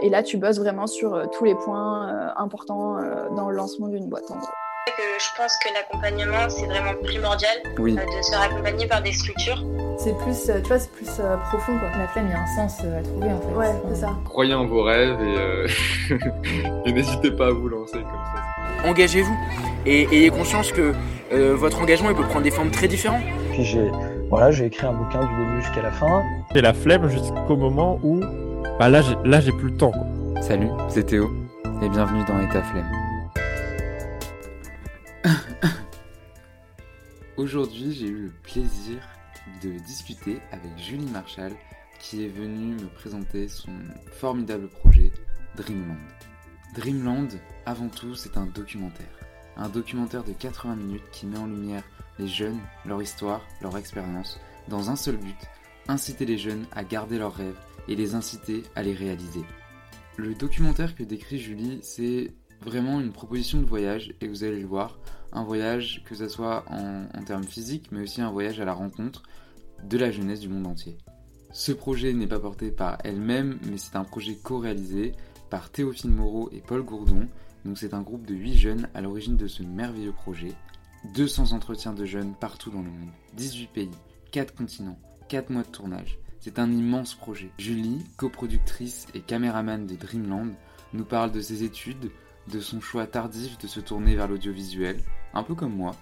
et 0.00 0.08
là, 0.08 0.22
tu 0.22 0.36
bosses 0.36 0.58
vraiment 0.58 0.86
sur 0.86 1.30
tous 1.30 1.44
les 1.44 1.54
points 1.54 2.32
importants 2.36 2.96
dans 3.36 3.48
le 3.48 3.56
lancement 3.56 3.88
d'une 3.88 4.08
boîte, 4.08 4.30
en 4.30 4.36
gros. 4.36 4.48
Je 4.86 5.36
pense 5.36 5.56
que 5.58 5.72
l'accompagnement, 5.72 6.48
c'est 6.48 6.66
vraiment 6.66 6.94
primordial 7.02 7.56
oui. 7.78 7.94
de 7.94 8.22
se 8.22 8.30
faire 8.30 8.42
accompagner 8.42 8.86
par 8.88 9.02
des 9.02 9.12
structures. 9.12 9.64
C'est 9.96 10.16
plus, 10.18 10.46
tu 10.46 10.68
vois, 10.68 10.78
c'est 10.80 10.90
plus 10.90 11.06
profond, 11.50 11.78
quoi. 11.78 11.88
La 11.96 12.08
flemme, 12.08 12.26
il 12.26 12.32
y 12.32 12.34
a 12.34 12.40
un 12.40 12.56
sens 12.56 12.80
à 12.80 13.02
trouver, 13.02 13.28
en 13.28 13.40
fait. 13.40 13.54
Ouais, 13.54 13.72
c'est 13.90 14.00
ça. 14.00 14.10
Croyez 14.24 14.54
en 14.54 14.66
vos 14.66 14.82
rêves 14.82 15.18
et, 15.20 16.18
et 16.88 16.92
n'hésitez 16.92 17.30
pas 17.30 17.46
à 17.46 17.50
vous 17.50 17.68
lancer 17.68 17.98
comme 17.98 18.24
ça. 18.34 18.88
Engagez-vous 18.88 19.36
et 19.86 20.08
ayez 20.12 20.30
conscience 20.30 20.72
que 20.72 20.92
votre 21.30 21.80
engagement, 21.80 22.10
il 22.10 22.16
peut 22.16 22.24
prendre 22.24 22.42
des 22.42 22.50
formes 22.50 22.70
très 22.70 22.88
différentes. 22.88 23.22
Puis 23.52 23.64
j'ai 23.64 23.90
voilà, 24.32 24.50
j'ai 24.50 24.64
écrit 24.64 24.86
un 24.86 24.94
bouquin 24.94 25.20
du 25.20 25.44
début 25.44 25.60
jusqu'à 25.60 25.82
la 25.82 25.90
fin. 25.90 26.22
J'ai 26.54 26.62
la 26.62 26.72
flemme 26.72 27.06
jusqu'au 27.10 27.54
moment 27.54 28.00
où 28.02 28.20
bah 28.82 28.88
là, 28.88 29.00
j'ai, 29.00 29.14
là, 29.24 29.40
j'ai 29.40 29.52
plus 29.52 29.68
le 29.68 29.76
temps. 29.76 29.92
Quoi. 29.92 30.42
Salut, 30.42 30.68
c'est 30.88 31.06
Théo 31.06 31.30
et 31.82 31.88
bienvenue 31.88 32.24
dans 32.24 32.40
État 32.40 32.64
Flemme. 32.64 32.90
Aujourd'hui, 37.36 37.92
j'ai 37.92 38.08
eu 38.08 38.22
le 38.22 38.32
plaisir 38.42 38.98
de 39.62 39.78
discuter 39.86 40.40
avec 40.50 40.76
Julie 40.76 41.06
Marshall 41.06 41.52
qui 42.00 42.24
est 42.24 42.28
venue 42.28 42.74
me 42.74 42.88
présenter 42.88 43.46
son 43.46 43.70
formidable 44.10 44.66
projet 44.66 45.12
Dreamland. 45.54 45.96
Dreamland, 46.74 47.28
avant 47.66 47.88
tout, 47.88 48.16
c'est 48.16 48.36
un 48.36 48.46
documentaire. 48.46 49.06
Un 49.56 49.68
documentaire 49.68 50.24
de 50.24 50.32
80 50.32 50.74
minutes 50.74 51.08
qui 51.12 51.26
met 51.26 51.38
en 51.38 51.46
lumière 51.46 51.84
les 52.18 52.26
jeunes, 52.26 52.58
leur 52.84 53.00
histoire, 53.00 53.42
leur 53.60 53.78
expérience, 53.78 54.40
dans 54.66 54.90
un 54.90 54.96
seul 54.96 55.18
but, 55.18 55.38
inciter 55.86 56.26
les 56.26 56.38
jeunes 56.38 56.66
à 56.72 56.82
garder 56.82 57.18
leurs 57.18 57.36
rêves 57.36 57.54
et 57.88 57.96
les 57.96 58.14
inciter 58.14 58.62
à 58.74 58.82
les 58.82 58.94
réaliser. 58.94 59.44
Le 60.16 60.34
documentaire 60.34 60.94
que 60.94 61.02
décrit 61.02 61.38
Julie, 61.38 61.78
c'est 61.82 62.32
vraiment 62.62 63.00
une 63.00 63.12
proposition 63.12 63.60
de 63.60 63.66
voyage, 63.66 64.14
et 64.20 64.28
vous 64.28 64.44
allez 64.44 64.60
le 64.60 64.66
voir, 64.66 64.98
un 65.32 65.44
voyage 65.44 66.02
que 66.04 66.14
ce 66.14 66.28
soit 66.28 66.64
en, 66.68 67.24
termes 67.24 67.44
physiques, 67.44 67.88
mais 67.90 68.02
aussi 68.02 68.20
un 68.20 68.30
voyage 68.30 68.60
à 68.60 68.64
la 68.64 68.74
rencontre 68.74 69.22
de 69.84 69.98
la 69.98 70.10
jeunesse 70.10 70.40
du 70.40 70.48
monde 70.48 70.66
entier. 70.66 70.98
Ce 71.52 71.72
projet 71.72 72.12
n'est 72.12 72.26
pas 72.26 72.38
porté 72.38 72.70
par 72.70 72.98
elle-même, 73.04 73.58
mais 73.68 73.78
c'est 73.78 73.96
un 73.96 74.04
projet 74.04 74.36
co-réalisé 74.36 75.12
par 75.50 75.70
Théophile 75.70 76.10
Moreau 76.10 76.48
et 76.52 76.60
Paul 76.60 76.82
Gourdon, 76.82 77.28
donc 77.64 77.78
c'est 77.78 77.94
un 77.94 78.02
groupe 78.02 78.26
de 78.26 78.34
8 78.34 78.56
jeunes 78.56 78.88
à 78.94 79.00
l'origine 79.00 79.36
de 79.36 79.46
ce 79.46 79.62
merveilleux 79.62 80.12
projet. 80.12 80.52
200 81.14 81.52
entretiens 81.52 81.92
de 81.92 82.04
jeunes 82.04 82.34
partout 82.34 82.70
dans 82.70 82.82
le 82.82 82.90
monde, 82.90 83.10
18 83.34 83.66
pays, 83.72 83.90
4 84.30 84.54
continents, 84.54 84.98
4 85.28 85.50
mois 85.50 85.62
de 85.62 85.68
tournage. 85.68 86.18
C'est 86.44 86.58
un 86.58 86.72
immense 86.72 87.14
projet. 87.14 87.52
Julie, 87.56 88.04
coproductrice 88.16 89.06
et 89.14 89.20
caméraman 89.20 89.86
de 89.86 89.94
Dreamland, 89.94 90.52
nous 90.92 91.04
parle 91.04 91.30
de 91.30 91.40
ses 91.40 91.62
études, 91.62 92.10
de 92.48 92.58
son 92.58 92.80
choix 92.80 93.06
tardif 93.06 93.58
de 93.58 93.68
se 93.68 93.78
tourner 93.78 94.16
vers 94.16 94.26
l'audiovisuel, 94.26 94.98
un 95.34 95.44
peu 95.44 95.54
comme 95.54 95.76
moi, 95.76 95.94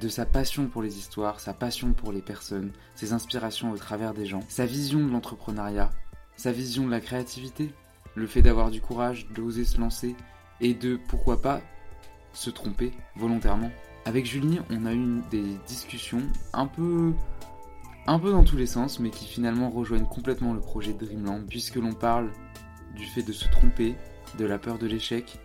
de 0.00 0.08
sa 0.08 0.24
passion 0.24 0.66
pour 0.66 0.80
les 0.80 0.96
histoires, 0.96 1.40
sa 1.40 1.52
passion 1.52 1.92
pour 1.92 2.10
les 2.10 2.22
personnes, 2.22 2.72
ses 2.94 3.12
inspirations 3.12 3.70
au 3.70 3.76
travers 3.76 4.14
des 4.14 4.24
gens, 4.24 4.40
sa 4.48 4.64
vision 4.64 5.04
de 5.04 5.12
l'entrepreneuriat, 5.12 5.90
sa 6.36 6.50
vision 6.50 6.86
de 6.86 6.90
la 6.90 7.00
créativité, 7.02 7.74
le 8.14 8.26
fait 8.26 8.40
d'avoir 8.40 8.70
du 8.70 8.80
courage, 8.80 9.26
d'oser 9.34 9.66
se 9.66 9.78
lancer 9.78 10.16
et 10.62 10.72
de, 10.72 10.98
pourquoi 11.08 11.42
pas, 11.42 11.60
se 12.32 12.48
tromper 12.48 12.92
volontairement. 13.16 13.72
Avec 14.06 14.24
Julie, 14.24 14.58
on 14.70 14.86
a 14.86 14.94
eu 14.94 15.20
des 15.30 15.58
discussions 15.66 16.22
un 16.54 16.66
peu 16.66 17.12
un 18.06 18.18
peu 18.18 18.30
dans 18.30 18.44
tous 18.44 18.56
les 18.56 18.66
sens, 18.66 18.98
mais 18.98 19.10
qui 19.10 19.26
finalement 19.26 19.70
rejoignent 19.70 20.06
complètement 20.06 20.54
le 20.54 20.60
projet 20.60 20.92
Dreamland, 20.92 21.46
puisque 21.48 21.76
l'on 21.76 21.92
parle 21.92 22.30
du 22.96 23.06
fait 23.06 23.22
de 23.22 23.32
se 23.32 23.48
tromper, 23.48 23.94
de 24.38 24.44
la 24.44 24.58
peur 24.58 24.78
de 24.78 24.86
l'échec, 24.86 25.38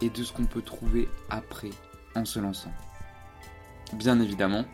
et 0.00 0.10
de 0.10 0.22
ce 0.22 0.32
qu'on 0.32 0.44
peut 0.44 0.62
trouver 0.62 1.08
après 1.30 1.70
en 2.14 2.24
se 2.24 2.38
lançant. 2.38 2.72
Bien 3.94 4.20
évidemment, 4.20 4.64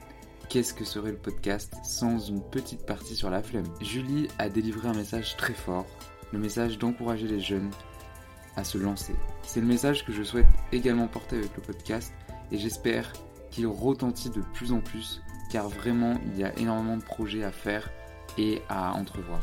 qu'est-ce 0.48 0.74
que 0.74 0.84
serait 0.84 1.12
le 1.12 1.16
podcast 1.16 1.74
sans 1.84 2.18
une 2.18 2.42
petite 2.42 2.84
partie 2.84 3.14
sur 3.14 3.30
la 3.30 3.42
flemme? 3.42 3.66
Julie 3.80 4.28
a 4.38 4.48
délivré 4.48 4.88
un 4.88 4.94
message 4.94 5.36
très 5.36 5.54
fort, 5.54 5.86
le 6.32 6.38
message 6.38 6.78
d'encourager 6.78 7.28
les 7.28 7.40
jeunes 7.40 7.70
à 8.56 8.64
se 8.64 8.78
lancer. 8.78 9.14
C'est 9.42 9.60
le 9.60 9.66
message 9.66 10.04
que 10.04 10.12
je 10.12 10.22
souhaite 10.22 10.46
également 10.72 11.06
porter 11.06 11.36
avec 11.36 11.54
le 11.56 11.62
podcast 11.62 12.12
et 12.50 12.58
j'espère 12.58 13.12
qu'il 13.50 13.66
retentit 13.66 14.30
de 14.30 14.42
plus 14.54 14.72
en 14.72 14.80
plus 14.80 15.22
car 15.50 15.68
vraiment 15.68 16.14
il 16.26 16.38
y 16.38 16.44
a 16.44 16.56
énormément 16.58 16.96
de 16.96 17.02
projets 17.02 17.44
à 17.44 17.50
faire 17.50 17.90
et 18.38 18.62
à 18.68 18.94
entrevoir. 18.94 19.40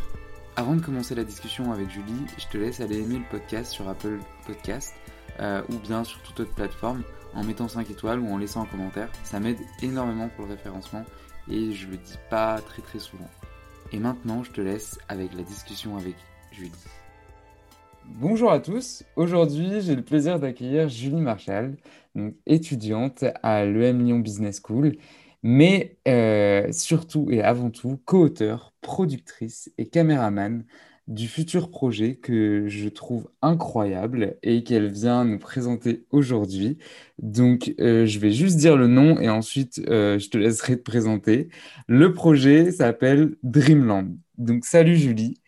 Avant 0.55 0.73
de 0.73 0.81
commencer 0.81 1.13
la 1.13 1.23
discussion 1.23 1.71
avec 1.71 1.89
Julie, 1.89 2.25
je 2.37 2.47
te 2.47 2.57
laisse 2.57 2.79
aller 2.79 3.01
aimer 3.01 3.19
le 3.19 3.29
podcast 3.29 3.71
sur 3.71 3.87
Apple 3.87 4.19
Podcast 4.47 4.95
euh, 5.39 5.61
ou 5.69 5.77
bien 5.77 6.03
sur 6.03 6.19
toute 6.23 6.39
autre 6.39 6.55
plateforme 6.55 7.03
en 7.35 7.43
mettant 7.43 7.67
5 7.67 7.89
étoiles 7.91 8.19
ou 8.19 8.27
en 8.31 8.37
laissant 8.37 8.63
un 8.63 8.65
commentaire. 8.65 9.09
Ça 9.23 9.39
m'aide 9.39 9.59
énormément 9.83 10.29
pour 10.29 10.45
le 10.45 10.53
référencement 10.53 11.03
et 11.49 11.73
je 11.73 11.87
le 11.87 11.97
dis 11.97 12.17
pas 12.29 12.59
très 12.61 12.81
très 12.81 12.99
souvent. 12.99 13.29
Et 13.91 13.99
maintenant, 13.99 14.43
je 14.43 14.51
te 14.51 14.61
laisse 14.61 14.97
avec 15.07 15.33
la 15.33 15.43
discussion 15.43 15.95
avec 15.95 16.15
Julie. 16.51 16.71
Bonjour 18.05 18.51
à 18.51 18.59
tous. 18.59 19.03
Aujourd'hui, 19.15 19.81
j'ai 19.81 19.95
le 19.95 20.01
plaisir 20.01 20.39
d'accueillir 20.39 20.87
Julie 20.89 21.21
Marshall, 21.21 21.75
étudiante 22.45 23.25
à 23.43 23.65
l'EM 23.65 24.03
Lyon 24.03 24.19
Business 24.19 24.61
School, 24.65 24.93
mais 25.47 25.97
euh, 26.09 26.69
surtout 26.73 27.31
et 27.31 27.41
avant 27.41 27.69
tout 27.69 28.01
co-auteur, 28.03 28.73
productrice 28.81 29.71
et 29.77 29.87
caméraman 29.87 30.65
du 31.07 31.29
futur 31.29 31.71
projet 31.71 32.15
que 32.15 32.67
je 32.67 32.89
trouve 32.89 33.29
incroyable 33.41 34.35
et 34.43 34.65
qu'elle 34.65 34.91
vient 34.91 35.23
nous 35.23 35.39
présenter 35.39 36.03
aujourd'hui. 36.11 36.79
Donc, 37.19 37.73
euh, 37.79 38.05
je 38.05 38.19
vais 38.19 38.31
juste 38.31 38.57
dire 38.57 38.75
le 38.75 38.87
nom 38.87 39.21
et 39.21 39.29
ensuite 39.29 39.81
euh, 39.87 40.19
je 40.19 40.29
te 40.29 40.37
laisserai 40.37 40.77
te 40.79 40.83
présenter. 40.83 41.47
Le 41.87 42.11
projet 42.11 42.73
s'appelle 42.73 43.37
Dreamland. 43.41 44.17
Donc, 44.37 44.65
salut 44.65 44.97
Julie. 44.97 45.39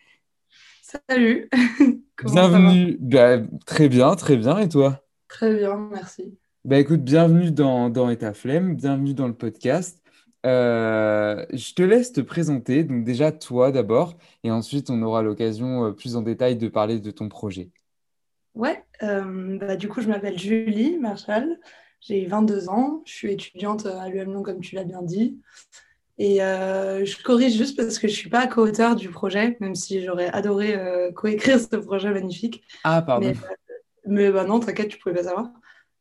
Salut. 0.80 1.50
bienvenue. 2.24 2.96
Bah, 3.00 3.36
très 3.66 3.90
bien, 3.90 4.14
très 4.14 4.38
bien. 4.38 4.56
Et 4.60 4.68
toi? 4.70 5.04
Très 5.28 5.54
bien, 5.58 5.76
merci. 5.92 6.39
Bah 6.66 6.78
écoute, 6.78 7.00
bienvenue 7.00 7.50
dans, 7.50 7.88
dans 7.88 8.10
État 8.10 8.34
Flemme, 8.34 8.76
bienvenue 8.76 9.14
dans 9.14 9.26
le 9.26 9.32
podcast. 9.32 10.02
Euh, 10.44 11.46
je 11.54 11.72
te 11.72 11.80
laisse 11.80 12.12
te 12.12 12.20
présenter, 12.20 12.84
donc 12.84 13.02
déjà 13.02 13.32
toi 13.32 13.72
d'abord, 13.72 14.18
et 14.44 14.50
ensuite 14.50 14.90
on 14.90 15.00
aura 15.00 15.22
l'occasion 15.22 15.86
euh, 15.86 15.92
plus 15.92 16.16
en 16.16 16.20
détail 16.20 16.56
de 16.56 16.68
parler 16.68 16.98
de 16.98 17.10
ton 17.10 17.30
projet. 17.30 17.70
Ouais, 18.54 18.84
euh, 19.02 19.56
bah, 19.56 19.76
du 19.76 19.88
coup 19.88 20.02
je 20.02 20.08
m'appelle 20.08 20.38
Julie 20.38 20.98
Marshall, 20.98 21.58
j'ai 22.02 22.26
22 22.26 22.68
ans, 22.68 23.00
je 23.06 23.12
suis 23.14 23.32
étudiante 23.32 23.86
à 23.86 24.10
l'UM 24.10 24.42
comme 24.42 24.60
tu 24.60 24.74
l'as 24.74 24.84
bien 24.84 25.00
dit. 25.00 25.40
Et 26.18 26.40
je 26.40 27.22
corrige 27.22 27.56
juste 27.56 27.78
parce 27.78 27.98
que 27.98 28.06
je 28.06 28.12
ne 28.12 28.18
suis 28.18 28.28
pas 28.28 28.46
co-auteur 28.46 28.96
du 28.96 29.08
projet, 29.08 29.56
même 29.60 29.74
si 29.74 30.04
j'aurais 30.04 30.28
adoré 30.28 30.78
co-écrire 31.14 31.58
ce 31.58 31.76
projet 31.76 32.10
magnifique. 32.10 32.62
Ah, 32.84 33.00
pardon. 33.00 33.32
Mais, 34.04 34.26
mais 34.26 34.30
bah, 34.30 34.44
non, 34.44 34.60
t'inquiète, 34.60 34.88
tu 34.88 34.98
pouvais 34.98 35.14
pas 35.14 35.22
savoir. 35.22 35.50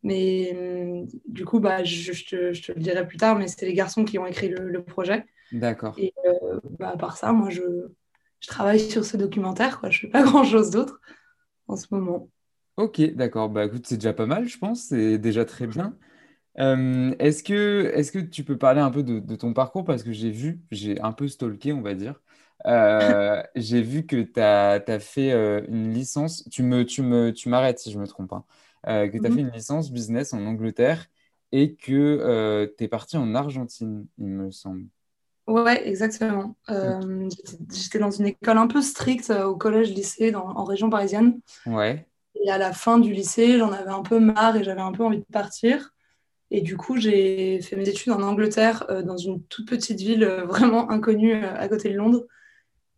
Mais 0.04 0.56
hum, 0.56 1.08
du 1.28 1.46
coup, 1.46 1.60
bah, 1.60 1.84
je, 1.84 2.14
je, 2.14 2.26
te, 2.26 2.54
je, 2.54 2.62
te, 2.62 2.72
le 2.72 2.80
dirai 2.80 3.06
plus 3.08 3.18
tard, 3.18 3.38
mais 3.38 3.48
c'est 3.48 3.66
les 3.66 3.74
garçons 3.74 4.06
qui 4.06 4.18
ont 4.18 4.26
écrit 4.26 4.50
le, 4.50 4.70
le 4.70 4.84
projet. 4.84 5.26
D'accord. 5.52 5.96
Et 5.98 6.14
euh, 6.26 6.60
bah, 6.80 6.92
à 6.94 6.98
part 6.98 7.18
ça, 7.18 7.32
moi, 7.34 7.50
je, 7.50 7.62
je 8.40 8.48
travaille 8.48 8.80
sur 8.80 9.04
ce 9.04 9.18
documentaire. 9.18 9.80
Quoi. 9.80 9.90
Je 9.90 9.98
ne 9.98 10.02
fais 10.02 10.08
pas 10.12 10.24
grand-chose 10.30 10.70
d'autre 10.70 11.00
en 11.68 11.76
ce 11.76 11.88
moment. 11.92 12.30
Ok, 12.78 13.02
d'accord. 13.14 13.50
Bah, 13.50 13.66
écoute, 13.66 13.86
c'est 13.86 13.98
déjà 13.98 14.14
pas 14.14 14.26
mal, 14.26 14.48
je 14.48 14.58
pense. 14.58 14.84
C'est 14.84 15.18
déjà 15.18 15.46
très 15.46 15.68
bien. 15.68 15.98
Euh, 16.59 17.14
est-ce 17.20 17.44
que, 17.44 17.92
est 17.94 18.12
que 18.12 18.20
tu 18.20 18.44
peux 18.44 18.58
parler 18.58 18.82
un 18.82 18.92
peu 18.92 19.04
de, 19.04 19.20
de 19.20 19.36
ton 19.36 19.54
parcours? 19.54 19.84
Parce 19.84 20.04
que 20.04 20.12
j'ai 20.12 20.32
vu, 20.32 20.62
j'ai 20.72 21.00
un 21.02 21.12
peu 21.12 21.28
stalké, 21.28 21.74
on 21.74 21.82
va 21.82 21.94
dire. 21.94 22.22
Euh, 22.66 23.42
j'ai 23.56 23.82
vu 23.82 24.06
que 24.06 24.22
tu 24.22 24.40
as, 24.40 25.00
fait 25.00 25.32
une 25.68 25.92
licence. 25.94 26.47
Tu 26.50 26.64
me, 26.64 26.85
tu 26.85 27.02
me, 27.02 27.32
tu 27.32 27.50
m'arrêtes 27.50 27.79
si 27.79 27.91
je 27.91 28.00
me 28.00 28.08
trompe. 28.08 28.32
Hein. 28.34 28.46
Euh, 28.87 29.08
que 29.08 29.17
tu 29.17 29.26
as 29.26 29.29
-hmm. 29.29 29.35
fait 29.35 29.41
une 29.41 29.52
licence 29.52 29.91
business 29.91 30.34
en 30.34 30.46
Angleterre 30.46 31.08
et 31.52 31.76
que 31.76 32.72
tu 32.78 32.84
es 32.84 32.87
parti 32.87 33.17
en 33.17 33.35
Argentine, 33.35 34.05
il 34.17 34.28
me 34.28 34.52
semble. 34.52 34.85
Ouais, 35.47 35.87
exactement. 35.87 36.55
Euh, 36.70 37.28
J'étais 37.73 37.97
dans 37.97 38.11
une 38.11 38.28
école 38.28 38.58
un 38.58 38.67
peu 38.67 38.81
stricte 38.81 39.31
au 39.31 39.55
collège-lycée 39.55 40.35
en 40.35 40.64
région 40.64 40.90
parisienne. 40.91 41.40
Ouais. 41.66 42.05
Et 42.35 42.49
à 42.52 42.58
la 42.58 42.72
fin 42.72 42.99
du 42.99 43.11
lycée, 43.14 43.58
j'en 43.58 43.72
avais 43.72 43.90
un 43.90 44.03
peu 44.03 44.20
marre 44.20 44.55
et 44.55 44.64
j'avais 44.64 44.82
un 44.82 44.91
peu 44.91 45.03
envie 45.03 45.20
de 45.20 45.25
partir. 45.32 45.93
Et 46.52 46.61
du 46.61 46.78
coup, 46.78 46.97
j'ai 46.97 47.61
fait 47.61 47.75
mes 47.75 47.87
études 47.87 48.11
en 48.11 48.22
Angleterre, 48.23 48.85
euh, 48.90 49.03
dans 49.03 49.17
une 49.17 49.43
toute 49.43 49.67
petite 49.67 49.99
ville 49.99 50.23
euh, 50.23 50.46
vraiment 50.46 50.90
inconnue 50.90 51.35
euh, 51.35 51.55
à 51.55 51.67
côté 51.67 51.90
de 51.90 51.97
Londres. 51.97 52.25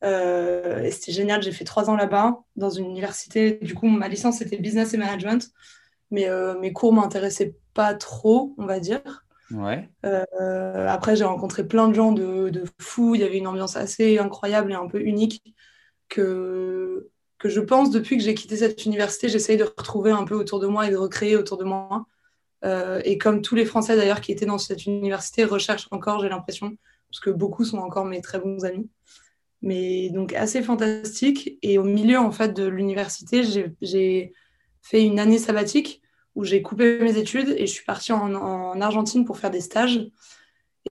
Et 0.04 0.92
c'était 0.92 1.12
génial, 1.12 1.42
j'ai 1.44 1.52
fait 1.52 1.64
trois 1.64 1.90
ans 1.90 1.96
là-bas, 1.96 2.40
dans 2.56 2.70
une 2.70 2.86
université. 2.86 3.60
Du 3.62 3.76
coup, 3.76 3.88
ma 3.88 4.08
licence, 4.08 4.38
c'était 4.38 4.58
business 4.58 4.94
et 4.94 4.98
management. 4.98 5.52
Mais 6.10 6.28
mes 6.60 6.74
cours 6.74 6.94
m'intéressaient 6.94 7.56
pas 7.74 7.94
trop, 7.94 8.56
on 8.58 8.66
va 8.66 8.80
dire. 8.80 9.26
Ouais. 9.52 9.90
après, 10.04 11.16
j'ai 11.16 11.24
rencontré 11.24 11.68
plein 11.68 11.88
de 11.88 11.94
gens 11.94 12.12
de, 12.12 12.50
de 12.50 12.64
fous. 12.80 13.16
Il 13.16 13.22
y 13.22 13.24
avait 13.24 13.38
une 13.38 13.48
ambiance 13.48 13.76
assez 13.76 14.18
incroyable 14.18 14.72
et 14.72 14.76
un 14.76 14.88
peu 14.88 15.02
unique 15.02 15.44
que, 16.12 17.10
que 17.40 17.50
je 17.50 17.60
pense 17.60 17.90
depuis 17.90 18.18
que 18.18 18.24
j'ai 18.24 18.36
quitté 18.36 18.56
cette 18.56 18.86
université, 18.86 19.28
j'essaye 19.28 19.58
de 19.58 19.64
retrouver 19.64 20.12
un 20.12 20.26
peu 20.26 20.36
autour 20.36 20.60
de 20.60 20.68
moi 20.68 20.88
et 20.88 20.92
de 20.92 20.98
recréer 20.98 21.36
autour 21.36 21.58
de 21.58 21.64
moi. 21.64 22.06
Euh, 22.64 23.02
et 23.04 23.18
comme 23.18 23.42
tous 23.42 23.56
les 23.56 23.66
Français 23.66 23.96
d'ailleurs 23.96 24.22
qui 24.22 24.32
étaient 24.32 24.46
dans 24.46 24.60
cette 24.60 24.86
université 24.86 25.44
recherchent 25.44 25.88
encore, 25.90 26.20
j'ai 26.20 26.30
l'impression, 26.30 26.78
parce 27.10 27.20
que 27.20 27.32
beaucoup 27.32 27.66
sont 27.66 27.80
encore 27.80 28.06
mes 28.06 28.22
très 28.22 28.40
bons 28.40 28.64
amis. 28.64 28.88
Mais 29.62 30.10
donc 30.10 30.34
assez 30.34 30.62
fantastique. 30.62 31.58
Et 31.62 31.78
au 31.78 31.84
milieu 31.84 32.18
en 32.18 32.32
fait 32.32 32.54
de 32.54 32.66
l'université, 32.66 33.44
j'ai 33.82 34.34
fait 34.82 35.04
une 35.04 35.20
année 35.20 35.38
sabbatique 35.38 36.02
où 36.36 36.44
j'ai 36.44 36.62
coupé 36.62 37.00
mes 37.00 37.18
études 37.18 37.50
et 37.50 37.68
je 37.68 37.72
suis 37.72 37.86
partie 37.86 38.14
en, 38.14 38.34
en 38.34 38.80
Argentine 38.82 39.26
pour 39.26 39.38
faire 39.38 39.52
des 39.52 39.62
stages. 39.62 40.10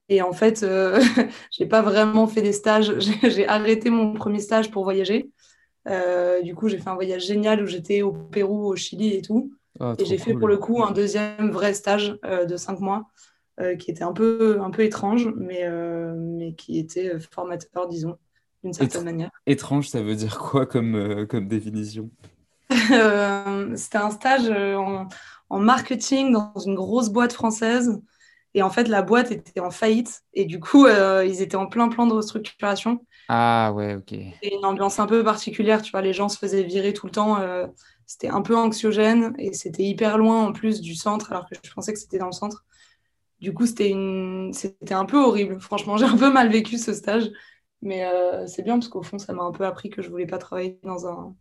Et 0.07 0.21
en 0.21 0.31
fait, 0.31 0.63
euh, 0.63 1.01
j'ai 1.51 1.65
pas 1.65 1.81
vraiment 1.81 2.27
fait 2.27 2.41
des 2.41 2.53
stages. 2.53 2.93
J'ai 3.23 3.47
arrêté 3.47 3.89
mon 3.89 4.13
premier 4.13 4.39
stage 4.39 4.71
pour 4.71 4.83
voyager. 4.83 5.29
Euh, 5.87 6.41
du 6.41 6.55
coup, 6.55 6.67
j'ai 6.67 6.77
fait 6.77 6.89
un 6.89 6.95
voyage 6.95 7.25
génial 7.25 7.63
où 7.63 7.65
j'étais 7.65 8.01
au 8.01 8.11
Pérou, 8.11 8.67
au 8.67 8.75
Chili 8.75 9.15
et 9.15 9.21
tout. 9.21 9.51
Ah, 9.79 9.95
et 9.97 10.05
j'ai 10.05 10.17
fait 10.17 10.33
pour 10.33 10.47
le 10.47 10.57
coup 10.57 10.83
un 10.83 10.91
deuxième 10.91 11.49
vrai 11.49 11.73
stage 11.73 12.17
euh, 12.25 12.45
de 12.45 12.57
cinq 12.57 12.79
mois 12.79 13.07
euh, 13.59 13.75
qui 13.75 13.89
était 13.89 14.03
un 14.03 14.13
peu, 14.13 14.59
un 14.61 14.69
peu 14.69 14.83
étrange, 14.83 15.29
mais, 15.35 15.67
mais 16.15 16.53
qui 16.53 16.77
était 16.77 17.19
formateur, 17.19 17.87
disons, 17.87 18.17
d'une 18.63 18.73
certaine 18.73 19.03
manière. 19.03 19.31
Étrange, 19.45 19.89
ça 19.89 20.01
veut 20.01 20.15
dire 20.15 20.39
quoi 20.39 20.65
comme, 20.65 21.25
comme 21.27 21.47
définition? 21.47 22.09
C'était 22.69 23.97
un 23.97 24.11
stage 24.11 24.49
en, 24.49 25.07
en, 25.49 25.59
marketing 25.59 26.31
dans 26.31 26.53
une 26.65 26.75
grosse 26.75 27.09
boîte 27.09 27.33
française. 27.33 28.01
Et 28.53 28.61
en 28.63 28.69
fait, 28.69 28.87
la 28.87 29.01
boîte 29.01 29.31
était 29.31 29.59
en 29.59 29.71
faillite. 29.71 30.21
Et 30.33 30.45
du 30.45 30.59
coup, 30.59 30.87
ils 30.87 31.41
étaient 31.41 31.57
en 31.57 31.67
plein 31.67 31.89
plan 31.89 32.07
de 32.07 32.13
restructuration. 32.13 33.01
Ah 33.33 33.71
ouais, 33.73 33.95
ok. 33.95 34.13
C'est 34.43 34.49
une 34.49 34.65
ambiance 34.65 34.99
un 34.99 35.05
peu 35.05 35.23
particulière, 35.23 35.81
tu 35.81 35.91
vois, 35.91 36.01
les 36.01 36.11
gens 36.11 36.27
se 36.27 36.37
faisaient 36.37 36.63
virer 36.63 36.91
tout 36.91 37.05
le 37.05 37.13
temps. 37.13 37.39
Euh, 37.39 37.65
c'était 38.05 38.27
un 38.27 38.41
peu 38.41 38.57
anxiogène 38.57 39.33
et 39.37 39.53
c'était 39.53 39.83
hyper 39.83 40.17
loin 40.17 40.47
en 40.47 40.51
plus 40.51 40.81
du 40.81 40.95
centre, 40.95 41.31
alors 41.31 41.47
que 41.47 41.55
je 41.63 41.71
pensais 41.71 41.93
que 41.93 41.99
c'était 41.99 42.17
dans 42.17 42.25
le 42.25 42.33
centre. 42.33 42.65
Du 43.39 43.53
coup, 43.53 43.65
c'était 43.65 43.89
une... 43.89 44.51
c'était 44.53 44.93
un 44.93 45.05
peu 45.05 45.17
horrible. 45.17 45.61
Franchement, 45.61 45.95
j'ai 45.97 46.03
un 46.03 46.17
peu 46.17 46.29
mal 46.29 46.51
vécu 46.51 46.77
ce 46.77 46.93
stage. 46.93 47.31
Mais 47.81 48.05
euh, 48.05 48.45
c'est 48.47 48.63
bien 48.63 48.75
parce 48.75 48.87
qu'au 48.87 49.01
fond, 49.01 49.17
ça 49.17 49.33
m'a 49.33 49.43
un 49.43 49.51
peu 49.51 49.65
appris 49.65 49.89
que 49.89 50.01
je 50.01 50.09
voulais 50.09 50.27
pas 50.27 50.37
travailler 50.37 50.79
dans 50.83 51.07
un, 51.07 51.35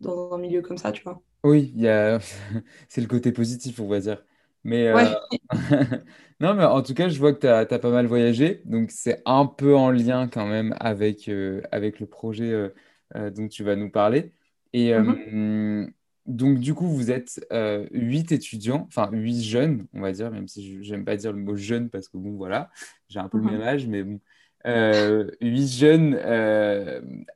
dans 0.00 0.32
un 0.32 0.38
milieu 0.38 0.62
comme 0.62 0.78
ça, 0.78 0.92
tu 0.92 1.02
vois. 1.04 1.22
Oui, 1.44 1.72
y 1.76 1.88
a... 1.88 2.18
c'est 2.88 3.00
le 3.00 3.06
côté 3.06 3.32
positif, 3.32 3.78
on 3.78 3.86
va 3.86 4.00
dire. 4.00 4.24
Mais, 4.64 4.88
euh, 4.88 5.14
non, 6.40 6.54
mais 6.54 6.64
en 6.64 6.82
tout 6.82 6.94
cas, 6.94 7.08
je 7.08 7.20
vois 7.20 7.32
que 7.32 7.40
tu 7.40 7.46
as, 7.46 7.78
pas 7.78 7.90
mal 7.90 8.06
voyagé. 8.06 8.62
Donc, 8.64 8.90
c'est 8.90 9.22
un 9.26 9.46
peu 9.46 9.76
en 9.76 9.92
lien 9.92 10.26
quand 10.26 10.46
même 10.46 10.74
avec, 10.80 11.28
euh, 11.28 11.62
avec 11.70 12.00
le 12.00 12.06
projet 12.06 12.72
dont 13.14 13.46
tu 13.46 13.62
vas 13.62 13.76
nous 13.76 13.90
parler. 13.90 14.32
Et 14.72 14.90
mm-hmm. 14.90 15.92
donc, 16.26 16.58
du 16.58 16.74
coup, 16.74 16.88
vous 16.88 17.12
êtes 17.12 17.46
huit 17.92 18.32
étudiants, 18.32 18.86
enfin 18.88 19.08
huit 19.12 19.40
jeunes, 19.40 19.86
on 19.94 20.00
va 20.00 20.10
dire, 20.10 20.32
même 20.32 20.48
si 20.48 20.82
j'aime 20.82 21.04
pas 21.04 21.14
dire 21.14 21.32
le 21.32 21.38
mot 21.38 21.54
jeune 21.54 21.88
parce 21.88 22.08
que, 22.08 22.16
bon, 22.16 22.32
voilà, 22.32 22.70
j'ai 23.08 23.20
un 23.20 23.28
peu 23.28 23.38
le 23.38 23.44
mm-hmm. 23.44 23.50
même 23.52 23.62
âge, 23.62 23.86
mais 23.86 24.02
bon, 24.02 24.18
huit 24.66 25.68
jeunes 25.68 26.14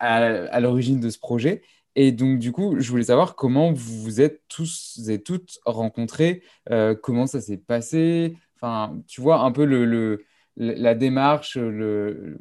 à, 0.01 0.19
à 0.19 0.61
l'origine 0.61 1.01
de 1.01 1.11
ce 1.11 1.19
projet. 1.19 1.63
Et 1.97 2.13
donc, 2.13 2.39
du 2.39 2.53
coup, 2.53 2.79
je 2.79 2.91
voulais 2.91 3.05
savoir 3.05 3.35
comment 3.35 3.73
vous 3.73 4.03
vous 4.03 4.21
êtes 4.21 4.43
tous 4.49 5.01
et 5.09 5.23
toutes 5.23 5.59
rencontrés, 5.65 6.43
euh, 6.71 6.95
comment 6.95 7.27
ça 7.27 7.41
s'est 7.41 7.57
passé? 7.57 8.37
Enfin, 8.57 9.01
tu 9.09 9.21
vois, 9.21 9.41
un 9.41 9.51
peu 9.51 9.65
le, 9.65 10.25
la 10.57 10.95
démarche, 10.95 11.57
le, 11.57 12.39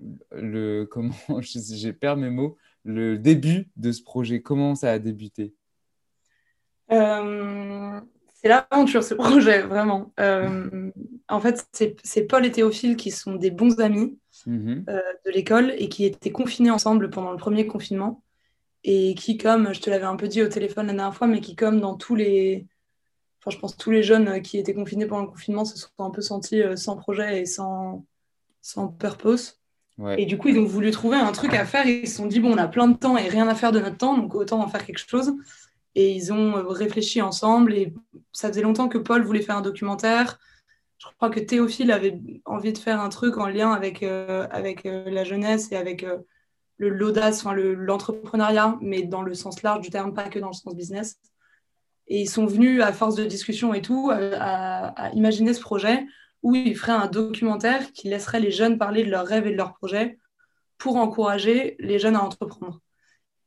comment, 0.92 1.14
j'ai 1.42 1.94
perdu 1.94 2.24
mes 2.24 2.30
mots, 2.30 2.58
le 2.84 3.18
début 3.18 3.70
de 3.76 3.92
ce 3.92 4.04
projet, 4.04 4.42
comment 4.42 4.76
ça 4.76 4.92
a 4.92 5.00
débuté? 5.00 5.56
Euh, 6.92 8.00
C'est 8.36 8.50
l'aventure, 8.50 9.04
ce 9.04 9.14
projet, 9.16 9.64
vraiment. 9.64 10.14
Euh, 10.20 10.92
en 11.28 11.40
fait, 11.40 11.68
c'est 12.04 12.24
Paul 12.24 12.46
et 12.46 12.52
Théophile 12.52 12.96
qui 12.96 13.10
sont 13.10 13.36
des 13.36 13.52
bons 13.52 13.80
amis 13.80 14.18
mmh 14.46 14.84
de 15.26 15.32
l'école 15.32 15.74
et 15.78 15.90
qui 15.90 16.06
étaient 16.06 16.32
confinés 16.32 16.72
ensemble 16.72 17.10
pendant 17.10 17.32
le 17.32 17.38
premier 17.38 17.68
confinement 17.68 18.24
et 18.84 19.14
qui, 19.16 19.38
comme 19.38 19.74
je 19.74 19.82
te 19.82 19.90
l'avais 19.90 20.06
un 20.06 20.16
peu 20.16 20.28
dit 20.28 20.42
au 20.42 20.48
téléphone 20.48 20.88
la 20.88 20.94
dernière 20.94 21.16
fois, 21.16 21.28
mais 21.28 21.42
qui, 21.42 21.56
comme 21.56 21.80
dans 21.80 21.96
tous 21.96 22.16
les. 22.16 22.66
Enfin, 23.40 23.52
je 23.56 23.60
pense 23.60 23.78
tous 23.78 23.92
les 23.92 24.04
jeunes 24.04 24.42
qui 24.42 24.58
étaient 24.58 24.74
confinés 24.74 25.06
pendant 25.06 25.24
le 25.24 25.30
confinement 25.30 25.66
se 25.66 25.78
sont 25.78 25.90
un 26.00 26.10
peu 26.10 26.22
sentis 26.22 26.62
euh, 26.62 26.76
sans 26.76 26.98
projet 26.98 27.42
et 27.42 27.46
sans, 27.46 28.06
sans 28.62 28.88
purpose. 28.88 29.58
Et 30.18 30.26
du 30.26 30.38
coup, 30.38 30.48
ils 30.48 30.58
ont 30.58 30.66
voulu 30.66 30.92
trouver 30.92 31.18
un 31.18 31.34
truc 31.34 31.54
à 31.54 31.66
faire. 31.66 31.86
Ils 31.86 32.08
se 32.08 32.16
sont 32.16 32.26
dit, 32.26 32.40
bon, 32.40 32.54
on 32.54 32.58
a 32.58 32.70
plein 32.70 32.88
de 32.88 32.96
temps 32.96 33.18
et 33.18 33.28
rien 33.28 33.50
à 33.50 33.56
faire 33.56 33.74
de 33.74 33.82
notre 33.82 33.98
temps, 33.98 34.18
donc 34.18 34.34
autant 34.34 34.62
en 34.62 34.68
faire 34.70 34.86
quelque 34.86 35.06
chose. 35.06 35.34
Et 35.94 36.14
ils 36.14 36.32
ont 36.32 36.56
euh, 36.56 36.64
réfléchi 36.68 37.22
ensemble. 37.22 37.74
Et 37.74 37.94
ça 38.32 38.48
faisait 38.48 38.62
longtemps 38.62 38.88
que 38.88 38.98
Paul 38.98 39.24
voulait 39.24 39.42
faire 39.42 39.58
un 39.58 39.62
documentaire. 39.62 40.40
Je 41.00 41.08
crois 41.16 41.30
que 41.30 41.40
Théophile 41.40 41.92
avait 41.92 42.20
envie 42.46 42.74
de 42.74 42.78
faire 42.78 43.00
un 43.02 43.10
truc 43.10 43.38
en 43.38 43.48
lien 43.48 43.72
avec, 43.72 44.04
euh, 44.04 44.48
avec 44.52 44.84
la 44.84 45.24
jeunesse 45.24 45.72
et 45.72 45.76
avec 45.76 46.06
l'audace, 46.78 47.40
enfin, 47.40 47.56
l'entrepreneuriat, 47.56 48.78
mais 48.82 49.04
dans 49.04 49.22
le 49.22 49.34
sens 49.34 49.64
large 49.64 49.82
du 49.82 49.90
terme, 49.90 50.14
pas 50.14 50.30
que 50.30 50.40
dans 50.40 50.48
le 50.48 50.54
sens 50.54 50.76
business. 50.76 51.18
Et 52.08 52.22
ils 52.22 52.30
sont 52.30 52.46
venus, 52.46 52.82
à 52.82 52.92
force 52.92 53.16
de 53.16 53.26
discussion 53.26 53.74
et 53.74 53.82
tout, 53.82 54.12
à, 54.12 55.12
imaginer 55.14 55.54
ce 55.54 55.62
projet 55.62 56.06
où 56.44 56.56
ils 56.56 56.76
feraient 56.76 56.92
un 56.92 57.08
documentaire 57.08 57.92
qui 57.92 58.10
laisserait 58.10 58.40
les 58.40 58.52
jeunes 58.52 58.78
parler 58.78 59.04
de 59.04 59.10
leurs 59.10 59.26
rêves 59.26 59.48
et 59.48 59.52
de 59.52 59.58
leurs 59.58 59.74
projets 59.74 60.18
pour 60.78 60.96
encourager 60.96 61.76
les 61.80 62.00
jeunes 62.00 62.16
à 62.16 62.24
entreprendre. 62.24 62.80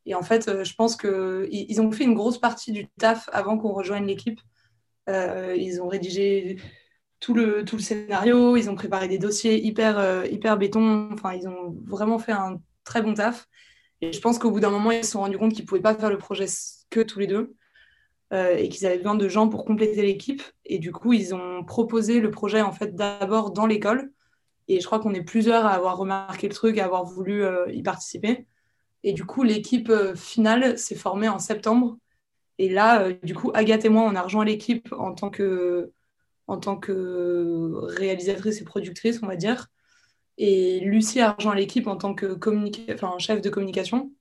Et 0.07 0.15
en 0.15 0.23
fait, 0.23 0.49
euh, 0.49 0.65
je 0.65 0.75
pense 0.75 0.97
qu'ils 0.97 1.49
ils 1.51 1.81
ont 1.81 1.91
fait 1.93 2.05
une 2.05 2.15
grosse 2.15 2.39
partie 2.39 2.73
du 2.73 2.89
taf 2.99 3.29
avant 3.33 3.59
qu'on 3.59 3.73
rejoigne 3.73 4.07
l'équipe. 4.07 4.41
Euh, 5.09 5.55
ils 5.57 5.81
ont 5.81 5.89
rédigé 5.89 6.59
tout 7.23 7.35
le, 7.35 7.65
tout 7.65 7.77
le 7.77 7.83
scénario, 7.83 8.57
ils 8.57 8.69
ont 8.69 8.75
préparé 8.75 9.07
des 9.07 9.17
dossiers 9.17 9.65
hyper, 9.65 9.97
euh, 9.97 10.27
hyper 10.27 10.59
béton. 10.59 11.09
Enfin, 11.13 11.35
ils 11.35 11.47
ont 11.49 11.77
vraiment 11.87 12.19
fait 12.19 12.33
un 12.33 12.61
très 12.85 13.01
bon 13.01 13.15
taf. 13.15 13.49
Et 14.01 14.13
je 14.13 14.21
pense 14.21 14.41
qu'au 14.41 14.51
bout 14.51 14.59
d'un 14.59 14.71
moment, 14.71 14.91
ils 14.91 15.05
se 15.05 15.13
sont 15.13 15.21
rendus 15.21 15.39
compte 15.39 15.53
qu'ils 15.53 15.63
ne 15.63 15.69
pouvaient 15.69 15.81
pas 15.81 15.95
faire 15.95 16.11
le 16.11 16.19
projet 16.19 16.47
que 16.91 17.01
tous 17.01 17.21
les 17.21 17.29
deux 17.29 17.55
euh, 18.33 18.57
et 18.57 18.69
qu'ils 18.69 18.87
avaient 18.87 18.97
besoin 18.97 19.15
de 19.15 19.29
gens 19.29 19.49
pour 19.49 19.65
compléter 19.65 20.03
l'équipe. 20.03 20.43
Et 20.65 20.81
du 20.81 20.91
coup, 20.91 21.13
ils 21.13 21.33
ont 21.33 21.63
proposé 21.65 22.19
le 22.19 22.33
projet 22.33 22.61
en 22.61 22.73
fait 22.73 22.97
d'abord 22.97 23.53
dans 23.53 23.67
l'école. 23.67 24.11
Et 24.67 24.81
je 24.81 24.87
crois 24.87 24.99
qu'on 24.99 25.15
est 25.15 25.23
plusieurs 25.23 25.65
à 25.65 25.71
avoir 25.71 25.99
remarqué 25.99 26.49
le 26.49 26.55
truc, 26.55 26.77
à 26.79 26.87
avoir 26.87 27.05
voulu 27.05 27.45
euh, 27.45 27.71
y 27.71 27.83
participer. 27.85 28.47
Et 29.05 29.13
du 29.13 29.25
coup, 29.25 29.45
l'équipe 29.45 29.93
finale 30.17 30.77
s'est 30.77 30.97
formée 30.97 31.29
en 31.29 31.39
septembre. 31.39 31.99
Et 32.59 32.69
là, 32.69 33.13
du 33.23 33.35
coup, 33.35 33.53
Agathe 33.55 33.85
et 33.85 33.89
moi, 33.89 34.03
on 34.03 34.17
a 34.17 34.23
rejoint 34.23 34.45
l'équipe 34.45 34.93
en 34.93 35.15
tant 35.15 35.31
que 35.31 35.93
en 36.53 36.59
tant 36.59 36.77
que 36.77 37.73
réalisatrice 37.97 38.61
et 38.61 38.65
productrice, 38.65 39.21
on 39.23 39.27
va 39.27 39.37
dire. 39.37 39.69
Et 40.37 40.81
Lucie 40.81 41.21
a 41.21 41.33
rejoint 41.33 41.55
l'équipe 41.55 41.87
en 41.87 41.97
tant 41.97 42.15
que 42.15 42.39
enfin, 42.93 43.15
chef 43.19 43.41
de 43.41 43.49
communication. 43.49 44.13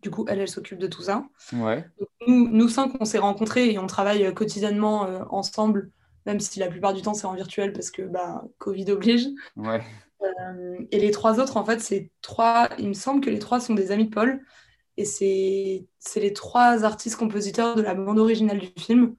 Du 0.00 0.10
coup, 0.10 0.24
elle, 0.28 0.40
elle 0.40 0.48
s'occupe 0.48 0.78
de 0.78 0.86
tout 0.86 1.02
ça. 1.02 1.24
Ouais. 1.52 1.84
nous, 2.26 2.48
nous, 2.48 2.68
cinq, 2.68 2.92
on 3.00 3.04
s'est 3.04 3.18
rencontrés 3.18 3.70
et 3.70 3.78
on 3.78 3.86
travaille 3.86 4.32
quotidiennement 4.34 5.06
euh, 5.06 5.22
ensemble, 5.30 5.90
même 6.26 6.40
si 6.40 6.58
la 6.58 6.68
plupart 6.68 6.94
du 6.94 7.02
temps, 7.02 7.14
c'est 7.14 7.26
en 7.26 7.34
virtuel 7.34 7.72
parce 7.72 7.90
que 7.90 8.02
bah, 8.02 8.44
Covid 8.58 8.90
oblige. 8.90 9.28
Ouais. 9.56 9.82
Euh, 10.22 10.78
et 10.90 10.98
les 10.98 11.10
trois 11.10 11.38
autres, 11.38 11.56
en 11.56 11.64
fait, 11.64 11.80
c'est 11.80 12.10
trois. 12.22 12.68
Il 12.78 12.88
me 12.88 12.94
semble 12.94 13.20
que 13.20 13.30
les 13.30 13.38
trois 13.38 13.60
sont 13.60 13.74
des 13.74 13.92
amis 13.92 14.06
de 14.06 14.14
Paul. 14.14 14.40
Et 14.96 15.04
c'est 15.04 15.86
les 16.16 16.32
trois 16.32 16.84
artistes-compositeurs 16.84 17.76
de 17.76 17.82
la 17.82 17.94
bande 17.94 18.18
originale 18.18 18.58
du 18.58 18.70
film. 18.78 19.14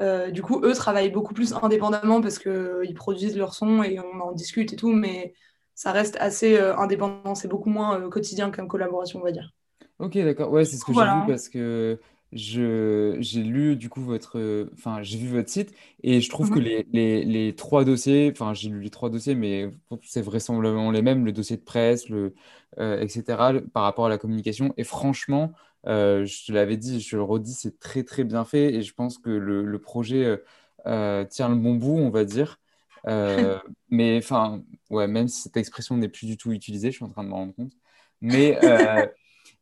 Euh, 0.00 0.30
du 0.30 0.42
coup, 0.42 0.60
eux 0.64 0.72
travaillent 0.72 1.10
beaucoup 1.10 1.34
plus 1.34 1.52
indépendamment 1.52 2.20
parce 2.20 2.38
qu'ils 2.38 2.50
euh, 2.50 2.94
produisent 2.94 3.36
leur 3.36 3.54
son 3.54 3.82
et 3.82 3.98
on 4.00 4.20
en 4.20 4.32
discute 4.32 4.72
et 4.72 4.76
tout, 4.76 4.92
mais 4.92 5.34
ça 5.74 5.92
reste 5.92 6.16
assez 6.20 6.56
euh, 6.56 6.76
indépendant. 6.76 7.34
C'est 7.34 7.48
beaucoup 7.48 7.70
moins 7.70 8.08
quotidien 8.08 8.50
qu'une 8.50 8.68
collaboration, 8.68 9.20
on 9.20 9.24
va 9.24 9.32
dire. 9.32 9.52
Ok, 9.98 10.16
d'accord. 10.16 10.50
Ouais, 10.50 10.64
c'est 10.64 10.76
ce 10.76 10.84
que 10.84 10.94
j'ai 10.94 11.00
vu 11.00 11.26
parce 11.26 11.48
que 11.48 12.00
je 12.32 13.16
j'ai 13.18 13.42
lu 13.42 13.74
du 13.74 13.88
coup 13.88 14.00
votre 14.00 14.68
enfin 14.72 15.02
j'ai 15.02 15.18
vu 15.18 15.26
votre 15.26 15.48
site 15.48 15.74
et 16.04 16.20
je 16.20 16.30
trouve 16.30 16.48
que 16.48 16.60
mhm. 16.60 16.84
les, 16.92 17.24
les, 17.24 17.56
trois 17.56 17.84
dossiers 17.84 18.30
enfin 18.30 18.54
j'ai 18.54 18.68
lu 18.68 18.80
les 18.82 18.90
trois 18.90 19.10
dossiers 19.10 19.34
mais 19.34 19.68
c'est 20.04 20.22
vraisemblablement 20.22 20.92
les 20.92 21.02
mêmes 21.02 21.24
le 21.24 21.32
dossier 21.32 21.56
de 21.56 21.62
presse 21.62 22.08
le 22.08 22.32
etc 22.78 23.36
par 23.72 23.82
rapport 23.82 24.06
à 24.06 24.08
la 24.08 24.16
communication 24.16 24.72
et 24.76 24.84
franchement 24.84 25.52
euh, 25.86 26.26
je 26.26 26.46
te 26.46 26.52
l'avais 26.52 26.76
dit, 26.76 27.00
je 27.00 27.16
le 27.16 27.22
redis, 27.22 27.54
c'est 27.54 27.78
très 27.78 28.04
très 28.04 28.24
bien 28.24 28.44
fait 28.44 28.74
et 28.74 28.82
je 28.82 28.92
pense 28.94 29.18
que 29.18 29.30
le, 29.30 29.78
projet 29.78 30.24
euh, 30.24 30.36
euh, 30.86 31.24
tient 31.24 31.48
le 31.48 31.56
bon 31.56 31.74
bout, 31.74 31.96
on 31.98 32.10
va 32.10 32.24
dire. 32.24 32.60
mais 33.90 34.18
enfin, 34.18 34.62
ouais, 34.90 35.06
même 35.06 35.28
si 35.28 35.42
cette 35.42 35.56
expression 35.56 35.96
n'est 35.96 36.08
plus 36.08 36.26
du 36.26 36.36
tout 36.36 36.52
utilisée, 36.52 36.90
je 36.90 36.96
suis 36.96 37.04
en 37.04 37.08
train 37.08 37.24
de 37.24 37.28
m'en 37.28 37.36
rendre 37.36 37.54
compte. 37.54 37.72
Mais 38.20 38.58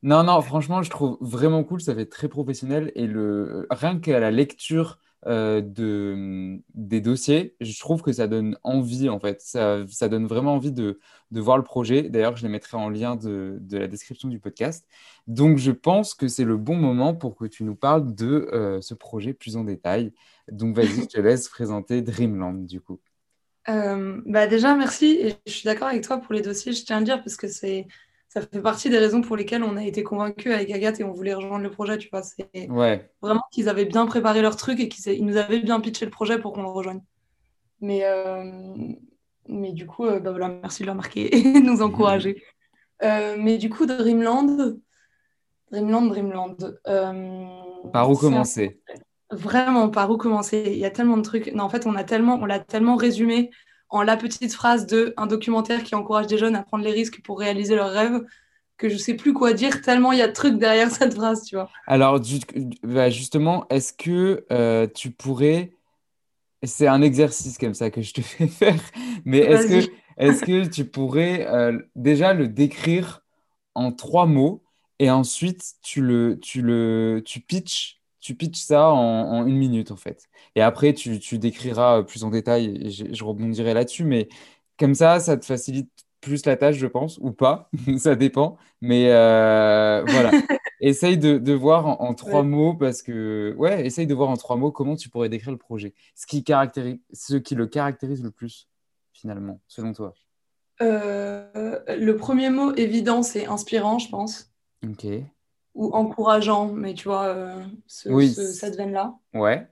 non, 0.03 0.25
non, 0.25 0.41
franchement, 0.43 0.83
je 0.83 0.91
trouve 0.91 1.19
vraiment 1.21 1.63
cool, 1.65 1.81
ça 1.81 1.95
fait 1.95 2.07
très 2.07 2.29
professionnel 2.29 2.91
et 2.97 3.07
le 3.07 3.67
rien 3.71 4.01
qu'à 4.01 4.19
la 4.19 4.31
lecture 4.31 4.99
euh, 5.27 5.61
de, 5.61 6.61
des 6.75 7.01
dossiers, 7.01 7.57
je 7.61 7.79
trouve 7.81 8.03
que 8.03 8.13
ça 8.13 8.29
donne 8.29 8.57
envie, 8.63 9.09
en 9.09 9.19
fait. 9.19 9.41
Ça, 9.41 9.85
ça 9.89 10.09
donne 10.09 10.27
vraiment 10.27 10.55
envie 10.55 10.71
de, 10.71 11.01
de 11.33 11.41
voir 11.41 11.57
le 11.57 11.65
projet. 11.65 12.05
D'ailleurs, 12.05 12.37
je 12.37 12.45
les 12.45 12.49
mettrai 12.49 12.77
en 12.77 12.89
lien 12.89 13.17
de, 13.17 13.59
de, 13.61 13.79
la 13.79 13.89
description 13.89 14.29
du 14.29 14.39
podcast. 14.39 14.87
Donc, 15.27 15.59
je 15.59 15.73
pense 15.73 16.15
que 16.15 16.29
c'est 16.29 16.45
le 16.45 16.57
bon 16.57 16.77
moment 16.77 17.15
pour 17.15 17.35
que 17.35 17.47
tu 17.47 17.65
nous 17.65 17.75
parles 17.75 18.15
de 18.15 18.49
euh, 18.53 18.81
ce 18.81 18.95
projet 18.95 19.33
plus 19.33 19.57
en 19.57 19.65
détail. 19.65 20.13
Donc, 20.53 20.77
vas-y, 20.77 21.03
je 21.03 21.07
te 21.07 21.21
laisse 21.21 21.49
présenter 21.49 22.01
Dreamland, 22.01 22.65
du 22.65 22.81
coup. 22.81 23.01
Euh, 23.69 24.23
bah 24.25 24.47
déjà, 24.47 24.75
merci. 24.77 25.19
Et 25.21 25.35
je 25.47 25.53
suis 25.53 25.67
d'accord 25.67 25.89
avec 25.89 26.05
toi 26.05 26.19
pour 26.19 26.33
les 26.33 26.43
dossiers, 26.43 26.73
je 26.73 26.85
tiens 26.85 26.97
à 26.97 27.01
le 27.01 27.05
dire, 27.05 27.23
parce 27.23 27.37
que 27.37 27.49
c'est 27.49 27.87
ça 28.29 28.43
fait 28.43 28.61
partie 28.61 28.91
des 28.91 28.99
raisons 28.99 29.23
pour 29.23 29.37
lesquelles 29.37 29.63
on 29.63 29.77
a 29.77 29.85
été 29.85 30.03
convaincus 30.03 30.53
avec 30.53 30.71
Agathe 30.71 31.01
et 31.01 31.05
on 31.05 31.13
voulait 31.13 31.33
rejoindre 31.33 31.63
le 31.63 31.71
projet. 31.71 31.97
Tu 31.97 32.09
vois, 32.11 32.23
c'est 32.23 32.69
ouais. 32.71 33.11
vraiment 33.23 33.45
qu'ils 33.51 33.69
avaient 33.71 33.87
bien 33.87 34.05
préparé 34.07 34.43
leur 34.43 34.57
truc 34.57 34.81
et 34.81 34.89
qu'ils 34.89 35.25
nous 35.25 35.39
avaient 35.39 35.61
bien 35.61 35.81
pitché 35.81 36.05
le 36.05 36.11
projet 36.11 36.39
pour 36.39 36.53
qu'on 36.53 36.63
le 36.63 36.69
rejoigne. 36.69 37.01
Mais, 37.81 38.05
euh, 38.05 38.45
mais 39.49 39.73
du 39.73 39.87
coup, 39.87 40.05
euh, 40.05 40.21
bah 40.21 40.31
voilà, 40.31 40.49
merci 40.49 40.83
de 40.83 40.87
le 40.87 40.93
remarquer 40.93 41.35
et 41.37 41.61
de 41.61 41.67
nous 41.67 41.83
encourager. 41.83 42.43
Euh, 43.05 43.37
mais 43.39 43.59
du 43.59 43.71
coup, 43.71 43.87
Dreamland, 43.87 44.77
Dreamland, 45.71 46.09
Dreamland. 46.09 46.81
par 47.93 48.11
où 48.11 48.17
commencer? 48.17 48.81
Vraiment, 49.31 49.89
par 49.89 50.11
où 50.11 50.17
commencer? 50.17 50.65
Il 50.67 50.79
y 50.79 50.85
a 50.85 50.91
tellement 50.91 51.17
de 51.17 51.23
trucs. 51.23 51.55
Non, 51.55 51.63
en 51.63 51.69
fait, 51.69 51.87
on 51.87 51.95
a 51.95 52.03
tellement, 52.03 52.41
on 52.43 52.45
l'a 52.45 52.59
tellement 52.59 52.97
résumé 52.97 53.51
en 53.91 54.03
la 54.03 54.17
petite 54.17 54.53
phrase 54.53 54.87
de 54.87 55.15
un 55.17 55.27
documentaire 55.27 55.83
qui 55.83 55.95
encourage 55.95 56.27
des 56.27 56.39
jeunes 56.39 56.57
à 56.57 56.63
prendre 56.63 56.85
les 56.85 56.93
risques 56.93 57.23
pour 57.23 57.39
réaliser 57.39 57.75
leurs 57.75 57.91
rêves 57.91 58.23
que 58.77 58.89
je 58.89 58.97
sais 58.97 59.15
plus 59.15 59.35
quoi 59.35 59.53
dire 59.53 59.83
tellement 59.83 60.13
il 60.13 60.19
y 60.19 60.23
a 60.23 60.29
de 60.29 60.33
trucs 60.33 60.57
derrière 60.57 60.91
cette 60.93 61.15
phrase, 61.15 61.45
tu 61.45 61.57
vois. 61.57 61.69
Alors, 61.87 62.21
bah, 62.83 63.11
justement, 63.11 63.67
est-ce 63.69 63.93
que 63.93 64.47
euh, 64.53 64.87
tu 64.87 65.11
pourrais... 65.11 65.73
C'est 66.65 66.89
un 66.89 67.03
exercice 67.03 67.57
comme 67.57 67.75
ça 67.75 67.91
que 67.91 68.03
je 68.03 68.13
te 68.13 68.21
fais 68.23 68.49
faire, 68.49 68.81
mais 69.25 69.39
est-ce 69.39 69.67
que, 69.69 69.91
est 70.17 70.45
que 70.45 70.69
tu 70.69 70.85
pourrais 70.85 71.47
euh, 71.47 71.79
déjà 71.95 72.35
le 72.35 72.49
décrire 72.49 73.23
en 73.75 73.93
trois 73.93 74.27
mots 74.27 74.65
et 74.99 75.11
ensuite 75.11 75.75
tu 75.83 76.01
le, 76.01 76.39
tu 76.41 76.63
le, 76.63 77.23
tu 77.25 77.39
pitches 77.39 77.98
tu 78.29 78.35
pitches 78.35 78.61
ça 78.61 78.91
en, 78.91 79.47
une 79.47 79.57
minute 79.57 79.91
en 79.91 79.97
fait. 79.97 80.29
Et 80.55 80.61
après, 80.61 80.93
tu, 80.93 81.19
tu 81.19 81.39
décriras 81.39 82.03
plus 82.03 82.25
en 82.25 82.29
détail 82.29 82.77
et 82.79 82.91
je, 82.91 83.25
rebondirai 83.25 83.73
là-dessus. 83.73 84.05
Mais 84.05 84.29
comme 84.79 84.95
ça, 84.95 85.19
ça 85.19 85.39
te 85.39 85.47
facilite 85.47 85.89
plus 86.21 86.45
la 86.45 86.59
tâche, 86.59 86.77
je 86.77 86.87
pense, 86.87 87.17
ou 87.23 87.33
pas, 87.33 87.71
ça 87.97 88.17
dépend. 88.17 88.59
Mais 88.83 89.11
euh, 89.13 90.05
voilà, 90.07 90.31
essaye 90.83 91.17
de, 91.17 91.39
de 91.39 91.53
voir 91.55 91.87
en, 92.03 92.13
trois 92.13 92.43
mots 92.43 92.75
parce 92.75 93.01
que, 93.01 93.55
ouais, 93.57 93.87
essaye 93.87 94.07
de 94.07 94.13
voir 94.13 94.29
en 94.29 94.37
trois 94.37 94.57
mots 94.57 94.73
comment 94.73 94.95
tu 94.95 95.09
pourrais 95.09 95.31
décrire 95.31 95.53
le 95.53 95.57
projet. 95.57 95.95
Ce 96.15 96.27
qui, 96.27 96.45
caractérise, 96.45 96.99
ce 97.15 97.37
qui 97.37 97.55
le 97.55 97.67
caractérise 97.67 98.23
le 98.23 98.31
plus, 98.31 98.69
finalement, 99.15 99.63
selon 99.69 99.95
toi? 99.95 100.13
Euh, 100.83 101.79
le 101.97 102.17
premier 102.17 102.51
mot 102.51 102.75
évident, 102.75 103.23
c'est 103.23 103.47
inspirant, 103.47 103.99
je 103.99 104.11
pense. 104.11 104.53
Ok 104.87 105.07
ou 105.79 105.95
encourageant, 105.95 106.73
mais 106.73 106.93
tu 106.93 107.05
vois, 107.05 107.27
euh, 107.27 107.65
cette 107.87 108.75
veine-là. 108.77 109.17
Ouais. 109.33 109.65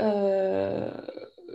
Euh, 0.00 0.90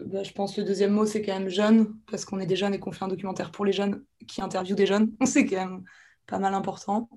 bah, 0.06 0.22
je 0.22 0.32
pense 0.32 0.56
que 0.56 0.62
le 0.62 0.68
deuxième 0.68 0.92
mot, 0.92 1.08
c'est 1.08 1.24
quand 1.24 1.34
même 1.34 1.50
jeune, 1.50 1.98
parce 2.12 2.24
qu'on 2.24 2.40
est 2.40 2.46
des 2.46 2.56
jeunes 2.56 2.76
et 2.76 2.80
qu'on 2.80 2.92
fait 2.92 3.04
un 3.04 3.08
documentaire 3.08 3.52
pour 3.52 3.66
les 3.66 3.72
jeunes 3.72 4.06
qui 4.28 4.44
interviewent 4.44 4.76
des 4.76 4.86
jeunes. 4.86 5.12
C'est 5.26 5.48
quand 5.48 5.56
même 5.56 5.84
pas 6.28 6.38
mal 6.38 6.54
important. 6.54 7.10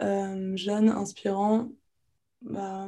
Euh, 0.00 0.56
jeune, 0.56 0.88
inspirant, 0.88 1.72
bah, 2.42 2.86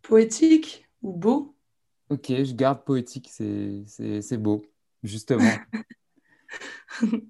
poétique 0.00 0.88
ou 1.02 1.12
beau? 1.12 1.54
Ok, 2.08 2.28
je 2.28 2.54
garde 2.54 2.82
poétique, 2.82 3.28
c'est 3.30 4.38
beau, 4.38 4.64
justement. 5.02 5.52
ouais, 7.02 7.20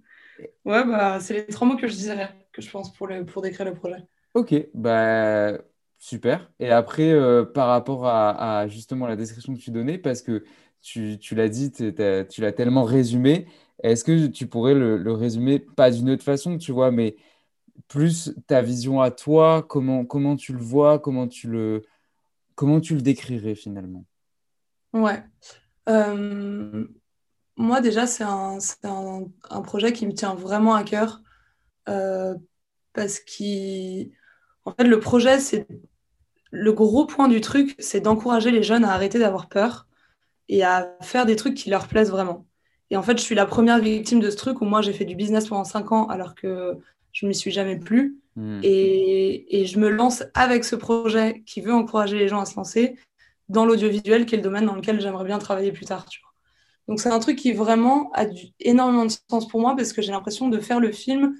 bah, 0.84 1.18
c'est 1.18 1.34
les 1.34 1.46
trois 1.46 1.66
mots 1.66 1.76
que 1.76 1.88
je 1.88 1.94
dirais 1.94 2.43
que 2.54 2.62
je 2.62 2.70
pense 2.70 2.92
pour, 2.92 3.06
le, 3.06 3.26
pour 3.26 3.42
décrire 3.42 3.66
le 3.66 3.74
projet. 3.74 3.98
Ok, 4.34 4.54
bah 4.74 5.58
super. 5.98 6.50
Et 6.60 6.70
après, 6.70 7.10
euh, 7.10 7.44
par 7.44 7.68
rapport 7.68 8.06
à, 8.06 8.66
justement 8.68 9.06
la 9.06 9.16
description 9.16 9.54
que 9.54 9.60
tu 9.60 9.70
donnais, 9.70 9.98
parce 9.98 10.22
que 10.22 10.44
tu, 10.82 11.18
tu 11.18 11.34
l'as 11.34 11.48
dit, 11.48 11.72
tu 11.72 12.40
l'as 12.40 12.52
tellement 12.52 12.84
résumé, 12.84 13.46
est-ce 13.82 14.04
que 14.04 14.26
tu 14.26 14.46
pourrais 14.46 14.74
le, 14.74 14.96
le 14.96 15.12
résumer, 15.12 15.58
pas 15.58 15.90
d'une 15.90 16.10
autre 16.10 16.22
façon, 16.22 16.58
tu 16.58 16.72
vois, 16.72 16.90
mais 16.90 17.16
plus 17.88 18.34
ta 18.46 18.62
vision 18.62 19.00
à 19.00 19.10
toi, 19.10 19.64
comment, 19.68 20.04
comment 20.04 20.36
tu 20.36 20.52
le 20.52 20.60
vois, 20.60 20.98
comment 20.98 21.26
tu 21.26 21.48
le, 21.48 21.82
comment 22.54 22.80
tu 22.80 22.94
le 22.94 23.02
décrirais 23.02 23.54
finalement? 23.54 24.04
Ouais. 24.92 25.22
Euh, 25.88 26.86
moi, 27.56 27.80
déjà, 27.80 28.06
c'est 28.06 28.24
un, 28.24 28.58
un, 28.84 29.24
un, 29.50 29.62
projet 29.62 29.92
qui 29.92 30.06
me 30.06 30.12
tient 30.12 30.34
vraiment 30.34 30.74
à 30.74 30.84
cœur. 30.84 31.20
Euh, 31.88 32.34
parce 32.92 33.18
qu'en 33.18 34.72
fait, 34.72 34.84
le 34.84 35.00
projet, 35.00 35.38
c'est 35.40 35.66
le 36.50 36.72
gros 36.72 37.06
point 37.06 37.28
du 37.28 37.40
truc, 37.40 37.74
c'est 37.78 38.00
d'encourager 38.00 38.50
les 38.50 38.62
jeunes 38.62 38.84
à 38.84 38.92
arrêter 38.92 39.18
d'avoir 39.18 39.48
peur 39.48 39.86
et 40.48 40.62
à 40.62 40.96
faire 41.02 41.26
des 41.26 41.36
trucs 41.36 41.54
qui 41.54 41.70
leur 41.70 41.88
plaisent 41.88 42.10
vraiment. 42.10 42.46
Et 42.90 42.96
en 42.96 43.02
fait, 43.02 43.18
je 43.18 43.22
suis 43.22 43.34
la 43.34 43.46
première 43.46 43.80
victime 43.80 44.20
de 44.20 44.30
ce 44.30 44.36
truc 44.36 44.60
où 44.60 44.64
moi, 44.64 44.82
j'ai 44.82 44.92
fait 44.92 45.04
du 45.04 45.16
business 45.16 45.48
pendant 45.48 45.64
5 45.64 45.90
ans 45.92 46.06
alors 46.06 46.34
que 46.34 46.76
je 47.12 47.26
ne 47.26 47.28
m'y 47.28 47.34
suis 47.34 47.50
jamais 47.50 47.76
plus. 47.76 48.18
Hmm. 48.36 48.60
Et, 48.62 49.60
et, 49.60 49.66
je 49.66 49.78
me 49.78 49.88
lance 49.88 50.24
avec 50.34 50.64
ce 50.64 50.76
projet 50.76 51.42
qui 51.46 51.60
veut 51.60 51.72
encourager 51.72 52.18
les 52.18 52.28
gens 52.28 52.40
à 52.40 52.44
se 52.44 52.56
lancer 52.56 52.96
dans 53.48 53.64
l'audiovisuel, 53.64 54.26
qui 54.26 54.34
est 54.34 54.38
le 54.38 54.42
domaine 54.42 54.66
dans 54.66 54.74
lequel 54.74 55.00
j'aimerais 55.00 55.24
bien 55.24 55.38
travailler 55.38 55.72
plus 55.72 55.86
tard. 55.86 56.06
Tu 56.06 56.20
vois. 56.20 56.32
Donc, 56.88 57.00
c'est 57.00 57.10
un 57.10 57.20
truc 57.20 57.38
qui 57.38 57.52
vraiment 57.52 58.10
a 58.12 58.26
du, 58.26 58.48
énormément 58.60 59.06
de 59.06 59.12
sens 59.30 59.48
pour 59.48 59.60
moi 59.60 59.74
parce 59.76 59.92
que 59.92 60.02
j'ai 60.02 60.12
l'impression 60.12 60.48
de 60.48 60.58
faire 60.58 60.80
le 60.80 60.92
film 60.92 61.34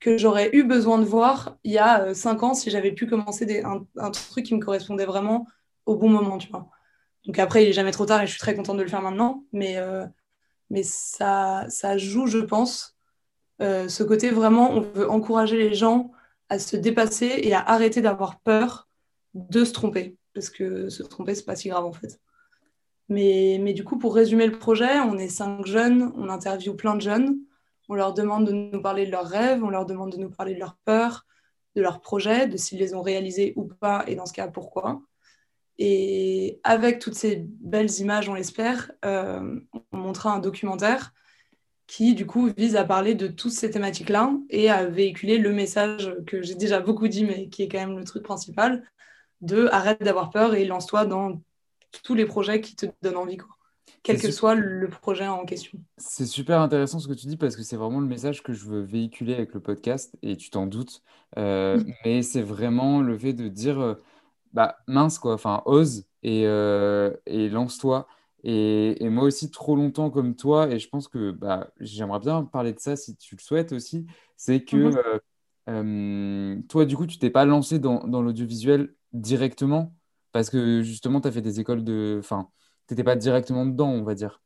que 0.00 0.16
j'aurais 0.16 0.50
eu 0.54 0.64
besoin 0.64 0.98
de 0.98 1.04
voir 1.04 1.58
il 1.62 1.72
y 1.72 1.78
a 1.78 2.02
euh, 2.02 2.14
cinq 2.14 2.42
ans 2.42 2.54
si 2.54 2.70
j'avais 2.70 2.92
pu 2.92 3.06
commencer 3.06 3.62
un, 3.62 4.10
truc 4.10 4.46
qui 4.46 4.54
me 4.54 4.60
correspondait 4.60 5.04
vraiment 5.04 5.46
au 5.86 5.96
bon 5.96 6.08
moment, 6.08 6.38
tu 6.38 6.48
vois. 6.48 6.68
Donc 7.26 7.38
après, 7.38 7.64
il 7.64 7.68
est 7.68 7.74
jamais 7.74 7.92
trop 7.92 8.06
tard 8.06 8.22
et 8.22 8.26
je 8.26 8.32
suis 8.32 8.40
très 8.40 8.54
contente 8.54 8.78
de 8.78 8.82
le 8.82 8.88
faire 8.88 9.02
maintenant, 9.02 9.44
mais, 9.52 9.76
euh, 9.76 10.06
mais 10.70 10.82
ça, 10.82 11.66
ça 11.68 11.98
joue, 11.98 12.26
je 12.26 12.38
pense, 12.38 12.96
euh, 13.60 13.88
ce 13.88 14.02
côté 14.02 14.30
vraiment, 14.30 14.70
on 14.70 14.80
veut 14.80 15.10
encourager 15.10 15.58
les 15.58 15.74
gens 15.74 16.12
à 16.48 16.58
se 16.58 16.76
dépasser 16.76 17.40
et 17.42 17.52
à 17.52 17.60
arrêter 17.60 18.00
d'avoir 18.00 18.40
peur 18.40 18.88
de 19.34 19.64
se 19.64 19.72
tromper, 19.72 20.16
parce 20.34 20.48
que 20.48 20.88
se 20.88 21.02
tromper, 21.02 21.34
c'est 21.34 21.44
pas 21.44 21.56
si 21.56 21.68
grave 21.68 21.84
en 21.84 21.92
fait. 21.92 22.18
Mais, 23.08 23.58
mais 23.60 23.74
du 23.74 23.84
coup, 23.84 23.98
pour 23.98 24.14
résumer 24.14 24.46
le 24.46 24.58
projet, 24.58 25.00
on 25.00 25.18
est 25.18 25.28
cinq 25.28 25.66
jeunes, 25.66 26.12
on 26.16 26.28
interviewe 26.30 26.74
plein 26.74 26.94
de 26.94 27.02
jeunes. 27.02 27.38
On 27.90 27.94
leur 27.94 28.14
demande 28.14 28.46
de 28.46 28.52
nous 28.52 28.80
parler 28.80 29.04
de 29.04 29.10
leurs 29.10 29.26
rêves, 29.26 29.64
on 29.64 29.68
leur 29.68 29.84
demande 29.84 30.12
de 30.12 30.16
nous 30.16 30.30
parler 30.30 30.54
de 30.54 30.60
leurs 30.60 30.76
peurs, 30.84 31.26
de 31.74 31.82
leurs 31.82 32.00
projets, 32.00 32.46
de 32.46 32.56
s'ils 32.56 32.78
les 32.78 32.94
ont 32.94 33.02
réalisés 33.02 33.52
ou 33.56 33.64
pas, 33.64 34.04
et 34.06 34.14
dans 34.14 34.26
ce 34.26 34.32
cas, 34.32 34.46
pourquoi. 34.46 35.02
Et 35.76 36.60
avec 36.62 37.00
toutes 37.00 37.16
ces 37.16 37.44
belles 37.48 37.90
images, 37.98 38.28
on 38.28 38.34
l'espère, 38.34 38.92
euh, 39.04 39.58
on 39.90 39.96
montrera 39.96 40.32
un 40.32 40.38
documentaire 40.38 41.12
qui, 41.88 42.14
du 42.14 42.26
coup, 42.26 42.48
vise 42.56 42.76
à 42.76 42.84
parler 42.84 43.16
de 43.16 43.26
toutes 43.26 43.50
ces 43.50 43.72
thématiques-là 43.72 44.34
et 44.50 44.70
à 44.70 44.86
véhiculer 44.86 45.38
le 45.38 45.52
message 45.52 46.14
que 46.28 46.42
j'ai 46.42 46.54
déjà 46.54 46.78
beaucoup 46.78 47.08
dit, 47.08 47.24
mais 47.24 47.48
qui 47.48 47.64
est 47.64 47.68
quand 47.68 47.80
même 47.80 47.98
le 47.98 48.04
truc 48.04 48.22
principal, 48.22 48.84
de 49.40 49.66
arrête 49.72 50.00
d'avoir 50.00 50.30
peur 50.30 50.54
et 50.54 50.64
lance-toi 50.64 51.06
dans 51.06 51.42
tous 52.04 52.14
les 52.14 52.24
projets 52.24 52.60
qui 52.60 52.76
te 52.76 52.86
donnent 53.02 53.16
envie. 53.16 53.38
Quel 54.02 54.20
que 54.20 54.30
soit 54.30 54.54
le 54.54 54.88
projet 54.88 55.26
en 55.26 55.44
question. 55.44 55.78
C'est 55.98 56.26
super 56.26 56.60
intéressant 56.60 56.98
ce 56.98 57.08
que 57.08 57.12
tu 57.12 57.26
dis 57.26 57.36
parce 57.36 57.56
que 57.56 57.62
c'est 57.62 57.76
vraiment 57.76 58.00
le 58.00 58.06
message 58.06 58.42
que 58.42 58.52
je 58.52 58.64
veux 58.64 58.80
véhiculer 58.80 59.34
avec 59.34 59.52
le 59.52 59.60
podcast 59.60 60.16
et 60.22 60.36
tu 60.36 60.50
t'en 60.50 60.66
doutes. 60.66 61.02
Euh, 61.38 61.82
mais 62.04 62.22
c'est 62.22 62.42
vraiment 62.42 63.02
le 63.02 63.18
fait 63.18 63.32
de 63.32 63.48
dire 63.48 63.78
euh, 63.78 63.94
bah, 64.52 64.78
mince 64.86 65.18
quoi, 65.18 65.34
enfin 65.34 65.62
ose 65.66 66.06
et, 66.22 66.46
euh, 66.46 67.14
et 67.26 67.48
lance-toi. 67.48 68.06
Et, 68.42 69.04
et, 69.04 69.10
moi 69.10 69.24
aussi, 69.24 69.50
trop 69.50 69.76
longtemps 69.76 70.08
comme 70.08 70.34
toi, 70.34 70.70
et 70.70 70.78
je 70.78 70.88
pense 70.88 71.08
que 71.08 71.30
bah, 71.30 71.70
j'aimerais 71.78 72.20
bien 72.20 72.42
parler 72.44 72.72
de 72.72 72.80
ça 72.80 72.96
si 72.96 73.14
tu 73.16 73.36
le 73.36 73.40
souhaites 73.42 73.72
aussi, 73.72 74.06
c'est 74.38 74.64
que 74.64 74.90
mm-hmm. 75.68 76.66
toi, 76.66 76.86
du 76.86 76.96
coup, 76.96 77.06
tu 77.06 77.18
t'es 77.18 77.28
pas 77.28 77.44
lancé 77.44 77.78
dans, 77.78 78.06
dans 78.06 78.22
l'audiovisuel 78.22 78.94
directement 79.12 79.94
parce 80.32 80.48
que 80.48 80.82
justement, 80.82 81.20
tu 81.20 81.28
as 81.28 81.32
fait 81.32 81.42
des 81.42 81.60
écoles 81.60 81.84
de. 81.84 82.16
Enfin, 82.20 82.48
pas 83.04 83.16
directement 83.16 83.66
dedans, 83.66 83.90
on 83.90 84.02
va 84.02 84.14
dire. 84.14 84.40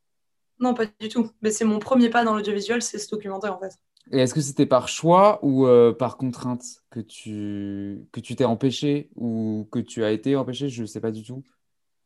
Non, 0.61 0.75
pas 0.75 0.87
du 1.01 1.09
tout. 1.09 1.31
Mais 1.43 1.51
c'est 1.51 1.65
mon 1.65 1.79
premier 1.79 2.11
pas 2.11 2.25
dans 2.25 2.35
l'audiovisuel, 2.35 2.83
c'est 2.83 2.99
ce 2.99 3.11
documentaire 3.11 3.55
en 3.55 3.59
fait. 3.59 3.73
Et 4.13 4.19
est-ce 4.19 4.35
que 4.35 4.41
c'était 4.41 4.67
par 4.67 4.89
choix 4.89 5.39
ou 5.43 5.67
euh, 5.67 5.93
par 5.93 6.17
contrainte 6.17 6.63
que 6.91 7.01
tu 7.01 8.07
que 8.13 8.21
tu 8.21 8.37
t'es 8.37 8.45
empêché 8.45 9.11
ou 9.17 9.67
que 9.73 9.79
tu 9.79 10.05
as 10.05 10.13
été 10.13 10.37
empêché? 10.37 10.69
Je 10.69 10.83
ne 10.83 10.87
sais 10.87 11.01
pas 11.01 11.11
du 11.11 11.23
tout. 11.23 11.43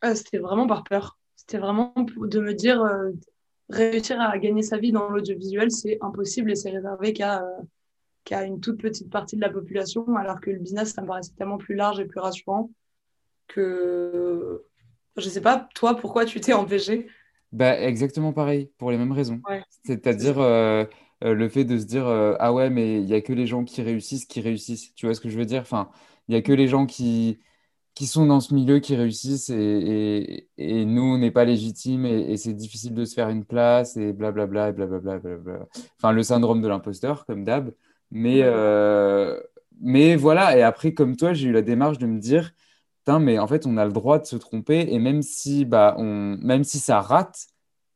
Euh, 0.04 0.14
c'était 0.14 0.38
vraiment 0.38 0.66
par 0.66 0.85
peur. 0.85 1.18
C'était 1.35 1.59
vraiment 1.59 1.92
de 1.97 2.40
me 2.40 2.54
dire 2.54 2.80
euh, 2.83 3.11
réussir 3.68 4.21
à 4.21 4.38
gagner 4.38 4.62
sa 4.62 4.78
vie 4.78 4.92
dans 4.92 5.09
l'audiovisuel, 5.09 5.71
c'est 5.71 5.99
impossible 6.00 6.52
et 6.52 6.54
c'est 6.54 6.71
réservé 6.71 7.12
qu'à 7.12 7.45
qu'à 8.25 8.45
une 8.45 8.61
toute 8.61 8.80
petite 8.80 9.11
partie 9.11 9.37
de 9.37 9.40
la 9.40 9.49
population, 9.49 10.04
alors 10.16 10.40
que 10.40 10.50
le 10.50 10.59
business, 10.59 10.92
ça 10.92 11.02
me 11.02 11.07
paraissait 11.07 11.33
tellement 11.37 11.57
plus 11.57 11.75
large 11.75 11.99
et 11.99 12.04
plus 12.04 12.21
rassurant. 12.21 12.71
que. 13.49 14.64
Je 15.18 15.28
sais 15.28 15.40
pas, 15.40 15.68
toi, 15.75 15.96
pourquoi 15.96 16.25
tu 16.25 16.40
t'es 16.40 16.52
empêché? 16.52 17.08
Bah, 17.52 17.80
exactement 17.80 18.32
pareil, 18.32 18.70
pour 18.78 18.90
les 18.90 18.98
mêmes 18.98 19.12
raisons. 19.12 19.40
Ouais. 19.48 19.62
C'est-à-dire 19.84 20.38
euh, 20.38 20.84
euh, 21.25 21.32
le 21.34 21.48
fait 21.48 21.64
de 21.64 21.78
se 21.78 21.84
dire 21.87 22.06
euh, 22.06 22.34
Ah 22.40 22.52
ouais, 22.52 22.68
mais 22.70 22.96
il 23.00 23.06
n'y 23.06 23.14
a 23.14 23.20
que 23.22 23.32
les 23.32 23.46
gens 23.46 23.64
qui 23.64 23.80
réussissent 23.82 24.26
qui 24.26 24.40
réussissent. 24.40 24.94
Tu 24.94 25.06
vois 25.06 25.14
ce 25.14 25.20
que 25.20 25.28
je 25.30 25.38
veux 25.38 25.46
dire? 25.46 25.62
Enfin, 25.62 25.88
il 26.28 26.32
n'y 26.32 26.37
a 26.38 26.42
que 26.42 26.52
les 26.52 26.68
gens 26.68 26.84
qui, 26.87 27.38
qui 27.94 28.06
sont 28.06 28.26
dans 28.26 28.40
ce 28.40 28.54
milieu 28.54 28.80
qui 28.80 28.96
réussissent 28.96 29.50
et, 29.50 30.46
et, 30.56 30.80
et 30.80 30.84
nous, 30.84 31.02
on 31.02 31.18
n'est 31.18 31.30
pas 31.30 31.44
légitimes 31.44 32.06
et, 32.06 32.32
et 32.32 32.37
c'est 32.37 32.54
difficile 32.54 32.94
de 32.94 33.04
se 33.04 33.14
faire 33.14 33.28
une 33.30 33.44
place 33.44 33.96
et 33.96 34.12
blablabla 34.12 34.70
et 34.70 34.72
blablabla. 34.72 35.18
blablabla. 35.18 35.66
Enfin, 35.98 36.12
le 36.12 36.22
syndrome 36.22 36.62
de 36.62 36.68
l'imposteur, 36.68 37.26
comme 37.26 37.44
d'hab. 37.44 37.72
Mais, 38.10 38.40
euh, 38.42 39.40
mais 39.80 40.16
voilà, 40.16 40.56
et 40.56 40.62
après, 40.62 40.92
comme 40.94 41.16
toi, 41.16 41.32
j'ai 41.34 41.48
eu 41.48 41.52
la 41.52 41.62
démarche 41.62 41.98
de 41.98 42.06
me 42.06 42.18
dire, 42.18 42.52
Mais 43.18 43.38
en 43.38 43.46
fait, 43.46 43.66
on 43.66 43.76
a 43.78 43.86
le 43.86 43.92
droit 43.92 44.18
de 44.18 44.26
se 44.26 44.36
tromper, 44.36 44.86
et 44.90 44.98
même 44.98 45.22
si, 45.22 45.64
bah, 45.64 45.96
même 45.98 46.64
si 46.64 46.78
ça 46.78 47.00
rate, 47.00 47.46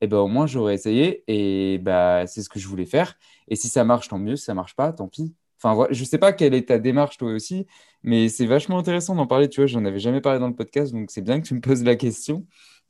eh 0.00 0.06
ben, 0.06 0.18
au 0.18 0.28
moins 0.28 0.46
j'aurais 0.46 0.74
essayé, 0.74 1.24
et 1.28 1.78
bah, 1.78 2.26
c'est 2.26 2.42
ce 2.42 2.48
que 2.48 2.58
je 2.58 2.66
voulais 2.68 2.86
faire. 2.86 3.14
Et 3.48 3.56
si 3.56 3.68
ça 3.68 3.84
marche, 3.84 4.08
tant 4.08 4.18
mieux, 4.18 4.36
si 4.36 4.44
ça 4.44 4.54
marche 4.54 4.74
pas, 4.74 4.92
tant 4.92 5.08
pis. 5.08 5.34
Enfin, 5.62 5.86
je 5.90 6.04
sais 6.04 6.18
pas 6.18 6.32
quelle 6.32 6.54
est 6.54 6.68
ta 6.68 6.78
démarche 6.78 7.18
toi 7.18 7.30
aussi, 7.32 7.66
mais 8.02 8.28
c'est 8.28 8.46
vachement 8.46 8.78
intéressant 8.78 9.14
d'en 9.14 9.26
parler, 9.28 9.48
tu 9.48 9.60
vois, 9.60 9.66
j'en 9.66 9.84
avais 9.84 10.00
jamais 10.00 10.20
parlé 10.20 10.40
dans 10.40 10.48
le 10.48 10.56
podcast, 10.56 10.92
donc 10.92 11.10
c'est 11.10 11.22
bien 11.22 11.40
que 11.40 11.46
tu 11.46 11.54
me 11.54 11.60
poses 11.60 11.84
la 11.84 11.94
question. 11.94 12.46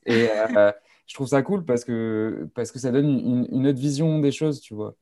Et 0.06 0.28
euh, 0.30 0.72
je 1.06 1.14
trouve 1.14 1.26
ça 1.28 1.42
cool 1.42 1.64
parce 1.64 1.84
que, 1.84 2.48
parce 2.54 2.72
que 2.72 2.78
ça 2.78 2.90
donne 2.90 3.46
une, 3.50 3.66
autre 3.66 3.78
vision 3.78 4.20
des 4.20 4.32
choses, 4.32 4.60
tu 4.60 4.74
vois. 4.74 4.96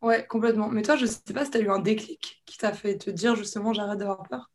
Ouais, 0.00 0.26
complètement. 0.26 0.68
Mais 0.68 0.82
toi, 0.82 0.96
je 0.96 1.06
sais 1.06 1.34
pas 1.34 1.44
si 1.44 1.50
tu 1.50 1.58
as 1.58 1.60
eu 1.60 1.70
un 1.70 1.80
déclic 1.80 2.42
qui 2.46 2.56
t'a 2.56 2.72
fait 2.72 2.96
te 2.96 3.10
dire 3.10 3.34
justement 3.34 3.72
j'arrête 3.72 3.98
d'avoir 3.98 4.22
peur. 4.22 4.50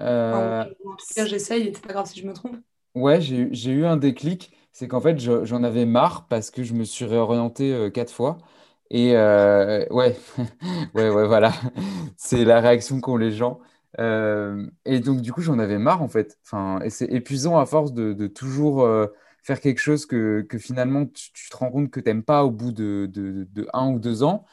Euh, 0.00 0.64
Enfin, 0.64 0.70
ou 0.80 0.92
en 0.92 0.96
tout 0.96 1.06
cas, 1.14 1.24
j'essaye 1.26 1.68
et 1.68 1.74
c'est 1.74 1.80
pas 1.80 1.92
grave 1.92 2.06
si 2.06 2.20
je 2.20 2.26
me 2.26 2.32
trompe. 2.34 2.56
Ouais, 2.94 3.20
j'ai 3.20 3.72
eu 3.72 3.84
un 3.86 3.96
déclic. 3.96 4.52
C'est 4.72 4.86
qu'en 4.88 5.00
fait, 5.00 5.18
je- 5.18 5.44
j'en 5.44 5.62
avais 5.64 5.84
marre 5.84 6.26
parce 6.28 6.50
que 6.50 6.62
je 6.62 6.74
me 6.74 6.84
suis 6.84 7.04
réorienté 7.04 7.72
euh, 7.72 7.90
quatre 7.90 8.12
fois. 8.12 8.38
Et 8.90 9.16
euh, 9.16 9.84
ouais, 9.90 10.16
ouais, 10.94 11.08
ouais, 11.10 11.26
voilà. 11.26 11.52
C'est 12.16 12.44
la 12.44 12.60
réaction 12.60 13.00
qu'ont 13.00 13.16
les 13.16 13.32
gens. 13.32 13.60
Euh, 13.98 14.68
et 14.84 15.00
donc, 15.00 15.20
du 15.22 15.32
coup, 15.32 15.40
j'en 15.42 15.58
avais 15.58 15.78
marre, 15.78 16.02
en 16.02 16.08
fait. 16.08 16.38
Enfin, 16.44 16.80
et 16.82 16.90
c'est 16.90 17.06
épuisant 17.12 17.58
à 17.58 17.66
force 17.66 17.92
de, 17.92 18.12
de 18.12 18.26
toujours 18.28 18.82
euh, 18.84 19.06
faire 19.42 19.60
quelque 19.60 19.80
chose 19.80 20.06
que, 20.06 20.42
que 20.42 20.58
finalement, 20.58 21.06
tu, 21.06 21.32
tu 21.32 21.48
te 21.50 21.56
rends 21.56 21.70
compte 21.70 21.90
que 21.90 22.00
t'aimes 22.00 22.22
pas 22.24 22.44
au 22.44 22.50
bout 22.50 22.70
de, 22.72 23.08
de, 23.12 23.48
de 23.52 23.68
un 23.72 23.88
ou 23.90 23.98
deux 23.98 24.22
ans. 24.22 24.44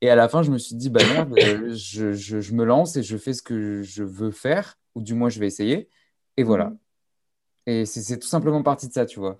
Et 0.00 0.10
à 0.10 0.16
la 0.16 0.28
fin, 0.28 0.42
je 0.42 0.50
me 0.50 0.58
suis 0.58 0.76
dit, 0.76 0.90
bah 0.90 1.04
merde, 1.04 1.32
euh, 1.34 1.74
je, 1.74 2.12
je, 2.12 2.40
je 2.40 2.54
me 2.54 2.64
lance 2.64 2.96
et 2.96 3.02
je 3.02 3.16
fais 3.16 3.32
ce 3.32 3.42
que 3.42 3.82
je 3.82 4.02
veux 4.04 4.30
faire, 4.30 4.76
ou 4.94 5.02
du 5.02 5.14
moins, 5.14 5.28
je 5.30 5.40
vais 5.40 5.46
essayer. 5.46 5.88
Et 6.36 6.42
voilà. 6.44 6.66
Mhm. 6.70 6.78
Et 7.66 7.86
c'est 7.86 8.18
tout 8.18 8.28
simplement 8.28 8.62
parti 8.62 8.88
de 8.88 8.92
ça, 8.92 9.06
tu 9.06 9.20
vois. 9.20 9.36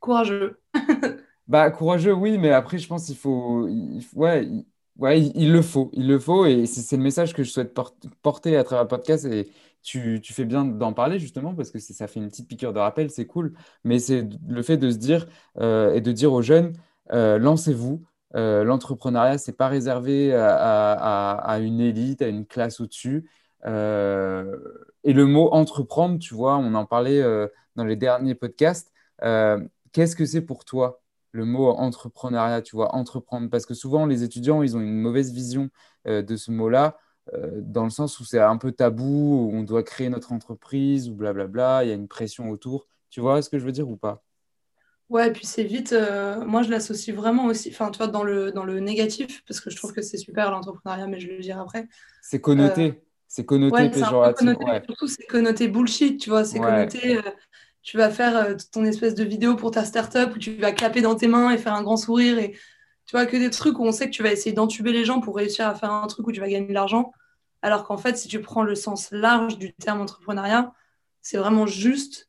Courageux. 0.00 0.60
Bah, 1.48 1.70
courageux, 1.70 2.12
oui, 2.12 2.38
mais 2.38 2.50
après, 2.50 2.76
je 2.78 2.88
pense 2.88 3.06
qu'il 3.06 3.16
faut, 3.16 3.68
il- 3.68 4.04
ouais, 4.14 4.44
il, 4.46 4.66
ouais, 4.96 5.20
il, 5.22 5.32
il 5.36 5.52
le 5.52 5.62
faut, 5.62 5.90
il 5.92 6.08
le 6.08 6.18
faut, 6.18 6.44
et 6.44 6.66
c'est 6.66 6.96
le 6.96 7.02
message 7.04 7.34
que 7.34 7.44
je 7.44 7.50
souhaite 7.50 7.72
por- 7.72 7.94
porter 8.22 8.56
à 8.56 8.64
travers 8.64 8.82
le 8.82 8.88
podcast, 8.88 9.24
et 9.26 9.48
tu, 9.82 10.20
tu 10.20 10.32
fais 10.34 10.44
bien 10.44 10.64
d'en 10.64 10.92
parler, 10.92 11.20
justement, 11.20 11.54
parce 11.54 11.70
que 11.70 11.78
ça 11.78 12.08
fait 12.08 12.18
une 12.18 12.28
petite 12.28 12.48
piqûre 12.48 12.72
de 12.72 12.80
rappel, 12.80 13.10
c'est 13.10 13.26
cool, 13.26 13.54
mais 13.84 14.00
c'est 14.00 14.28
le 14.48 14.62
fait 14.62 14.76
de 14.76 14.90
se 14.90 14.96
dire, 14.96 15.28
euh, 15.58 15.94
et 15.94 16.00
de 16.00 16.10
dire 16.10 16.32
aux 16.32 16.42
jeunes, 16.42 16.72
euh, 17.12 17.38
lancez-vous, 17.38 18.04
Euh, 18.34 18.64
l'entrepreneuriat, 18.64 19.38
c'est 19.38 19.52
pas 19.56 19.68
réservé 19.68 20.34
à, 20.34 20.54
à- 20.56 21.32
à- 21.38 21.52
à 21.52 21.58
une 21.60 21.80
élite, 21.80 22.22
à 22.22 22.28
une 22.28 22.44
classe 22.44 22.80
au-dessus, 22.80 23.24
Euh, 23.64 24.56
et 25.04 25.12
le 25.12 25.26
mot 25.26 25.48
entreprendre, 25.52 26.18
tu 26.18 26.34
vois, 26.34 26.56
on 26.58 26.74
en 26.74 26.86
parlait 26.86 27.20
euh, 27.22 27.48
dans 27.76 27.84
les 27.84 27.96
derniers 27.96 28.34
podcasts, 28.34 28.92
Euh, 29.24 29.66
qu'est-ce 29.92 30.14
que 30.16 30.26
c'est 30.26 30.42
pour 30.42 30.64
toi? 30.64 31.00
le 31.32 31.44
mot 31.44 31.68
entrepreneuriat, 31.70 32.62
tu 32.62 32.76
vois, 32.76 32.94
entreprendre? 32.94 33.50
Parce 33.50 33.66
que 33.66 33.74
souvent, 33.74 34.06
les 34.06 34.22
étudiants, 34.22 34.62
ils 34.62 34.74
ont 34.76 34.80
une 34.80 34.98
mauvaise 35.00 35.32
vision 35.32 35.68
de 36.06 36.36
ce 36.36 36.50
mot-là, 36.50 36.98
dans 37.56 37.84
le 37.84 37.90
sens 37.90 38.20
où 38.20 38.24
c'est 38.24 38.38
un 38.40 38.56
peu 38.56 38.72
tabou, 38.72 39.50
où 39.50 39.54
on 39.54 39.62
doit 39.62 39.82
créer 39.82 40.08
notre 40.08 40.32
entreprise, 40.32 41.08
ou 41.10 41.14
blablabla, 41.14 41.84
il 41.84 41.88
y 41.88 41.92
a 41.92 41.94
une 41.94 42.08
pression 42.08 42.48
autour. 42.50 42.86
Tu 43.10 43.20
vois 43.20 43.42
ce 43.42 43.50
que 43.50 43.58
je 43.58 43.64
veux 43.66 43.72
dire 43.72 43.88
ou 43.88 43.96
pas? 43.96 44.22
Ouais, 45.08 45.28
et 45.28 45.32
puis 45.32 45.46
c'est 45.46 45.62
vite. 45.64 45.92
euh, 45.92 46.44
moi, 46.44 46.62
je 46.62 46.70
l'associe 46.70 47.14
vraiment 47.16 47.44
aussi, 47.46 47.68
enfin, 47.70 47.90
tu 47.92 47.98
vois, 47.98 48.08
dans 48.08 48.24
le, 48.24 48.50
dans 48.50 48.64
le 48.64 48.80
négatif, 48.80 49.44
parce 49.46 49.60
que 49.60 49.70
je 49.70 49.76
trouve 49.76 49.92
que 49.92 50.02
c'est 50.02 50.18
super 50.18 50.50
l'entrepreneuriat, 50.50 51.06
mais 51.06 51.20
je 51.20 51.28
vais 51.28 51.36
le 51.36 51.42
dire 51.42 51.60
après. 51.60 51.88
C'est 52.20 52.40
Euh, 52.58 52.78
connoté, 52.80 53.05
c'est 53.28 53.44
connoté 53.44 53.82
ouais, 53.82 53.90
péjoratif. 53.90 54.38
connoté, 54.38 54.64
Ouais, 54.64 54.82
surtout 54.84 55.08
c'est 55.08 55.26
connoté 55.26 55.68
bullshit, 55.68 56.20
tu 56.20 56.30
vois, 56.30 56.44
c'est 56.44 56.58
ouais, 56.60 56.66
connoté. 56.66 57.18
euh, 57.18 57.22
tu 57.82 57.96
vas 57.96 58.10
faire 58.10 58.36
euh, 58.36 58.54
ton 58.72 58.84
espèce 58.84 59.14
de 59.14 59.24
vidéo 59.24 59.54
pour 59.56 59.70
ta 59.70 59.84
startup 59.84 60.34
où 60.34 60.38
tu 60.38 60.54
vas 60.56 60.72
clapper 60.72 61.00
dans 61.02 61.14
tes 61.14 61.28
mains 61.28 61.50
et 61.50 61.58
faire 61.58 61.74
un 61.74 61.82
grand 61.82 61.96
sourire 61.96 62.38
et 62.38 62.52
tu 62.52 63.12
vois 63.12 63.26
que 63.26 63.36
des 63.36 63.50
trucs 63.50 63.78
où 63.78 63.84
on 63.84 63.92
sait 63.92 64.06
que 64.06 64.14
tu 64.14 64.22
vas 64.24 64.32
essayer 64.32 64.52
d'entuber 64.52 64.92
les 64.92 65.04
gens 65.04 65.20
pour 65.20 65.36
réussir 65.36 65.68
à 65.68 65.74
faire 65.74 65.92
un 65.92 66.06
truc 66.08 66.26
où 66.26 66.32
tu 66.32 66.40
vas 66.40 66.48
gagner 66.48 66.66
de 66.66 66.72
l'argent. 66.72 67.12
Alors 67.62 67.84
qu'en 67.84 67.96
fait, 67.96 68.16
si 68.18 68.26
tu 68.28 68.40
prends 68.40 68.64
le 68.64 68.74
sens 68.74 69.10
large 69.12 69.58
du 69.58 69.72
terme 69.74 70.00
entrepreneuriat, 70.00 70.72
c'est 71.22 71.36
vraiment 71.38 71.66
juste 71.66 72.28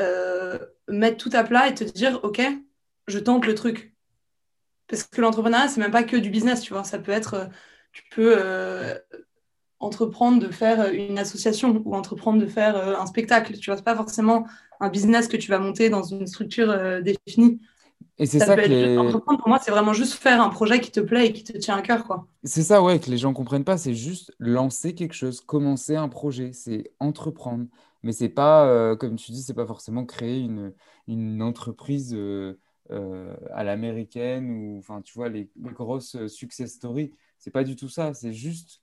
euh, 0.00 0.58
mettre 0.88 1.16
tout 1.16 1.30
à 1.32 1.44
plat 1.44 1.68
et 1.68 1.74
te 1.74 1.84
dire, 1.84 2.20
OK, 2.22 2.40
je 3.08 3.18
tente 3.18 3.46
le 3.46 3.54
truc. 3.54 3.94
Parce 4.88 5.04
que 5.04 5.20
l'entrepreneuriat, 5.20 5.68
c'est 5.68 5.80
même 5.80 5.90
pas 5.90 6.04
que 6.04 6.16
du 6.16 6.30
business, 6.30 6.60
tu 6.60 6.72
vois. 6.72 6.84
Ça 6.84 6.98
peut 6.98 7.12
être, 7.12 7.48
tu 7.92 8.02
peux 8.10 8.34
euh, 8.38 8.96
entreprendre 9.84 10.40
de 10.40 10.50
faire 10.52 10.92
une 10.92 11.18
association 11.18 11.82
ou 11.84 11.94
entreprendre 11.94 12.40
de 12.40 12.46
faire 12.46 12.76
euh, 12.76 12.96
un 12.96 13.06
spectacle. 13.06 13.56
Tu 13.58 13.70
vois, 13.70 13.80
pas 13.80 13.96
forcément 13.96 14.46
un 14.80 14.88
business 14.88 15.28
que 15.28 15.36
tu 15.36 15.50
vas 15.50 15.58
monter 15.58 15.90
dans 15.90 16.02
une 16.02 16.26
structure 16.26 16.70
euh, 16.70 17.00
définie. 17.00 17.60
Et 18.18 18.26
c'est 18.26 18.38
Ça 18.38 18.46
ça 18.46 18.56
que 18.56 18.68
les... 18.68 18.96
entreprendre. 18.96 19.38
Pour 19.40 19.48
moi, 19.48 19.58
c'est 19.60 19.72
vraiment 19.72 19.92
juste 19.92 20.14
faire 20.14 20.40
un 20.40 20.48
projet 20.48 20.80
qui 20.80 20.92
te 20.92 21.00
plaît 21.00 21.26
et 21.26 21.32
qui 21.32 21.42
te 21.42 21.56
tient 21.58 21.76
à 21.76 21.82
cœur, 21.82 22.04
quoi. 22.04 22.28
C'est 22.44 22.62
ça, 22.62 22.80
ouais, 22.82 23.00
que 23.00 23.10
les 23.10 23.18
gens 23.18 23.32
comprennent 23.32 23.64
pas. 23.64 23.76
C'est 23.76 23.94
juste 23.94 24.32
lancer 24.38 24.94
quelque 24.94 25.14
chose, 25.14 25.40
commencer 25.40 25.96
un 25.96 26.08
projet, 26.08 26.52
c'est 26.52 26.92
entreprendre. 27.00 27.66
Mais 28.04 28.12
c'est 28.12 28.28
pas, 28.28 28.66
euh, 28.66 28.94
comme 28.94 29.16
tu 29.16 29.32
dis, 29.32 29.42
c'est 29.42 29.54
pas 29.54 29.66
forcément 29.66 30.04
créer 30.04 30.38
une, 30.38 30.72
une 31.08 31.42
entreprise 31.42 32.14
euh, 32.14 32.60
euh, 32.92 33.34
à 33.52 33.64
l'américaine 33.64 34.50
ou, 34.50 34.78
enfin, 34.78 35.00
tu 35.02 35.14
vois, 35.14 35.28
les, 35.28 35.50
les 35.60 35.72
grosses 35.72 36.14
euh, 36.14 36.28
success 36.28 36.74
stories. 36.74 37.10
C'est 37.38 37.50
pas 37.50 37.64
du 37.64 37.74
tout 37.74 37.88
ça. 37.88 38.14
C'est 38.14 38.32
juste 38.32 38.80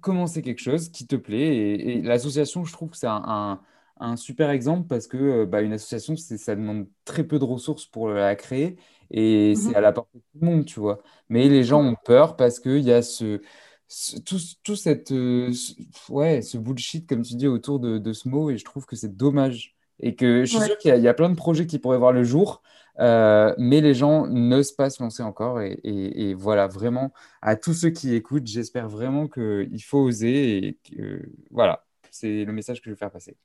commencer 0.00 0.42
quelque 0.42 0.60
chose 0.60 0.90
qui 0.90 1.06
te 1.06 1.16
plaît. 1.16 1.56
Et, 1.56 1.98
et 1.98 2.02
l'association, 2.02 2.64
je 2.64 2.72
trouve 2.72 2.90
que 2.90 2.96
c'est 2.96 3.06
un, 3.06 3.22
un- 3.26 3.60
un 4.00 4.16
super 4.16 4.50
exemple 4.50 4.86
parce 4.88 5.06
que 5.08 5.16
euh, 5.16 5.46
bah, 5.46 5.60
une 5.62 5.72
association, 5.72 6.16
c'est, 6.16 6.38
ça 6.38 6.54
demande 6.56 6.86
très 7.04 7.24
peu 7.24 7.38
de 7.38 7.44
ressources 7.44 7.86
pour 7.86 8.08
la 8.10 8.36
créer 8.36 8.76
et 9.10 9.54
c'est 9.56 9.74
à 9.74 9.80
la 9.80 9.92
portée 9.92 10.18
de 10.18 10.22
tout 10.32 10.38
le 10.40 10.46
monde, 10.46 10.64
tu 10.66 10.80
vois. 10.80 11.02
Mais 11.28 11.48
les 11.48 11.64
gens 11.64 11.82
ont 11.82 11.96
peur 12.04 12.36
parce 12.36 12.60
qu'il 12.60 12.80
y 12.80 12.92
a 12.92 13.02
ce, 13.02 13.40
ce- 13.88 14.18
tout, 14.20 14.38
tout 14.62 14.76
cette, 14.76 15.12
euh, 15.12 15.52
ce- 15.52 15.74
ouais, 16.12 16.42
ce 16.42 16.58
bullshit, 16.58 17.08
comme 17.08 17.22
tu 17.22 17.34
dis, 17.36 17.46
autour 17.48 17.80
de, 17.80 17.98
de 17.98 18.12
ce 18.12 18.28
mot 18.28 18.50
et 18.50 18.56
je 18.58 18.64
trouve 18.64 18.86
que 18.86 18.96
c'est 18.96 19.16
dommage. 19.16 19.74
Et 20.00 20.14
que 20.14 20.44
je 20.44 20.50
suis 20.52 20.60
Ouais. 20.60 20.68
sûr 20.68 20.78
qu'il 20.78 20.96
y 20.96 21.08
a 21.08 21.14
plein 21.14 21.28
de 21.28 21.34
projets 21.34 21.66
qui 21.66 21.78
pourraient 21.80 21.98
voir 21.98 22.12
le 22.12 22.22
jour, 22.22 22.62
euh, 23.00 23.54
mais 23.58 23.80
les 23.80 23.94
gens 23.94 24.26
n'osent 24.26 24.72
pas 24.72 24.90
se 24.90 25.02
lancer 25.02 25.22
encore. 25.22 25.60
Et, 25.60 25.72
et- 25.84 26.30
et 26.30 26.34
voilà, 26.34 26.66
vraiment, 26.66 27.12
à 27.42 27.56
tous 27.56 27.74
ceux 27.74 27.90
qui 27.90 28.14
écoutent, 28.14 28.46
j'espère 28.46 28.88
vraiment 28.88 29.28
qu'il 29.28 29.82
faut 29.84 29.98
oser 29.98 30.58
et 30.66 30.78
que, 30.90 31.22
voilà, 31.50 31.84
c'est 32.10 32.44
le 32.44 32.52
message 32.52 32.80
que 32.80 32.86
je 32.86 32.90
veux 32.90 32.96
faire 32.96 33.10
passer. 33.10 33.36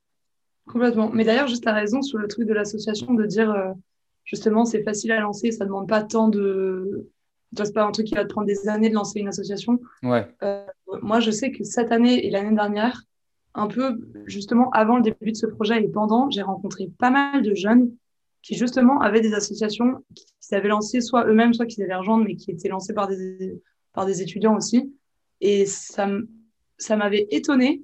Complètement. 0.68 1.10
Mais 1.14 1.24
d'ailleurs, 1.26 1.48
juste 1.48 1.66
la 1.66 1.74
raison 1.74 2.02
sur 2.02 2.18
le 2.18 2.28
truc 2.28 2.48
de 2.48 2.54
l'association, 2.54 3.14
de 3.14 3.26
dire 3.26 3.52
euh, 3.52 3.72
justement, 4.24 4.64
c'est 4.66 4.84
facile 4.84 5.12
à 5.12 5.20
lancer, 5.20 5.52
ça 5.52 5.66
demande 5.66 5.88
pas 5.90 6.04
tant 6.04 6.30
de. 6.30 7.10
C'est 7.56 7.74
pas 7.74 7.86
un 7.86 7.92
truc 7.92 8.08
qui 8.08 8.16
va 8.16 8.24
te 8.24 8.30
prendre 8.30 8.48
des 8.48 8.68
années 8.68 8.90
de 8.90 8.96
lancer 8.96 9.20
une 9.20 9.28
association. 9.28 9.80
Ouais, 10.02 10.28
Euh, 10.42 10.66
moi, 11.04 11.20
je 11.20 11.30
sais 11.30 11.52
que 11.52 11.64
cette 11.64 11.92
année 11.92 12.26
et 12.26 12.32
l'année 12.32 12.56
dernière, 12.56 13.04
un 13.54 13.68
peu 13.68 14.00
justement 14.26 14.72
avant 14.72 14.96
le 14.98 15.04
début 15.04 15.34
de 15.34 15.38
ce 15.38 15.46
projet 15.46 15.84
et 15.84 15.88
pendant, 15.88 16.32
j'ai 16.32 16.42
rencontré 16.42 16.90
pas 16.98 17.12
mal 17.12 17.44
de 17.44 17.54
jeunes 17.54 17.92
qui 18.44 18.56
justement 18.56 19.00
avaient 19.00 19.22
des 19.22 19.34
associations 19.34 20.04
qui 20.14 20.26
s'avaient 20.40 20.68
lancées 20.68 21.02
soit 21.02 21.26
eux-mêmes, 21.26 21.54
soit 21.54 21.66
qu'ils 21.66 21.82
avaient 21.84 21.96
rejointes, 21.96 22.26
mais 22.26 22.36
qui 22.36 22.52
étaient 22.52 22.68
lancées 22.68 22.94
par 22.94 23.08
des, 23.08 23.60
par 23.94 24.06
des 24.06 24.22
étudiants 24.22 24.56
aussi. 24.56 24.94
Et 25.40 25.66
ça, 25.66 26.08
m'avait 26.96 27.28
étonnée. 27.32 27.82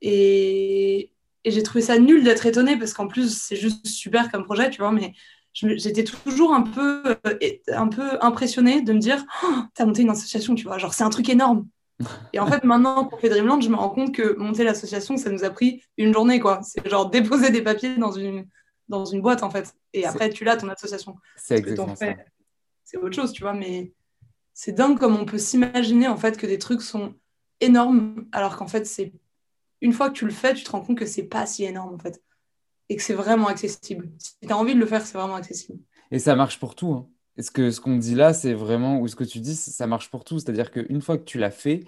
Et, 0.00 1.10
j'ai 1.44 1.62
trouvé 1.62 1.82
ça 1.82 1.98
nul 1.98 2.24
d'être 2.24 2.46
étonnée 2.46 2.78
parce 2.78 2.94
qu'en 2.94 3.06
plus, 3.06 3.36
c'est 3.36 3.56
juste 3.56 3.86
super 3.86 4.30
comme 4.32 4.44
projet, 4.44 4.70
tu 4.70 4.80
vois. 4.80 4.92
Mais 4.92 5.12
j'étais 5.52 6.04
toujours 6.04 6.54
un 6.54 6.62
peu, 6.62 7.02
euh, 7.06 7.38
un 7.68 7.88
peu 7.88 8.16
impressionnée 8.22 8.80
de 8.80 8.92
me 8.92 8.98
dire, 8.98 9.22
oh, 9.44 9.54
t'as 9.74 9.84
monté 9.84 10.02
une 10.02 10.10
association, 10.10 10.54
tu 10.54 10.64
vois. 10.64 10.78
Genre, 10.78 10.94
c'est 10.94 11.04
un 11.04 11.10
truc 11.10 11.28
énorme. 11.28 11.66
Et 12.32 12.38
en 12.38 12.46
fait, 12.46 12.64
maintenant 12.64 13.04
qu'on 13.04 13.18
fait 13.18 13.28
Dreamland, 13.28 13.60
je 13.60 13.68
me 13.68 13.76
rends 13.76 13.90
compte 13.90 14.14
que 14.14 14.36
monter 14.36 14.64
l'association, 14.64 15.16
ça 15.16 15.30
nous 15.30 15.44
a 15.44 15.50
pris 15.50 15.82
une 15.98 16.12
journée, 16.14 16.40
quoi. 16.40 16.60
C'est 16.62 16.88
genre 16.88 17.10
déposer 17.10 17.50
des 17.50 17.62
papiers 17.62 17.96
dans 17.96 18.10
une, 18.12 18.46
dans 18.88 19.04
une 19.04 19.22
boîte, 19.22 19.42
en 19.42 19.50
fait. 19.50 19.74
Et 19.92 20.04
après, 20.04 20.30
tu 20.30 20.44
l'as, 20.44 20.56
ton 20.56 20.68
association. 20.68 21.16
c'est 21.36 21.56
exactement 21.56 21.96
ça. 21.96 22.14
c'est 22.84 22.96
autre 22.98 23.14
chose, 23.14 23.32
tu 23.32 23.42
vois. 23.42 23.54
Mais 23.54 23.92
c'est 24.52 24.72
dingue 24.72 24.98
comme 24.98 25.16
on 25.16 25.24
peut 25.24 25.38
s'imaginer, 25.38 26.08
en 26.08 26.16
fait, 26.16 26.36
que 26.36 26.46
des 26.46 26.58
trucs 26.58 26.82
sont 26.82 27.14
énormes, 27.60 28.26
alors 28.32 28.56
qu'en 28.56 28.66
fait, 28.66 28.86
c'est 28.86 29.12
une 29.80 29.92
fois 29.92 30.08
que 30.08 30.14
tu 30.14 30.24
le 30.24 30.32
fais, 30.32 30.54
tu 30.54 30.64
te 30.64 30.70
rends 30.70 30.80
compte 30.80 30.98
que 30.98 31.06
c'est 31.06 31.24
pas 31.24 31.46
si 31.46 31.64
énorme 31.64 31.94
en 31.94 31.98
fait. 31.98 32.22
Et 32.88 32.96
que 32.96 33.02
c'est 33.02 33.14
vraiment 33.14 33.48
accessible. 33.48 34.10
Si 34.18 34.34
tu 34.40 34.52
as 34.52 34.56
envie 34.56 34.74
de 34.74 34.80
le 34.80 34.86
faire, 34.86 35.04
c'est 35.04 35.16
vraiment 35.16 35.36
accessible. 35.36 35.78
Et 36.10 36.18
ça 36.18 36.34
marche 36.36 36.58
pour 36.58 36.74
tout. 36.74 36.92
Hein. 36.92 37.08
Est-ce 37.36 37.50
que 37.50 37.70
ce 37.70 37.80
qu'on 37.80 37.96
dit 37.96 38.14
là, 38.14 38.32
c'est 38.32 38.54
vraiment, 38.54 39.00
ou 39.00 39.08
ce 39.08 39.16
que 39.16 39.24
tu 39.24 39.40
dis, 39.40 39.56
ça 39.56 39.86
marche 39.86 40.10
pour 40.10 40.24
tout? 40.24 40.38
C'est-à-dire 40.38 40.70
qu'une 40.70 41.00
fois 41.00 41.18
que 41.18 41.24
tu 41.24 41.38
l'as 41.38 41.50
fait, 41.50 41.84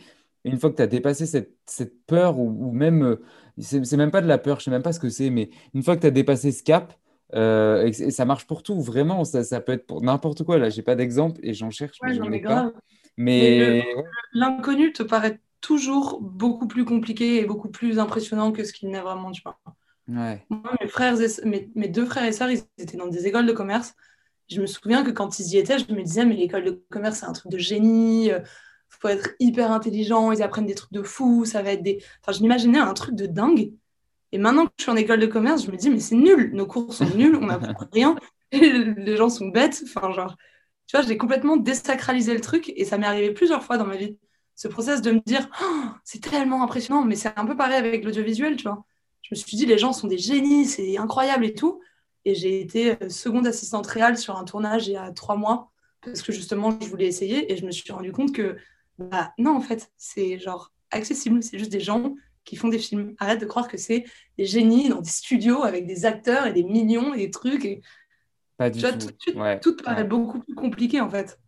une 0.51 0.59
fois 0.59 0.71
que 0.71 0.77
tu 0.77 0.83
as 0.83 0.87
dépassé 0.87 1.27
cette, 1.27 1.57
cette 1.67 2.05
peur, 2.07 2.39
ou, 2.39 2.49
ou 2.69 2.73
même, 2.73 3.03
euh, 3.05 3.23
c'est 3.59 3.97
même 3.97 4.11
pas 4.11 4.21
de 4.23 4.27
la 4.29 4.39
peur, 4.39 4.59
je 4.61 4.65
sais 4.65 4.71
même 4.71 4.83
pas 4.83 4.93
ce 4.93 5.01
que 5.01 5.09
c'est, 5.09 5.31
mais 5.31 5.51
une 5.75 5.83
fois 5.83 5.97
que 5.97 6.03
tu 6.03 6.07
as 6.07 6.11
dépassé 6.11 6.53
ce 6.53 6.63
cap, 6.63 6.95
euh, 7.35 7.87
et, 7.87 8.11
ça 8.11 8.25
marche 8.25 8.47
pour 8.47 8.63
tout, 8.63 8.81
vraiment, 8.81 9.25
ça, 9.25 9.45
ça 9.45 9.61
peut 9.61 9.73
être 9.73 9.87
pour 9.87 10.03
n'importe 10.03 10.45
quoi. 10.45 10.59
Là, 10.59 10.71
j'ai 10.71 10.83
pas 10.83 10.95
d'exemple 10.95 11.41
et 11.43 11.55
j'en 11.55 11.71
cherche, 11.71 11.99
mais 12.03 12.09
Ouais, 12.09 12.15
j'en 12.15 12.25
non, 12.25 12.31
ai 12.31 12.31
mais 12.31 12.41
pas. 12.41 12.63
grave. 12.63 12.73
Mais 13.17 13.83
Mais 13.87 13.95
L'inconnu 14.33 14.93
te 14.93 15.03
paraît 15.03 15.41
toujours 15.61 16.21
beaucoup 16.21 16.69
plus 16.69 16.85
compliqué 16.85 17.41
et 17.41 17.47
beaucoup 17.47 17.71
plus 17.71 17.99
impressionnant 17.99 18.53
que 18.53 18.65
ce 18.65 18.73
qu'il 18.73 18.91
n'est 18.91 19.01
vraiment, 19.01 19.33
tu 19.33 19.43
vois. 19.43 19.59
ouais. 20.09 20.47
Moi, 20.51 20.73
mes 20.81 20.89
frères 20.89 21.21
et- 21.21 21.45
mes, 21.47 21.71
mes 21.75 21.89
deux 21.89 22.07
frères 22.07 22.25
et 22.25 22.33
sœurs, 22.33 22.51
ils 22.51 22.63
étaient 22.79 22.97
dans 22.97 23.09
des 23.09 23.27
écoles 23.27 23.47
de 23.47 23.53
commerce. 23.53 23.95
Je 24.51 24.61
me 24.61 24.67
souviens 24.67 25.05
que 25.05 25.11
quand 25.11 25.39
ils 25.41 25.49
y 25.55 25.59
étaient, 25.59 25.79
je 25.79 25.93
me 25.93 26.03
disais, 26.03 26.25
mais 26.27 26.35
l'école 26.37 26.65
de 26.65 26.73
commerce, 26.91 27.19
c'est 27.21 27.27
un 27.27 27.33
truc 27.33 27.53
de 27.53 27.59
génie. 27.59 28.31
Il 28.97 29.01
faut 29.01 29.09
être 29.09 29.31
hyper 29.41 29.71
intelligent. 29.71 30.33
Ils 30.33 30.43
apprennent 30.43 30.67
des 30.67 30.75
trucs 30.75 30.93
de 30.93 31.03
fou. 31.03 31.45
Ça 31.45 31.63
va 31.63 31.73
être 31.73 31.83
des. 31.83 32.03
Enfin, 32.23 32.37
je 32.37 32.43
m'imaginais 32.43 32.79
un 32.79 32.95
truc 32.95 33.15
de 33.15 33.27
dingue. 33.27 33.73
Et 34.33 34.39
maintenant 34.39 34.67
que 34.67 34.73
je 34.79 34.85
suis 34.85 34.93
en 34.93 34.97
école 34.97 35.21
de 35.21 35.27
commerce, 35.27 35.65
je 35.65 35.71
me 35.71 35.77
dis, 35.77 35.91
mais 35.91 36.01
c'est 36.01 36.17
nul. 36.17 36.51
Nos 36.53 36.67
cours 36.67 36.93
sont 36.93 37.09
nuls. 37.17 37.37
On 37.37 37.47
n'apprend 37.47 37.87
rien. 37.93 38.17
Les 38.53 39.17
gens 39.17 39.29
sont 39.29 39.49
bêtes. 39.49 39.83
Enfin, 39.87 40.13
genre, 40.13 40.37
tu 40.87 40.97
vois, 40.97 41.07
j'ai 41.07 41.17
complètement 41.17 41.57
désacralisé 41.57 42.35
le 42.35 42.41
truc. 42.41 42.73
Et 42.77 42.85
ça 42.85 42.99
m'est 42.99 43.07
arrivé 43.07 43.33
plusieurs 43.33 43.63
fois 43.63 43.79
dans 43.79 43.87
ma 43.87 43.97
vie. 43.97 44.19
Ce 44.55 44.69
process 44.69 45.03
de 45.03 45.13
me 45.13 45.21
dire, 45.27 45.49
Oh, 45.63 45.85
c'est 46.05 46.21
tellement 46.21 46.63
impressionnant. 46.63 47.05
Mais 47.05 47.15
c'est 47.15 47.33
un 47.37 47.47
peu 47.47 47.57
pareil 47.57 47.77
avec 47.77 48.05
l'audiovisuel, 48.05 48.57
tu 48.57 48.65
vois. 48.65 48.85
Je 49.23 49.35
me 49.35 49.37
suis 49.37 49.57
dit, 49.57 49.67
les 49.67 49.79
gens 49.79 49.93
sont 49.93 50.07
des 50.07 50.19
génies, 50.19 50.67
c'est 50.67 50.99
incroyable 50.99 51.45
et 51.45 51.55
tout. 51.55 51.81
Et 52.25 52.35
j'ai 52.35 52.61
été 52.61 52.97
euh, 53.03 53.09
seconde 53.09 53.47
assistante 53.47 53.87
réelle 53.87 54.19
sur 54.19 54.37
un 54.37 54.45
tournage 54.45 54.87
il 54.87 54.93
y 54.93 54.97
a 54.97 55.11
trois 55.11 55.37
mois, 55.37 55.73
parce 56.01 56.23
que 56.23 56.33
justement, 56.33 56.79
je 56.81 56.87
voulais 56.87 57.07
essayer. 57.07 57.53
Et 57.53 57.57
je 57.57 57.67
me 57.67 57.73
suis 57.73 57.91
rendu 57.93 58.13
compte 58.13 58.33
que, 58.33 58.57
bah, 58.99 59.33
non, 59.39 59.57
en 59.57 59.61
fait, 59.61 59.91
c'est 59.97 60.39
genre 60.39 60.73
accessible. 60.91 61.43
C'est 61.43 61.59
juste 61.59 61.73
des 61.73 61.81
gens 61.81 62.15
qui 62.45 62.57
font 62.57 62.69
des 62.69 62.79
films. 62.79 63.15
Arrête 63.19 63.41
de 63.41 63.47
croire 63.47 63.69
que 63.69 63.77
c'est 63.77 64.05
des 64.39 64.47
génies 64.47 64.89
dans 64.89 65.01
des 65.01 65.11
studios 65.11 65.63
avec 65.65 65.87
des 65.87 66.07
acteurs 66.07 66.47
et 66.47 66.53
des 66.53 66.65
millions 66.65 67.15
et 67.15 67.19
des 67.19 67.31
trucs. 67.31 67.65
Et, 67.65 67.81
Pas 68.57 68.71
du 68.71 68.81
vois, 68.81 68.93
tout. 68.93 69.09
tout 69.09 69.35
Ouais, 69.39 69.61
paraît 69.85 70.03
ouais. 70.03 70.09
beaucoup 70.09 70.41
plus 70.41 70.55
compliqué, 70.55 71.01
en 71.01 71.11
fait. 71.11 71.39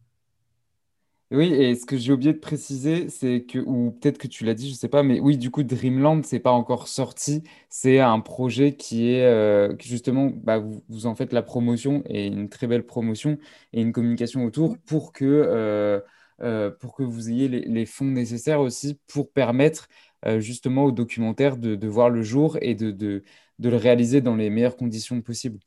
Oui, 1.30 1.52
et 1.52 1.74
ce 1.74 1.84
que 1.84 1.98
j'ai 1.98 2.11
oublié 2.14 2.32
de 2.32 2.38
préciser, 2.38 3.11
c'est 3.11 3.42
que, 3.44 3.58
ou 3.58 3.90
peut-être 3.90 4.16
que 4.16 4.26
tu 4.26 4.44
l'as 4.46 4.54
dit, 4.54 4.70
je 4.70 4.74
sais 4.74 4.88
pas, 4.88 5.02
mais 5.02 5.20
oui, 5.20 5.37
du 5.37 5.50
coup, 5.50 5.62
Dreamland, 5.62 6.22
c'est 6.24 6.38
pas 6.40 6.52
encore 6.52 6.88
sorti. 6.88 7.42
C'est 7.68 7.98
un 8.00 8.20
projet 8.20 8.74
qui 8.76 9.11
est, 9.11 9.26
euh, 9.26 9.74
justement, 9.78 10.30
bah, 10.34 10.58
vous, 10.58 10.82
vous 10.88 11.04
en 11.04 11.14
faites 11.14 11.34
la 11.34 11.42
promotion 11.42 12.02
et 12.06 12.26
une 12.28 12.48
très 12.48 12.66
belle 12.66 12.87
promotion 12.87 13.37
et 13.74 13.82
une 13.82 13.92
communication 13.92 14.42
autour 14.46 14.78
pour 14.78 15.12
que, 15.12 15.26
euh, 15.26 16.00
pour 16.81 16.94
que 16.94 17.03
vous 17.03 17.31
ayez 17.31 17.48
les, 17.48 17.61
les 17.62 17.87
fonds 17.87 18.05
nécessaires 18.07 18.61
aussi 18.61 18.98
pour 19.09 19.33
permettre 19.33 19.88
euh, 20.27 20.40
justement 20.40 20.85
au 20.85 20.92
documentaire 20.92 21.57
de, 21.57 21.74
de 21.77 21.88
voir 21.88 22.11
le 22.11 22.22
jour 22.22 22.59
et 22.62 22.74
de, 22.74 22.90
de, 22.90 23.22
de 23.59 23.68
le 23.68 23.77
réaliser 23.77 24.20
dans 24.20 24.37
les 24.37 24.51
meilleures 24.51 24.77
conditions 24.77 25.20
possibles. 25.22 25.61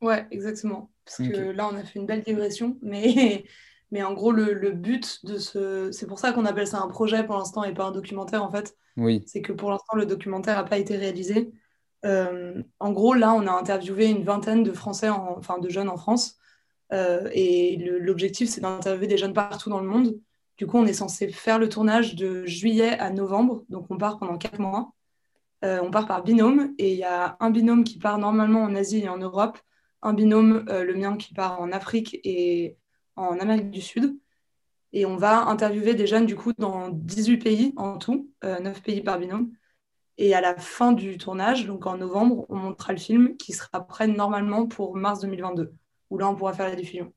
Ouais, 0.00 0.26
exactement. 0.30 0.90
Parce 1.04 1.20
que 1.20 1.32
là, 1.32 1.68
on 1.72 1.76
a 1.76 1.84
fait 1.84 1.98
une 1.98 2.06
belle 2.06 2.22
digression, 2.22 2.78
mais, 2.82 3.44
mais 3.90 4.02
en 4.02 4.12
gros, 4.14 4.30
le, 4.32 4.52
le 4.52 4.72
but 4.72 5.24
de 5.24 5.38
ce... 5.38 5.90
C'est 5.92 6.06
pour 6.06 6.18
ça 6.18 6.32
qu'on 6.32 6.44
appelle 6.44 6.66
ça 6.66 6.80
un 6.80 6.88
projet 6.88 7.24
pour 7.24 7.36
l'instant 7.36 7.64
et 7.64 7.72
pas 7.74 7.84
un 7.86 7.92
documentaire, 7.92 8.42
en 8.42 8.50
fait. 8.50 8.76
Oui, 8.96 9.26
C'est 9.26 9.42
que 9.42 9.52
pour 9.52 9.70
l'instant, 9.70 9.96
le 9.96 10.06
documentaire 10.06 10.56
n'a 10.56 10.64
pas 10.64 10.78
été 10.78 10.96
réalisé. 10.96 11.52
Euh, 12.04 12.62
en 12.78 12.92
gros, 12.92 13.14
là, 13.14 13.32
on 13.32 13.46
a 13.46 13.52
interviewé 13.52 14.06
une 14.08 14.22
vingtaine 14.24 14.62
de 14.62 14.72
Français, 14.72 15.08
en- 15.08 15.36
enfin 15.38 15.58
de 15.58 15.68
jeunes 15.68 15.88
en 15.88 15.96
France. 15.96 16.36
Euh, 16.92 17.28
et 17.32 17.76
l'objectif, 18.00 18.48
c'est 18.48 18.60
d'interviewer 18.60 19.06
des 19.06 19.18
jeunes 19.18 19.32
partout 19.32 19.70
dans 19.70 19.80
le 19.80 19.88
monde. 19.88 20.18
Du 20.56 20.66
coup, 20.66 20.78
on 20.78 20.86
est 20.86 20.94
censé 20.94 21.28
faire 21.28 21.58
le 21.58 21.68
tournage 21.68 22.14
de 22.14 22.46
juillet 22.46 22.98
à 22.98 23.10
novembre. 23.10 23.64
Donc, 23.68 23.86
on 23.90 23.98
part 23.98 24.18
pendant 24.18 24.38
quatre 24.38 24.58
mois. 24.58 24.92
Euh, 25.64 25.80
on 25.82 25.90
part 25.90 26.06
par 26.06 26.22
binôme. 26.22 26.74
Et 26.78 26.92
il 26.92 26.98
y 26.98 27.04
a 27.04 27.36
un 27.40 27.50
binôme 27.50 27.84
qui 27.84 27.98
part 27.98 28.18
normalement 28.18 28.62
en 28.62 28.74
Asie 28.74 29.00
et 29.00 29.08
en 29.08 29.18
Europe. 29.18 29.58
Un 30.02 30.14
binôme, 30.14 30.64
euh, 30.68 30.84
le 30.84 30.94
mien, 30.94 31.16
qui 31.16 31.34
part 31.34 31.60
en 31.60 31.72
Afrique 31.72 32.20
et 32.24 32.76
en 33.16 33.38
Amérique 33.38 33.70
du 33.70 33.80
Sud. 33.82 34.18
Et 34.92 35.04
on 35.06 35.16
va 35.16 35.46
interviewer 35.46 35.94
des 35.94 36.06
jeunes, 36.06 36.26
du 36.26 36.36
coup, 36.36 36.52
dans 36.58 36.88
18 36.90 37.38
pays 37.38 37.72
en 37.76 37.98
tout, 37.98 38.30
euh, 38.44 38.60
9 38.60 38.82
pays 38.82 39.02
par 39.02 39.18
binôme. 39.18 39.52
Et 40.18 40.34
à 40.34 40.40
la 40.40 40.56
fin 40.56 40.92
du 40.92 41.18
tournage, 41.18 41.66
donc 41.66 41.86
en 41.86 41.98
novembre, 41.98 42.46
on 42.48 42.56
montrera 42.56 42.92
le 42.92 42.98
film 42.98 43.36
qui 43.36 43.52
sera 43.52 43.86
prêt 43.86 44.06
normalement 44.06 44.66
pour 44.66 44.96
mars 44.96 45.20
2022, 45.20 45.74
où 46.10 46.18
là, 46.18 46.28
on 46.28 46.34
pourra 46.34 46.52
faire 46.52 46.68
la 46.68 46.76
diffusion. 46.76 47.12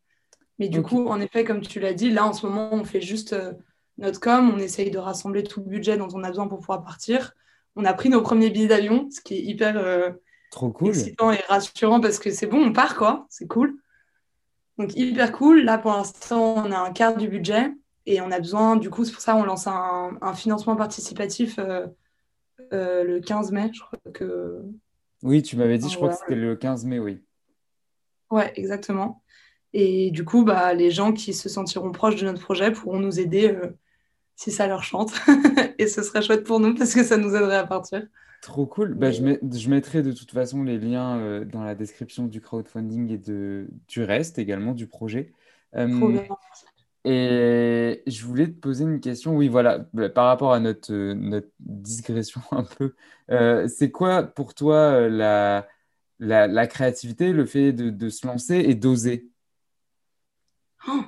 Mais 0.60 0.68
du 0.68 0.82
coup, 0.82 1.08
en 1.08 1.22
effet, 1.22 1.46
comme 1.46 1.62
tu 1.62 1.80
l'as 1.80 1.94
dit, 1.94 2.12
là, 2.12 2.26
en 2.26 2.34
ce 2.34 2.46
moment, 2.46 2.70
on 2.74 2.84
fait 2.84 3.02
juste 3.02 3.34
euh, 3.34 3.54
notre 3.98 4.20
com, 4.20 4.52
on 4.54 4.60
essaye 4.60 4.92
de 4.92 4.98
rassembler 4.98 5.44
tout 5.44 5.62
le 5.62 5.68
budget 5.68 5.98
dont 5.98 6.10
on 6.14 6.24
a 6.24 6.30
besoin 6.30 6.48
pour 6.48 6.60
pouvoir 6.60 6.84
partir. 6.84 7.34
On 7.76 7.86
a 7.86 7.94
pris 7.94 8.10
nos 8.10 8.22
premiers 8.22 8.50
billets 8.50 8.68
d'avion, 8.68 9.08
ce 9.10 9.22
qui 9.22 9.36
est 9.36 9.42
hyper 9.42 9.78
euh, 9.78 10.12
trop 10.52 10.70
cool. 10.70 10.90
excitant 10.90 11.32
et 11.32 11.40
rassurant 11.48 12.02
parce 12.02 12.20
que 12.20 12.30
c'est 12.32 12.48
bon, 12.48 12.62
on 12.62 12.74
part, 12.74 12.98
quoi. 12.98 13.26
C'est 13.30 13.48
cool. 13.48 13.78
Donc, 14.78 14.96
hyper 14.96 15.32
cool. 15.32 15.64
Là, 15.64 15.78
pour 15.78 15.92
l'instant, 15.92 16.56
on 16.58 16.72
a 16.72 16.78
un 16.78 16.92
quart 16.92 17.16
du 17.16 17.30
budget 17.30 17.72
et 18.06 18.20
on 18.20 18.32
a 18.32 18.40
besoin, 18.40 18.76
du 18.76 18.90
coup, 18.90 19.06
c'est 19.06 19.14
pour 19.14 19.22
ça 19.22 19.34
qu'on 19.34 19.44
lance 19.44 19.68
un, 19.68 20.18
un 20.22 20.34
financement 20.34 20.76
participatif 20.76 21.58
euh, 22.74 23.04
le 23.04 23.20
15 23.20 23.52
mai. 23.52 23.72
Je 23.74 23.82
crois 23.82 24.00
que. 24.14 24.62
Oui, 25.24 25.42
tu 25.42 25.56
m'avais 25.56 25.78
dit, 25.78 25.90
je 25.90 25.96
crois 25.96 26.10
que 26.10 26.16
c'était 26.16 26.36
le 26.36 26.56
15 26.56 26.86
mai, 26.86 27.00
oui. 27.00 27.22
Ouais, 28.32 28.52
exactement. 28.56 29.22
Et 29.74 30.12
du 30.12 30.26
coup, 30.26 30.44
bah, 30.44 30.74
les 30.74 30.92
gens 30.92 31.14
qui 31.14 31.34
se 31.34 31.50
sentiront 31.50 31.92
proches 31.92 32.16
de 32.16 32.26
notre 32.26 32.42
projet 32.42 32.72
pourront 32.72 33.00
nous 33.00 33.20
aider 33.20 33.52
euh, 33.52 33.78
si 34.36 34.52
ça 34.52 34.68
leur 34.68 34.84
chante. 34.84 35.12
et 35.78 35.88
ce 35.88 36.02
serait 36.02 36.22
chouette 36.22 36.44
pour 36.44 36.60
nous 36.60 36.74
parce 36.74 36.94
que 36.94 37.04
ça 37.04 37.18
nous 37.18 37.36
aiderait 37.36 37.58
à 37.58 37.68
partir. 37.68 38.08
Trop 38.42 38.66
cool. 38.66 38.94
Bah, 38.94 39.12
je, 39.12 39.70
mettrai 39.70 40.02
de 40.02 40.12
toute 40.12 40.32
façon 40.32 40.64
les 40.64 40.78
liens 40.78 41.18
euh, 41.20 41.46
dans 41.46 41.64
la 41.64 41.76
description 41.76 42.26
du 42.26 42.42
crowdfunding 42.42 43.12
et 43.12 43.18
de, 43.18 43.68
du 43.88 44.04
reste 44.04 44.40
également 44.40 44.74
du 44.74 44.88
projet. 44.88 45.34
Trop 45.74 45.82
Euh, 45.82 46.08
bien. 46.08 46.24
et 47.06 48.02
je 48.08 48.26
voulais 48.26 48.48
te 48.48 48.60
poser 48.60 48.86
une 48.86 49.02
question. 49.02 49.36
Oui, 49.36 49.50
voilà, 49.50 49.86
bah, 49.94 50.10
par 50.10 50.26
rapport 50.26 50.54
à 50.54 50.60
notre, 50.60 50.94
notre 50.94 51.50
digression 51.60 52.42
un 52.52 52.64
peu, 52.64 52.96
c'est 53.68 53.92
quoi 53.92 54.24
pour 54.24 54.56
toi 54.56 55.08
la, 55.10 55.68
la, 56.20 56.48
la 56.48 56.68
créativité, 56.68 57.32
le 57.34 57.46
fait 57.46 57.74
de, 57.74 57.90
de 57.90 58.10
se 58.10 58.28
lancer 58.28 58.56
et 58.56 58.76
d'oser? 58.76 59.30
Oh, 60.88 61.04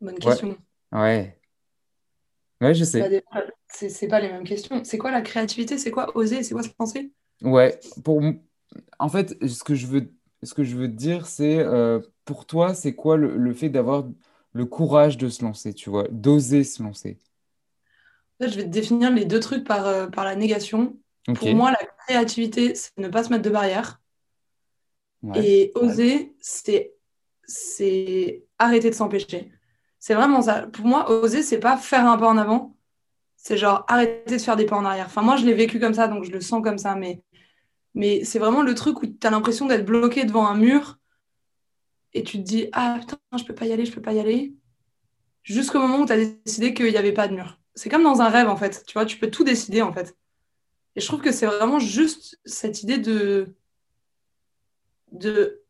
bonne 0.00 0.18
question. 0.18 0.56
Ouais. 0.92 1.40
Ouais, 2.60 2.74
je 2.74 2.84
sais. 2.84 3.22
c'est 3.68 4.08
pas 4.08 4.20
les 4.20 4.28
mêmes 4.28 4.44
questions. 4.44 4.84
C'est 4.84 4.98
quoi 4.98 5.10
la 5.10 5.22
créativité? 5.22 5.78
C'est 5.78 5.90
quoi 5.90 6.16
oser? 6.16 6.42
C'est 6.42 6.54
quoi 6.54 6.62
se 6.62 6.68
penser? 6.70 7.12
Ouais, 7.42 7.78
pour 8.04 8.20
en 8.98 9.08
fait, 9.08 9.34
ce 9.46 9.64
que 9.64 9.74
je 9.74 9.86
veux, 9.86 10.12
ce 10.42 10.54
que 10.54 10.62
je 10.64 10.76
veux 10.76 10.88
te 10.88 10.96
dire, 10.96 11.26
c'est 11.26 11.58
euh, 11.58 12.00
pour 12.24 12.46
toi, 12.46 12.74
c'est 12.74 12.94
quoi 12.94 13.16
le, 13.16 13.36
le 13.36 13.54
fait 13.54 13.70
d'avoir 13.70 14.06
le 14.52 14.66
courage 14.66 15.16
de 15.16 15.28
se 15.28 15.42
lancer, 15.42 15.72
tu 15.72 15.90
vois, 15.90 16.06
d'oser 16.10 16.64
se 16.64 16.82
lancer? 16.82 17.18
Je 18.40 18.46
vais 18.46 18.64
te 18.64 18.68
définir 18.68 19.10
les 19.10 19.24
deux 19.24 19.40
trucs 19.40 19.64
par, 19.64 19.86
euh, 19.86 20.06
par 20.06 20.24
la 20.24 20.34
négation. 20.34 20.96
Pour 21.34 21.54
moi, 21.54 21.70
la 21.70 21.86
créativité, 22.06 22.74
c'est 22.74 22.96
ne 22.98 23.08
pas 23.08 23.22
se 23.24 23.30
mettre 23.30 23.42
de 23.42 23.50
barrières. 23.50 23.99
Ouais. 25.22 25.46
Et 25.46 25.72
oser, 25.74 26.34
c'est 26.40 26.94
c'est 27.44 28.44
arrêter 28.58 28.90
de 28.90 28.94
s'empêcher. 28.94 29.52
C'est 29.98 30.14
vraiment 30.14 30.42
ça. 30.42 30.66
Pour 30.68 30.86
moi, 30.86 31.10
oser, 31.10 31.42
c'est 31.42 31.58
pas 31.58 31.76
faire 31.76 32.06
un 32.06 32.16
pas 32.16 32.28
en 32.28 32.38
avant. 32.38 32.76
C'est 33.36 33.56
genre 33.56 33.84
arrêter 33.88 34.36
de 34.36 34.42
faire 34.42 34.56
des 34.56 34.66
pas 34.66 34.76
en 34.76 34.84
arrière. 34.84 35.06
Enfin, 35.06 35.22
moi, 35.22 35.36
je 35.36 35.44
l'ai 35.44 35.54
vécu 35.54 35.80
comme 35.80 35.94
ça, 35.94 36.08
donc 36.08 36.24
je 36.24 36.30
le 36.30 36.40
sens 36.40 36.62
comme 36.62 36.78
ça. 36.78 36.94
Mais, 36.94 37.22
mais 37.94 38.24
c'est 38.24 38.38
vraiment 38.38 38.62
le 38.62 38.74
truc 38.74 39.02
où 39.02 39.06
tu 39.06 39.26
as 39.26 39.30
l'impression 39.30 39.66
d'être 39.66 39.84
bloqué 39.84 40.24
devant 40.24 40.46
un 40.46 40.54
mur 40.54 40.98
et 42.12 42.22
tu 42.22 42.38
te 42.38 42.42
dis 42.42 42.68
Ah 42.72 42.96
putain, 43.00 43.18
je 43.38 43.44
peux 43.44 43.54
pas 43.54 43.66
y 43.66 43.72
aller, 43.72 43.84
je 43.84 43.92
peux 43.92 44.02
pas 44.02 44.12
y 44.12 44.20
aller. 44.20 44.54
Jusqu'au 45.42 45.80
moment 45.80 46.00
où 46.00 46.06
tu 46.06 46.12
as 46.12 46.24
décidé 46.24 46.74
qu'il 46.74 46.86
n'y 46.86 46.96
avait 46.96 47.12
pas 47.12 47.28
de 47.28 47.34
mur. 47.34 47.58
C'est 47.74 47.88
comme 47.88 48.02
dans 48.02 48.20
un 48.20 48.28
rêve, 48.28 48.48
en 48.48 48.56
fait. 48.56 48.84
Tu 48.86 48.94
vois, 48.94 49.06
tu 49.06 49.18
peux 49.18 49.30
tout 49.30 49.44
décider, 49.44 49.82
en 49.82 49.92
fait. 49.92 50.16
Et 50.96 51.00
je 51.00 51.06
trouve 51.06 51.20
que 51.20 51.32
c'est 51.32 51.46
vraiment 51.46 51.78
juste 51.78 52.38
cette 52.44 52.82
idée 52.82 52.98
de 52.98 53.54
de 55.12 55.62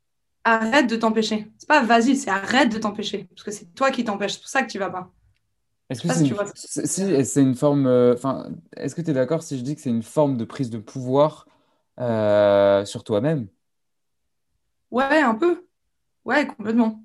arrête 0.45 0.89
de 0.89 0.97
t'empêcher. 0.97 1.47
C'est 1.59 1.69
pas 1.69 1.83
vas-y, 1.83 2.17
c'est 2.17 2.31
arrête 2.31 2.73
de 2.73 2.79
t'empêcher. 2.79 3.25
Parce 3.25 3.43
que 3.43 3.51
c'est 3.51 3.75
toi 3.75 3.91
qui 3.91 4.05
t'empêches. 4.05 4.35
C'est 4.35 4.41
pour 4.41 4.49
ça 4.49 4.63
que 4.63 4.71
tu 4.71 4.79
vas 4.79 4.91
pas. 4.91 5.11
Est-ce 5.91 6.03
que 6.03 6.09
c'est 6.09 6.25
si 6.25 6.29
une, 6.29 6.35
vois 6.35 6.45
si, 6.55 7.25
c'est 7.25 7.43
une 7.43 7.55
forme, 7.55 7.87
euh, 7.87 8.15
enfin, 8.15 8.49
est-ce 8.77 8.95
que 8.95 9.03
tu 9.03 9.11
es 9.11 9.15
d'accord 9.15 9.43
si 9.43 9.59
je 9.59 9.63
dis 9.63 9.75
que 9.75 9.81
c'est 9.81 9.91
une 9.91 10.05
forme 10.05 10.37
de 10.37 10.45
prise 10.45 10.71
de 10.71 10.79
pouvoir 10.79 11.47
euh, 11.99 12.85
sur 12.85 13.03
toi-même? 13.03 13.49
Ouais, 14.91 15.21
un 15.21 15.35
peu. 15.35 15.67
Ouais, 16.25 16.47
complètement. 16.47 17.05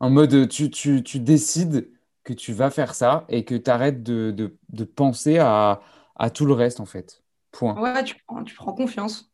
En 0.00 0.10
mode, 0.10 0.48
tu, 0.48 0.70
tu, 0.70 1.02
tu 1.02 1.20
décides 1.20 1.90
que 2.24 2.32
tu 2.32 2.52
vas 2.52 2.70
faire 2.70 2.94
ça 2.94 3.24
et 3.28 3.44
que 3.44 3.54
tu 3.54 3.70
arrêtes 3.70 4.02
de, 4.02 4.30
de, 4.30 4.56
de 4.68 4.84
penser 4.84 5.38
à, 5.38 5.80
à 6.16 6.30
tout 6.30 6.46
le 6.46 6.52
reste, 6.52 6.80
en 6.80 6.86
fait. 6.86 7.22
Point. 7.50 7.74
Ouais, 7.80 8.04
tu 8.04 8.14
prends, 8.26 8.44
tu 8.44 8.54
prends 8.54 8.72
confiance. 8.74 9.30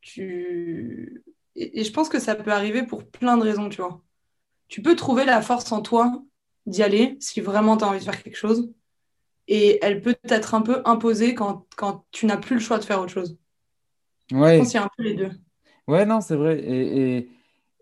Tu... 0.00 1.24
Et, 1.56 1.80
et 1.80 1.84
je 1.84 1.92
pense 1.92 2.08
que 2.08 2.18
ça 2.20 2.34
peut 2.34 2.52
arriver 2.52 2.84
pour 2.84 3.04
plein 3.10 3.36
de 3.36 3.42
raisons, 3.42 3.68
tu 3.68 3.80
vois. 3.82 4.02
Tu 4.68 4.82
peux 4.82 4.96
trouver 4.96 5.24
la 5.26 5.42
force 5.42 5.72
en 5.72 5.82
toi 5.82 6.22
d'y 6.66 6.82
aller 6.82 7.16
si 7.20 7.40
vraiment 7.40 7.76
tu 7.78 7.84
as 7.84 7.88
envie 7.88 8.00
de 8.00 8.04
faire 8.04 8.22
quelque 8.22 8.36
chose. 8.36 8.72
Et 9.48 9.78
elle 9.84 10.02
peut 10.02 10.16
être 10.30 10.54
un 10.54 10.62
peu 10.62 10.82
imposée 10.86 11.34
quand, 11.34 11.66
quand 11.76 12.06
tu 12.12 12.26
n'as 12.26 12.36
plus 12.38 12.56
le 12.56 12.60
choix 12.62 12.78
de 12.78 12.84
faire 12.84 13.00
autre 13.00 13.12
chose. 13.12 13.38
Je 14.44 14.54
Ouais, 14.54 14.62
pense 14.62 14.68
qu'il 14.70 14.78
y 14.80 14.82
a 14.82 14.84
un 14.86 14.90
peu 14.96 15.02
les 15.02 15.14
deux. 15.14 15.30
ouais, 15.88 16.06
non, 16.06 16.20
c'est 16.20 16.36
vrai. 16.36 16.58
Et, 16.60 17.16
et, 17.18 17.28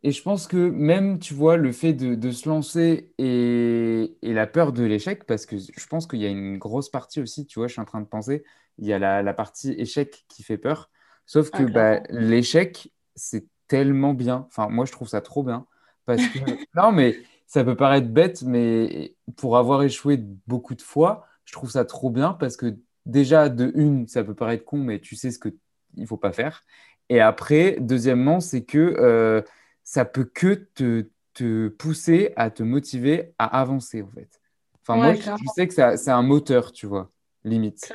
et 0.03 0.13
je 0.13 0.23
pense 0.23 0.47
que 0.47 0.57
même, 0.71 1.19
tu 1.19 1.35
vois, 1.35 1.57
le 1.57 1.73
fait 1.73 1.93
de, 1.93 2.15
de 2.15 2.31
se 2.31 2.49
lancer 2.49 3.13
et, 3.19 4.17
et 4.23 4.33
la 4.35 4.47
peur 4.47 4.73
de 4.73 4.85
l'échec, 4.85 5.25
parce 5.27 5.47
que 5.47 5.57
je 5.59 5.87
pense 5.89 6.07
qu'il 6.07 6.21
y 6.21 6.27
a 6.27 6.29
une 6.29 6.59
grosse 6.59 6.91
partie 6.91 7.21
aussi, 7.21 7.47
tu 7.47 7.59
vois, 7.59 7.69
je 7.69 7.73
suis 7.73 7.81
en 7.83 7.85
train 7.85 8.01
de 8.01 8.07
penser, 8.07 8.45
il 8.79 8.87
y 8.87 8.93
a 8.93 8.99
la, 8.99 9.23
la 9.23 9.35
partie 9.35 9.73
échec 9.73 10.25
qui 10.29 10.43
fait 10.43 10.59
peur. 10.59 10.91
Sauf 11.27 11.51
que 11.53 11.63
Ah, 11.63 11.65
bah, 11.65 12.01
l'échec, 12.11 12.93
c'est 13.15 13.47
tellement 13.71 14.15
bien. 14.15 14.47
Enfin, 14.49 14.69
moi, 14.69 14.85
je 14.85 14.91
trouve 14.91 15.09
ça 15.09 15.21
trop 15.21 15.45
bien. 15.45 15.65
Parce 16.05 16.27
que, 16.27 16.39
non, 16.75 16.91
mais 16.91 17.17
ça 17.47 17.63
peut 17.65 17.77
paraître 17.77 18.09
bête, 18.09 18.43
mais 18.43 19.15
pour 19.37 19.57
avoir 19.57 19.83
échoué 19.85 20.19
beaucoup 20.49 20.75
de 20.75 20.83
fois, 20.83 21.25
je 21.45 21.53
trouve 21.53 21.71
ça 21.71 21.85
trop 21.85 22.11
bien 22.11 22.33
parce 22.33 22.57
que 22.57 22.77
déjà, 23.07 23.49
de 23.49 23.71
une, 23.77 24.09
ça 24.09 24.25
peut 24.25 24.35
paraître 24.35 24.65
con, 24.65 24.79
mais 24.79 24.99
tu 24.99 25.15
sais 25.15 25.31
ce 25.31 25.39
que 25.39 25.49
il 25.97 26.07
faut 26.07 26.17
pas 26.17 26.33
faire. 26.33 26.65
Et 27.09 27.21
après, 27.21 27.77
deuxièmement, 27.81 28.41
c'est 28.41 28.65
que 28.65 28.79
euh, 28.79 29.43
ça 29.85 30.05
peut 30.05 30.25
que 30.25 30.55
te, 30.75 31.09
te 31.35 31.69
pousser 31.69 32.33
à 32.37 32.51
te 32.51 32.65
motiver 32.65 33.35
à 33.39 33.61
avancer, 33.61 34.03
en 34.03 34.11
fait. 34.11 34.41
Enfin, 34.83 34.97
moi, 34.97 35.15
je, 35.15 35.31
sais 35.55 35.69
que 35.69 35.97
c'est 35.97 36.11
un 36.11 36.23
moteur, 36.23 36.73
tu 36.73 36.87
vois, 36.87 37.13
limite. 37.45 37.93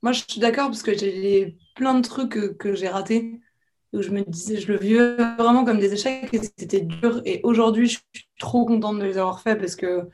Moi, 0.00 0.12
je 0.12 0.24
suis 0.26 0.40
d'accord 0.40 0.68
parce 0.68 0.82
que 0.82 0.96
j'ai 0.96 1.58
plein 1.74 1.94
de 1.94 2.02
trucs 2.02 2.32
que, 2.32 2.52
que 2.52 2.74
j'ai 2.74 2.88
ratés. 2.88 3.40
Où 3.92 4.02
je 4.02 4.10
me 4.10 4.22
disais, 4.22 4.58
je 4.58 4.72
le 4.72 4.78
vivais 4.78 5.16
vraiment 5.36 5.64
comme 5.64 5.78
des 5.78 5.92
échecs 5.92 6.32
et 6.32 6.40
c'était 6.42 6.80
dur. 6.80 7.22
Et 7.24 7.40
aujourd'hui, 7.42 7.88
je 7.88 7.98
suis 8.14 8.28
trop 8.38 8.64
contente 8.64 8.98
de 8.98 9.04
les 9.04 9.18
avoir 9.18 9.40
faits 9.40 9.58
parce 9.58 9.74
que, 9.76 10.08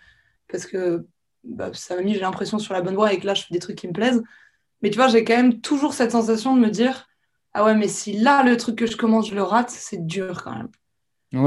parce 0.48 0.66
que 0.66 1.06
bah, 1.44 1.70
ça 1.74 1.96
m'a 1.96 2.02
mis, 2.02 2.14
j'ai 2.14 2.20
l'impression, 2.20 2.58
sur 2.58 2.74
la 2.74 2.80
bonne 2.82 2.94
voie 2.94 3.12
et 3.12 3.18
que 3.18 3.26
là, 3.26 3.34
je 3.34 3.42
fais 3.44 3.52
des 3.54 3.60
trucs 3.60 3.76
qui 3.78 3.88
me 3.88 3.92
plaisent. 3.92 4.22
Mais 4.82 4.90
tu 4.90 4.96
vois, 4.96 5.08
j'ai 5.08 5.24
quand 5.24 5.36
même 5.36 5.60
toujours 5.60 5.94
cette 5.94 6.12
sensation 6.12 6.54
de 6.56 6.60
me 6.60 6.70
dire, 6.70 7.06
ah 7.54 7.64
ouais, 7.64 7.74
mais 7.74 7.88
si 7.88 8.14
là, 8.14 8.42
le 8.42 8.56
truc 8.56 8.76
que 8.78 8.86
je 8.86 8.96
commence, 8.96 9.28
je 9.30 9.34
le 9.34 9.42
rate, 9.42 9.70
c'est 9.70 10.06
dur 10.06 10.42
quand 10.44 10.54
même. 10.54 10.68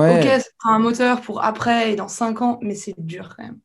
Ok, 0.08 0.24
Ouais, 0.24 0.40
c'est 0.40 0.52
un 0.66 0.80
moteur 0.80 1.22
pour 1.22 1.44
après 1.44 1.92
et 1.92 1.96
dans 1.96 2.08
cinq 2.08 2.42
ans, 2.42 2.60
mais 2.62 2.76
c'est 2.76 2.96
dur 2.98 3.36
quand 3.36 3.44
même. 3.44 3.60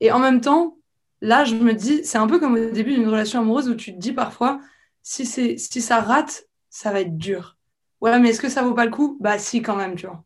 Et 0.00 0.12
en 0.12 0.18
même 0.18 0.40
temps, 0.40 0.78
là, 1.20 1.44
je 1.44 1.54
me 1.54 1.74
dis, 1.74 2.04
c'est 2.04 2.18
un 2.18 2.26
peu 2.26 2.40
comme 2.40 2.54
au 2.54 2.70
début 2.70 2.94
d'une 2.94 3.08
relation 3.08 3.40
amoureuse 3.40 3.68
où 3.68 3.74
tu 3.74 3.92
te 3.94 3.98
dis 3.98 4.12
parfois, 4.12 4.60
si 5.02 5.26
c'est, 5.26 5.56
si 5.58 5.82
ça 5.82 6.00
rate, 6.00 6.46
ça 6.70 6.92
va 6.92 7.00
être 7.00 7.16
dur. 7.18 7.58
Ouais, 8.00 8.18
mais 8.18 8.30
est-ce 8.30 8.40
que 8.40 8.48
ça 8.48 8.62
vaut 8.62 8.74
pas 8.74 8.84
le 8.86 8.90
coup? 8.90 9.16
Bah 9.20 9.38
si, 9.38 9.62
quand 9.62 9.76
même, 9.76 9.96
tu 9.96 10.06
vois. 10.06 10.24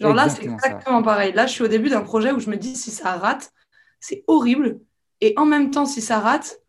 Genre 0.00 0.14
là, 0.14 0.28
c'est 0.28 0.44
exactement 0.44 0.98
ça. 0.98 1.02
pareil. 1.02 1.32
Là, 1.32 1.46
je 1.46 1.52
suis 1.52 1.64
au 1.64 1.68
début 1.68 1.90
d'un 1.90 2.02
projet 2.02 2.32
où 2.32 2.40
je 2.40 2.50
me 2.50 2.56
dis, 2.56 2.76
si 2.76 2.90
ça 2.90 3.16
rate, 3.16 3.52
c'est 4.00 4.24
horrible. 4.26 4.80
Et 5.20 5.34
en 5.36 5.46
même 5.46 5.70
temps, 5.70 5.86
si 5.86 6.00
ça 6.02 6.20
rate, 6.20 6.60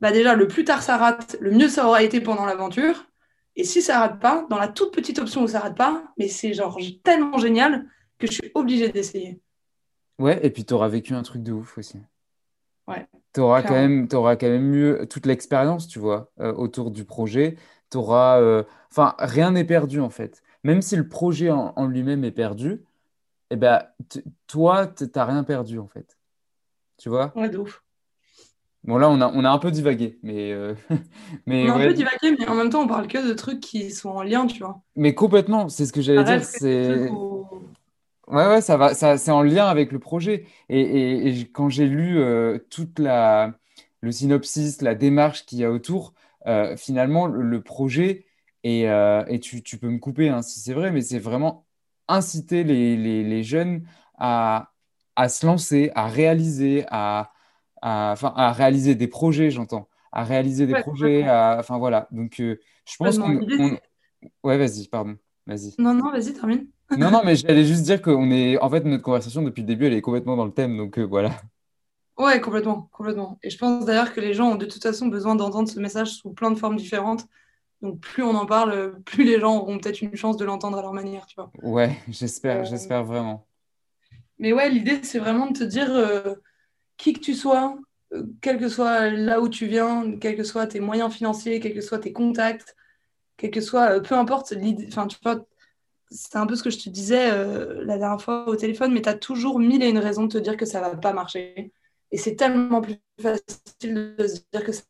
bah 0.00 0.12
déjà, 0.12 0.34
le 0.34 0.46
plus 0.48 0.64
tard 0.64 0.82
ça 0.82 0.96
rate, 0.96 1.36
le 1.40 1.50
mieux 1.50 1.68
ça 1.68 1.86
aura 1.86 2.02
été 2.02 2.20
pendant 2.20 2.44
l'aventure. 2.44 3.06
Et 3.56 3.64
si 3.64 3.80
ça 3.80 4.00
rate 4.00 4.20
pas, 4.20 4.46
dans 4.50 4.58
la 4.58 4.68
toute 4.68 4.94
petite 4.94 5.18
option 5.18 5.42
où 5.42 5.48
ça 5.48 5.60
rate 5.60 5.76
pas, 5.76 6.04
mais 6.18 6.28
c'est 6.28 6.52
genre 6.52 6.78
tellement 7.02 7.38
génial 7.38 7.86
que 8.18 8.26
je 8.26 8.32
suis 8.32 8.50
obligée 8.54 8.90
d'essayer. 8.90 9.40
Ouais, 10.18 10.44
et 10.46 10.50
puis 10.50 10.66
tu 10.66 10.74
auras 10.74 10.88
vécu 10.88 11.14
un 11.14 11.22
truc 11.22 11.42
de 11.42 11.52
ouf 11.52 11.78
aussi. 11.78 11.98
Ouais, 12.86 13.06
Tu 13.34 13.40
auras 13.40 13.62
quand 13.62 13.74
même, 13.74 14.08
t'auras 14.08 14.36
quand 14.36 14.48
même 14.48 14.74
eu 14.74 15.06
toute 15.08 15.26
l'expérience, 15.26 15.88
tu 15.88 15.98
vois, 15.98 16.32
euh, 16.40 16.54
autour 16.54 16.90
du 16.90 17.04
projet. 17.04 17.56
Euh, 17.94 18.62
Enfin, 18.90 19.14
rien 19.18 19.50
n'est 19.52 19.64
perdu 19.64 20.00
en 20.00 20.10
fait. 20.10 20.42
Même 20.64 20.82
si 20.82 20.96
le 20.96 21.08
projet 21.08 21.50
en, 21.50 21.72
en 21.76 21.86
lui-même 21.86 22.24
est 22.24 22.30
perdu, 22.32 22.82
eh 23.50 23.56
ben, 23.56 23.82
toi, 24.46 24.86
t- 24.88 25.10
t'as 25.10 25.24
rien 25.26 25.44
perdu 25.44 25.78
en 25.78 25.88
fait. 25.88 26.18
Tu 26.98 27.08
vois? 27.10 27.32
Ouais, 27.36 27.48
de 27.48 27.58
ouf. 27.58 27.82
Bon, 28.84 28.98
là, 28.98 29.08
on 29.10 29.20
a, 29.20 29.28
on 29.28 29.44
a 29.44 29.50
un 29.50 29.58
peu 29.58 29.70
divagué, 29.72 30.18
mais, 30.22 30.52
euh, 30.52 30.74
mais 31.46 31.66
On 31.66 31.70
a 31.70 31.74
un 31.74 31.86
peu 31.86 31.92
divagué, 31.92 32.36
mais 32.38 32.48
en 32.48 32.54
même 32.54 32.70
temps, 32.70 32.82
on 32.82 32.86
parle 32.88 33.08
que 33.08 33.26
de 33.26 33.34
trucs 33.34 33.60
qui 33.60 33.90
sont 33.90 34.10
en 34.10 34.22
lien, 34.22 34.46
tu 34.46 34.60
vois. 34.60 34.80
mais 34.96 35.14
complètement, 35.14 35.68
c'est 35.68 35.86
ce 35.86 35.92
que 35.92 36.00
j'allais 36.00 36.24
dire. 36.24 36.44
C'est. 36.44 37.10
Ouais, 38.28 38.46
ouais, 38.48 38.60
ça 38.60 38.76
va, 38.76 38.94
ça, 38.94 39.18
c'est 39.18 39.30
en 39.30 39.42
lien 39.42 39.66
avec 39.66 39.92
le 39.92 39.98
projet. 40.00 40.46
Et, 40.68 40.80
et- 40.80 41.26
et 41.28 41.32
j- 41.34 41.50
quand 41.52 41.68
j'ai 41.68 41.86
lu 41.86 42.18
euh, 42.18 42.58
toute 42.70 42.98
la, 42.98 43.54
le 44.00 44.10
synopsis, 44.10 44.82
la 44.82 44.94
démarche 44.96 45.46
qu'il 45.46 45.58
y 45.58 45.64
a 45.64 45.70
autour, 45.70 46.12
euh, 46.46 46.76
finalement, 46.76 47.26
le, 47.26 47.60
projet, 47.62 48.26
et, 48.64 48.88
euh, 48.88 49.24
et 49.28 49.40
tu, 49.40 49.62
tu 49.62 49.78
peux 49.78 49.88
me 49.88 49.98
couper 49.98 50.28
hein, 50.28 50.42
si 50.42 50.60
c'est 50.60 50.74
vrai, 50.74 50.90
mais 50.90 51.00
c'est 51.00 51.18
vraiment 51.18 51.66
inciter 52.08 52.64
les, 52.64 52.96
les, 52.96 53.24
les 53.24 53.42
jeunes 53.42 53.86
à, 54.18 54.72
à 55.16 55.28
se 55.28 55.46
lancer, 55.46 55.90
à 55.94 56.06
réaliser, 56.06 56.84
à, 56.90 57.32
à, 57.82 58.12
enfin, 58.12 58.32
à 58.36 58.52
réaliser 58.52 58.94
des 58.94 59.08
projets, 59.08 59.50
j'entends, 59.50 59.88
à 60.12 60.24
réaliser 60.24 60.66
des 60.66 60.74
Ouais, 60.74 60.82
projets, 60.82 61.28
enfin 61.28 61.78
voilà. 61.78 62.08
Donc, 62.10 62.40
euh, 62.40 62.58
je 62.88 62.96
pense 62.96 63.18
qu'on, 63.18 63.40
on... 63.58 63.78
Ouais, 64.42 64.58
vas-y, 64.58 64.88
pardon, 64.88 65.16
vas-y. 65.46 65.74
Non, 65.78 65.94
non, 65.94 66.10
vas-y, 66.10 66.32
termine. 66.32 66.66
Non, 66.96 67.10
non, 67.10 67.22
mais 67.24 67.36
j'allais 67.36 67.64
juste 67.64 67.82
dire 67.82 68.00
qu'on 68.00 68.30
est. 68.30 68.58
En 68.58 68.70
fait, 68.70 68.84
notre 68.84 69.02
conversation 69.02 69.42
depuis 69.42 69.62
le 69.62 69.66
début, 69.66 69.86
elle 69.86 69.94
est 69.94 70.00
complètement 70.00 70.36
dans 70.36 70.44
le 70.46 70.52
thème, 70.52 70.76
donc 70.76 70.98
euh, 70.98 71.02
voilà. 71.02 71.30
Ouais, 72.18 72.40
complètement, 72.40 72.88
complètement. 72.92 73.38
Et 73.42 73.50
je 73.50 73.58
pense 73.58 73.84
d'ailleurs 73.84 74.14
que 74.14 74.20
les 74.20 74.32
gens 74.32 74.52
ont 74.52 74.54
de 74.56 74.64
toute 74.64 74.82
façon 74.82 75.06
besoin 75.08 75.34
d'entendre 75.36 75.68
ce 75.68 75.78
message 75.78 76.12
sous 76.12 76.30
plein 76.30 76.50
de 76.50 76.58
formes 76.58 76.76
différentes. 76.76 77.26
Donc 77.82 78.00
plus 78.00 78.22
on 78.22 78.34
en 78.34 78.46
parle, 78.46 78.98
plus 79.04 79.24
les 79.24 79.38
gens 79.38 79.58
auront 79.58 79.78
peut-être 79.78 80.00
une 80.00 80.16
chance 80.16 80.36
de 80.38 80.44
l'entendre 80.44 80.78
à 80.78 80.82
leur 80.82 80.94
manière, 80.94 81.26
tu 81.26 81.34
vois. 81.36 81.50
Ouais, 81.62 81.94
j'espère, 82.08 82.62
Euh, 82.62 82.64
j'espère 82.64 83.04
vraiment. 83.04 83.46
Mais 84.38 84.52
ouais, 84.52 84.70
l'idée, 84.70 85.02
c'est 85.02 85.18
vraiment 85.18 85.46
de 85.46 85.58
te 85.58 85.64
dire, 85.64 85.90
euh, 85.90 86.34
qui 86.96 87.12
que 87.12 87.20
tu 87.20 87.34
sois, 87.34 87.78
euh, 88.12 88.24
quel 88.40 88.58
que 88.58 88.68
soit 88.68 89.10
là 89.10 89.40
où 89.40 89.48
tu 89.48 89.66
viens, 89.66 90.18
quels 90.18 90.36
que 90.36 90.44
soient 90.44 90.66
tes 90.66 90.80
moyens 90.80 91.12
financiers, 91.12 91.60
quels 91.60 91.74
que 91.74 91.80
soient 91.82 91.98
tes 91.98 92.12
contacts, 92.12 92.76
quel 93.36 93.50
que 93.50 93.60
soit, 93.60 94.00
peu 94.00 94.14
importe 94.14 94.52
l'idée, 94.52 94.86
enfin, 94.88 95.06
tu 95.06 95.18
vois, 95.22 95.46
c'est 96.10 96.36
un 96.36 96.46
peu 96.46 96.56
ce 96.56 96.62
que 96.62 96.70
je 96.70 96.78
te 96.78 96.88
disais 96.90 97.30
la 97.84 97.98
dernière 97.98 98.22
fois 98.22 98.48
au 98.48 98.56
téléphone, 98.56 98.92
mais 98.92 99.02
tu 99.02 99.08
as 99.08 99.14
toujours 99.14 99.58
mille 99.58 99.82
et 99.82 99.88
une 99.90 99.98
raisons 99.98 100.24
de 100.24 100.32
te 100.32 100.38
dire 100.38 100.56
que 100.56 100.66
ça 100.66 100.80
va 100.80 100.96
pas 100.96 101.12
marcher. 101.12 101.72
Et 102.12 102.18
c'est 102.18 102.36
tellement 102.36 102.80
plus 102.80 102.96
facile 103.20 104.14
de 104.16 104.26
se 104.26 104.40
dire 104.52 104.64
que 104.64 104.72
ça 104.72 104.82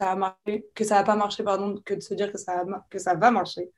va 0.00 0.16
marcher, 0.16 0.66
que 0.74 0.84
ça 0.84 0.96
va 0.96 1.04
pas 1.04 1.16
marcher, 1.16 1.42
pardon, 1.42 1.80
que 1.84 1.94
de 1.94 2.00
se 2.00 2.14
dire 2.14 2.32
que 2.32 2.38
ça 2.38 2.64
va, 2.64 2.86
que 2.90 2.98
ça 2.98 3.14
va 3.14 3.30
marcher. 3.30 3.70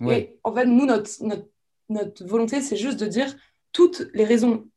Ouais, 0.00 0.20
Et 0.20 0.38
en 0.42 0.54
fait, 0.54 0.66
nous, 0.66 0.86
notre, 0.86 1.10
notre, 1.22 1.48
notre 1.88 2.26
volonté, 2.26 2.60
c'est 2.60 2.76
juste 2.76 2.98
de 2.98 3.06
dire 3.06 3.34
toutes 3.72 4.08
les 4.14 4.24
raisons 4.24 4.68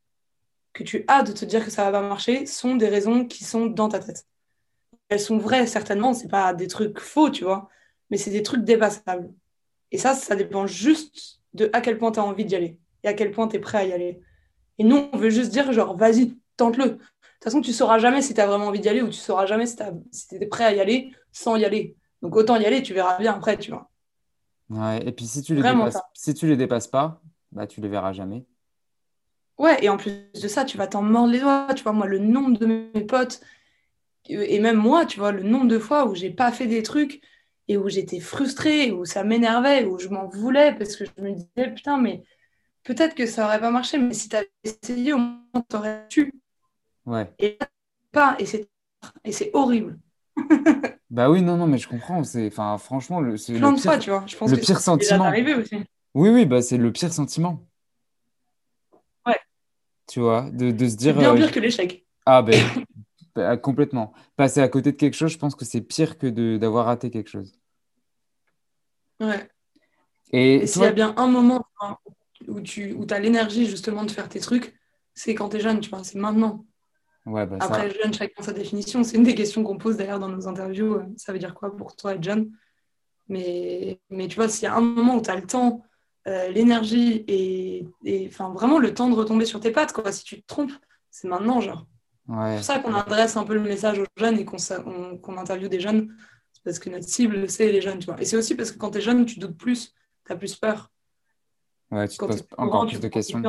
que 0.72 0.84
tu 0.84 1.04
as 1.08 1.22
de 1.22 1.32
te 1.32 1.44
dire 1.44 1.64
que 1.64 1.70
ça 1.70 1.90
va 1.90 2.00
pas 2.00 2.08
marcher 2.08 2.46
sont 2.46 2.76
des 2.76 2.88
raisons 2.88 3.24
qui 3.24 3.44
sont 3.44 3.66
dans 3.66 3.88
ta 3.88 3.98
tête. 3.98 4.26
Elles 5.08 5.20
sont 5.20 5.38
vraies, 5.38 5.66
certainement, 5.66 6.14
c'est 6.14 6.28
pas 6.28 6.54
des 6.54 6.68
trucs 6.68 7.00
faux, 7.00 7.30
tu 7.30 7.44
vois, 7.44 7.68
mais 8.10 8.16
c'est 8.16 8.30
des 8.30 8.42
trucs 8.42 8.64
dépassables. 8.64 9.32
Et 9.90 9.98
ça, 9.98 10.14
ça 10.14 10.36
dépend 10.36 10.66
juste 10.66 11.40
de 11.54 11.70
à 11.72 11.80
quel 11.80 11.98
point 11.98 12.12
tu 12.12 12.20
as 12.20 12.24
envie 12.24 12.44
d'y 12.44 12.54
aller 12.54 12.78
et 13.02 13.08
à 13.08 13.14
quel 13.14 13.30
point 13.30 13.48
tu 13.48 13.56
es 13.56 13.58
prêt 13.58 13.78
à 13.78 13.84
y 13.84 13.92
aller. 13.92 14.20
Et 14.78 14.84
nous, 14.84 15.08
on 15.12 15.16
veut 15.16 15.30
juste 15.30 15.50
dire, 15.50 15.72
genre, 15.72 15.96
vas-y, 15.96 16.36
tente-le. 16.56 16.98
De 17.40 17.44
toute 17.44 17.52
façon, 17.52 17.60
tu 17.62 17.72
sauras 17.72 17.98
jamais 17.98 18.22
si 18.22 18.34
tu 18.34 18.40
as 18.40 18.46
vraiment 18.46 18.66
envie 18.66 18.80
d'y 18.80 18.88
aller 18.88 19.02
ou 19.02 19.08
tu 19.08 19.14
sauras 19.18 19.46
jamais 19.46 19.66
si, 19.66 19.76
si 20.12 20.28
tu 20.28 20.36
es 20.36 20.46
prêt 20.46 20.64
à 20.64 20.72
y 20.74 20.80
aller 20.80 21.12
sans 21.32 21.56
y 21.56 21.64
aller. 21.64 21.96
Donc 22.22 22.36
autant 22.36 22.56
y 22.56 22.66
aller, 22.66 22.82
tu 22.82 22.94
verras 22.94 23.18
bien 23.18 23.34
après, 23.34 23.58
tu 23.58 23.70
vois. 23.70 23.90
ouais. 24.70 25.06
Et 25.06 25.12
puis 25.12 25.26
si 25.26 25.42
tu 25.42 25.54
les 25.54 25.62
Vraiment 25.62 25.84
dépasses, 25.84 26.06
si 26.14 26.34
tu 26.34 26.46
les 26.46 26.56
dépasses 26.56 26.88
pas, 26.88 27.20
bah 27.52 27.66
tu 27.66 27.80
les 27.80 27.88
verras 27.88 28.12
jamais. 28.12 28.44
Ouais, 29.58 29.82
et 29.84 29.88
en 29.88 29.96
plus 29.96 30.12
de 30.40 30.48
ça, 30.48 30.64
tu 30.64 30.76
vas 30.76 30.86
t'en 30.86 31.02
mordre 31.02 31.32
les 31.32 31.40
doigts. 31.40 31.68
Tu 31.74 31.82
vois, 31.82 31.92
moi, 31.92 32.06
le 32.06 32.18
nombre 32.18 32.58
de 32.58 32.66
mes 32.66 33.04
potes, 33.04 33.40
euh, 34.30 34.44
et 34.48 34.60
même 34.60 34.76
moi, 34.76 35.06
tu 35.06 35.18
vois, 35.20 35.32
le 35.32 35.42
nombre 35.44 35.68
de 35.68 35.78
fois 35.78 36.06
où 36.08 36.14
j'ai 36.14 36.30
pas 36.30 36.52
fait 36.52 36.66
des 36.66 36.82
trucs 36.82 37.22
et 37.68 37.78
où 37.78 37.88
j'étais 37.88 38.20
frustrée, 38.20 38.92
où 38.92 39.04
ça 39.06 39.24
m'énervait, 39.24 39.84
où 39.84 39.98
je 39.98 40.08
m'en 40.08 40.28
voulais 40.28 40.74
parce 40.76 40.96
que 40.96 41.04
je 41.06 41.22
me 41.22 41.32
disais, 41.34 41.74
putain, 41.74 41.98
mais 41.98 42.24
peut-être 42.84 43.14
que 43.16 43.26
ça 43.26 43.46
aurait 43.46 43.60
pas 43.60 43.70
marché, 43.70 43.98
mais 43.98 44.14
si 44.14 44.28
t'avais 44.28 44.50
essayé, 44.64 45.12
au 45.14 45.18
moins 45.18 45.42
t'aurais 45.68 46.06
su. 46.10 46.32
Ouais. 47.08 47.34
Et 47.38 47.58
pas, 48.12 48.36
et 48.38 48.46
c'est 48.46 48.68
et 49.24 49.32
c'est 49.32 49.50
horrible. 49.54 49.98
Bah 51.10 51.30
oui, 51.30 51.40
non, 51.42 51.56
non, 51.56 51.66
mais 51.66 51.78
je 51.78 51.88
comprends. 51.88 52.22
C'est, 52.22 52.48
enfin, 52.48 52.76
franchement, 52.78 53.20
le, 53.20 53.36
c'est 53.38 53.54
Plein 53.54 53.70
le 53.70 53.76
de 53.76 53.80
fois, 53.80 53.96
pire, 53.96 53.98
tu 53.98 54.10
vois. 54.10 54.24
Je 54.26 54.36
pense 54.36 54.50
le 54.50 54.56
que 54.56 54.62
pire 54.62 54.76
c'est 54.76 54.82
sentiment. 54.84 55.30
aussi. 55.54 55.76
Oui, 56.14 56.30
oui, 56.30 56.46
bah 56.46 56.62
c'est 56.62 56.76
le 56.78 56.92
pire 56.92 57.12
sentiment. 57.12 57.66
Ouais, 59.26 59.38
Tu 60.06 60.20
vois, 60.20 60.50
de, 60.50 60.70
de 60.70 60.88
se 60.88 60.96
c'est 60.96 60.96
dire, 60.96 61.16
bien 61.18 61.32
euh, 61.32 61.36
pire 61.36 61.52
que 61.52 61.60
l'échec. 61.60 62.06
ah 62.26 62.42
ben, 62.42 62.54
bah, 63.34 63.56
complètement. 63.56 64.12
Passer 64.36 64.60
à 64.60 64.68
côté 64.68 64.92
de 64.92 64.96
quelque 64.96 65.14
chose, 65.16 65.32
je 65.32 65.38
pense 65.38 65.54
que 65.54 65.64
c'est 65.64 65.80
pire 65.82 66.18
que 66.18 66.26
de 66.26 66.58
d'avoir 66.58 66.86
raté 66.86 67.10
quelque 67.10 67.30
chose. 67.30 67.54
Ouais. 69.20 69.48
Et 70.32 70.60
Et 70.62 70.66
s'il 70.66 70.82
y 70.82 70.86
a 70.86 70.92
bien 70.92 71.14
un 71.16 71.28
moment 71.28 71.60
tu 71.60 71.74
vois, 71.78 72.00
où 72.56 72.60
tu 72.62 72.92
où 72.94 73.06
as 73.10 73.18
l'énergie 73.20 73.66
justement 73.66 74.04
de 74.04 74.10
faire 74.10 74.28
tes 74.28 74.40
trucs, 74.40 74.78
c'est 75.14 75.34
quand 75.34 75.50
t'es 75.50 75.60
jeune, 75.60 75.80
tu 75.80 75.90
vois, 75.90 76.04
c'est 76.04 76.18
maintenant. 76.18 76.66
Ouais, 77.28 77.46
bah, 77.46 77.58
ça- 77.60 77.66
Après, 77.66 77.90
jeune, 77.90 78.12
chacun 78.14 78.42
sa 78.42 78.52
définition. 78.52 79.04
C'est 79.04 79.16
une 79.16 79.22
des 79.24 79.34
questions 79.34 79.62
qu'on 79.64 79.78
pose 79.78 79.96
d'ailleurs 79.96 80.18
dans 80.18 80.28
nos 80.28 80.46
interviews. 80.48 80.94
euh, 80.94 81.04
Ça 81.16 81.32
veut 81.32 81.38
dire 81.38 81.54
quoi 81.54 81.76
pour 81.76 81.94
toi 81.96 82.14
être 82.14 82.22
jeune? 82.22 82.50
Mais, 83.28 84.00
mais 84.10 84.26
tu 84.28 84.36
vois, 84.36 84.48
s'il 84.48 84.64
y 84.64 84.66
a 84.66 84.74
un 84.74 84.80
moment 84.80 85.16
où 85.16 85.22
tu 85.22 85.30
as 85.30 85.36
le 85.36 85.46
temps, 85.46 85.82
euh, 86.26 86.48
l'énergie 86.48 87.24
et, 87.26 87.86
et 88.04 88.28
vraiment 88.28 88.78
le 88.78 88.94
temps 88.94 89.08
de 89.10 89.14
retomber 89.14 89.44
sur 89.44 89.60
tes 89.60 89.70
pattes, 89.70 89.92
quoi. 89.92 90.10
Si 90.12 90.24
tu 90.24 90.40
te 90.40 90.46
trompes, 90.46 90.72
c'est 91.10 91.28
maintenant, 91.28 91.60
genre. 91.60 91.86
ouais. 92.28 92.50
C'est 92.50 92.56
pour 92.56 92.64
ça 92.64 92.78
qu'on 92.80 92.94
adresse 92.94 93.36
un 93.36 93.44
peu 93.44 93.54
le 93.54 93.60
message 93.60 93.98
aux 93.98 94.06
jeunes 94.16 94.38
et 94.38 94.44
qu'on 94.44 94.56
on- 94.86 95.36
interviewe 95.38 95.68
des 95.68 95.80
jeunes. 95.80 96.14
Parce 96.64 96.78
que 96.78 96.90
notre 96.90 97.06
cible, 97.08 97.48
c'est 97.48 97.70
les 97.70 97.80
jeunes, 97.80 97.98
tu 97.98 98.06
vois. 98.06 98.20
Et 98.20 98.24
c'est 98.24 98.36
aussi 98.36 98.54
parce 98.54 98.72
que 98.72 98.78
quand 98.78 98.90
tu 98.90 98.98
es 98.98 99.00
jeune, 99.00 99.24
tu 99.26 99.38
doutes 99.38 99.56
plus, 99.56 99.94
tu 100.26 100.32
as 100.32 100.36
plus 100.36 100.54
peur. 100.56 100.90
Ouais, 101.90 102.08
tu 102.08 102.16
te 102.18 102.24
poses 102.28 102.42
encore 102.58 102.80
plus 102.86 102.96
de 103.00 103.08
questions. 103.08 103.42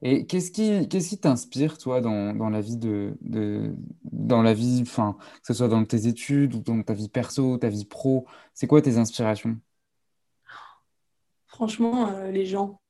Et 0.00 0.26
qu'est-ce 0.26 0.52
qui, 0.52 0.88
qu'est-ce 0.88 1.08
qui 1.08 1.18
t'inspire, 1.18 1.76
toi, 1.76 2.00
dans, 2.00 2.32
dans 2.32 2.50
la 2.50 2.60
vie 2.60 2.76
de, 2.76 3.16
de, 3.20 3.74
dans 4.04 4.42
la 4.42 4.54
vie, 4.54 4.84
que 4.84 5.02
ce 5.42 5.54
soit 5.54 5.68
dans 5.68 5.84
tes 5.84 6.06
études 6.06 6.54
ou 6.54 6.60
dans 6.60 6.82
ta 6.82 6.94
vie 6.94 7.08
perso, 7.08 7.58
ta 7.58 7.68
vie 7.68 7.84
pro, 7.84 8.26
c'est 8.54 8.68
quoi 8.68 8.80
tes 8.80 8.96
inspirations? 8.96 9.58
Franchement, 11.46 12.10
euh, 12.10 12.30
les 12.30 12.46
gens. 12.46 12.80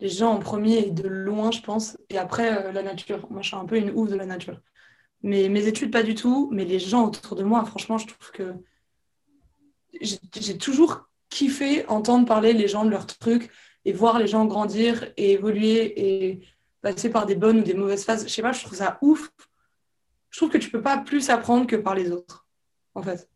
Les 0.00 0.08
gens 0.08 0.32
en 0.32 0.38
premier 0.38 0.86
et 0.86 0.90
de 0.90 1.08
loin, 1.08 1.50
je 1.50 1.62
pense. 1.62 1.96
Et 2.10 2.18
après, 2.18 2.66
euh, 2.66 2.72
la 2.72 2.82
nature. 2.82 3.26
Moi, 3.30 3.42
je 3.42 3.48
suis 3.48 3.56
un 3.56 3.64
peu 3.64 3.76
une 3.76 3.90
ouf 3.90 4.08
de 4.08 4.16
la 4.16 4.26
nature. 4.26 4.60
Mais 5.22 5.48
mes 5.48 5.66
études, 5.66 5.90
pas 5.90 6.02
du 6.02 6.14
tout. 6.14 6.48
Mais 6.52 6.64
les 6.64 6.78
gens 6.78 7.06
autour 7.06 7.36
de 7.36 7.42
moi, 7.42 7.64
franchement, 7.64 7.98
je 7.98 8.06
trouve 8.06 8.30
que 8.30 8.54
j'ai 10.00 10.58
toujours 10.58 11.08
kiffé 11.28 11.86
entendre 11.88 12.26
parler 12.26 12.52
les 12.52 12.68
gens 12.68 12.84
de 12.84 12.90
leurs 12.90 13.06
trucs 13.06 13.50
et 13.84 13.92
voir 13.92 14.18
les 14.18 14.26
gens 14.26 14.44
grandir 14.46 15.12
et 15.16 15.32
évoluer 15.32 15.92
et 15.96 16.40
passer 16.80 17.10
par 17.10 17.26
des 17.26 17.34
bonnes 17.34 17.60
ou 17.60 17.62
des 17.62 17.74
mauvaises 17.74 18.04
phases. 18.04 18.26
Je 18.26 18.32
sais 18.32 18.42
pas, 18.42 18.52
je 18.52 18.64
trouve 18.64 18.78
ça 18.78 18.98
ouf. 19.02 19.30
Je 20.30 20.38
trouve 20.38 20.50
que 20.50 20.58
tu 20.58 20.70
peux 20.70 20.82
pas 20.82 20.98
plus 20.98 21.30
apprendre 21.30 21.66
que 21.66 21.76
par 21.76 21.94
les 21.94 22.10
autres, 22.10 22.46
en 22.94 23.02
fait. 23.02 23.28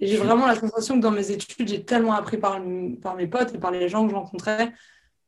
Et 0.00 0.06
j'ai 0.06 0.16
vraiment 0.16 0.46
la 0.46 0.54
sensation 0.54 0.96
que 0.96 1.02
dans 1.02 1.10
mes 1.10 1.30
études, 1.30 1.68
j'ai 1.68 1.84
tellement 1.84 2.12
appris 2.12 2.38
par, 2.38 2.60
par 3.02 3.16
mes 3.16 3.26
potes 3.26 3.54
et 3.54 3.58
par 3.58 3.70
les 3.70 3.88
gens 3.88 4.04
que 4.04 4.10
je 4.10 4.16
rencontrais 4.16 4.72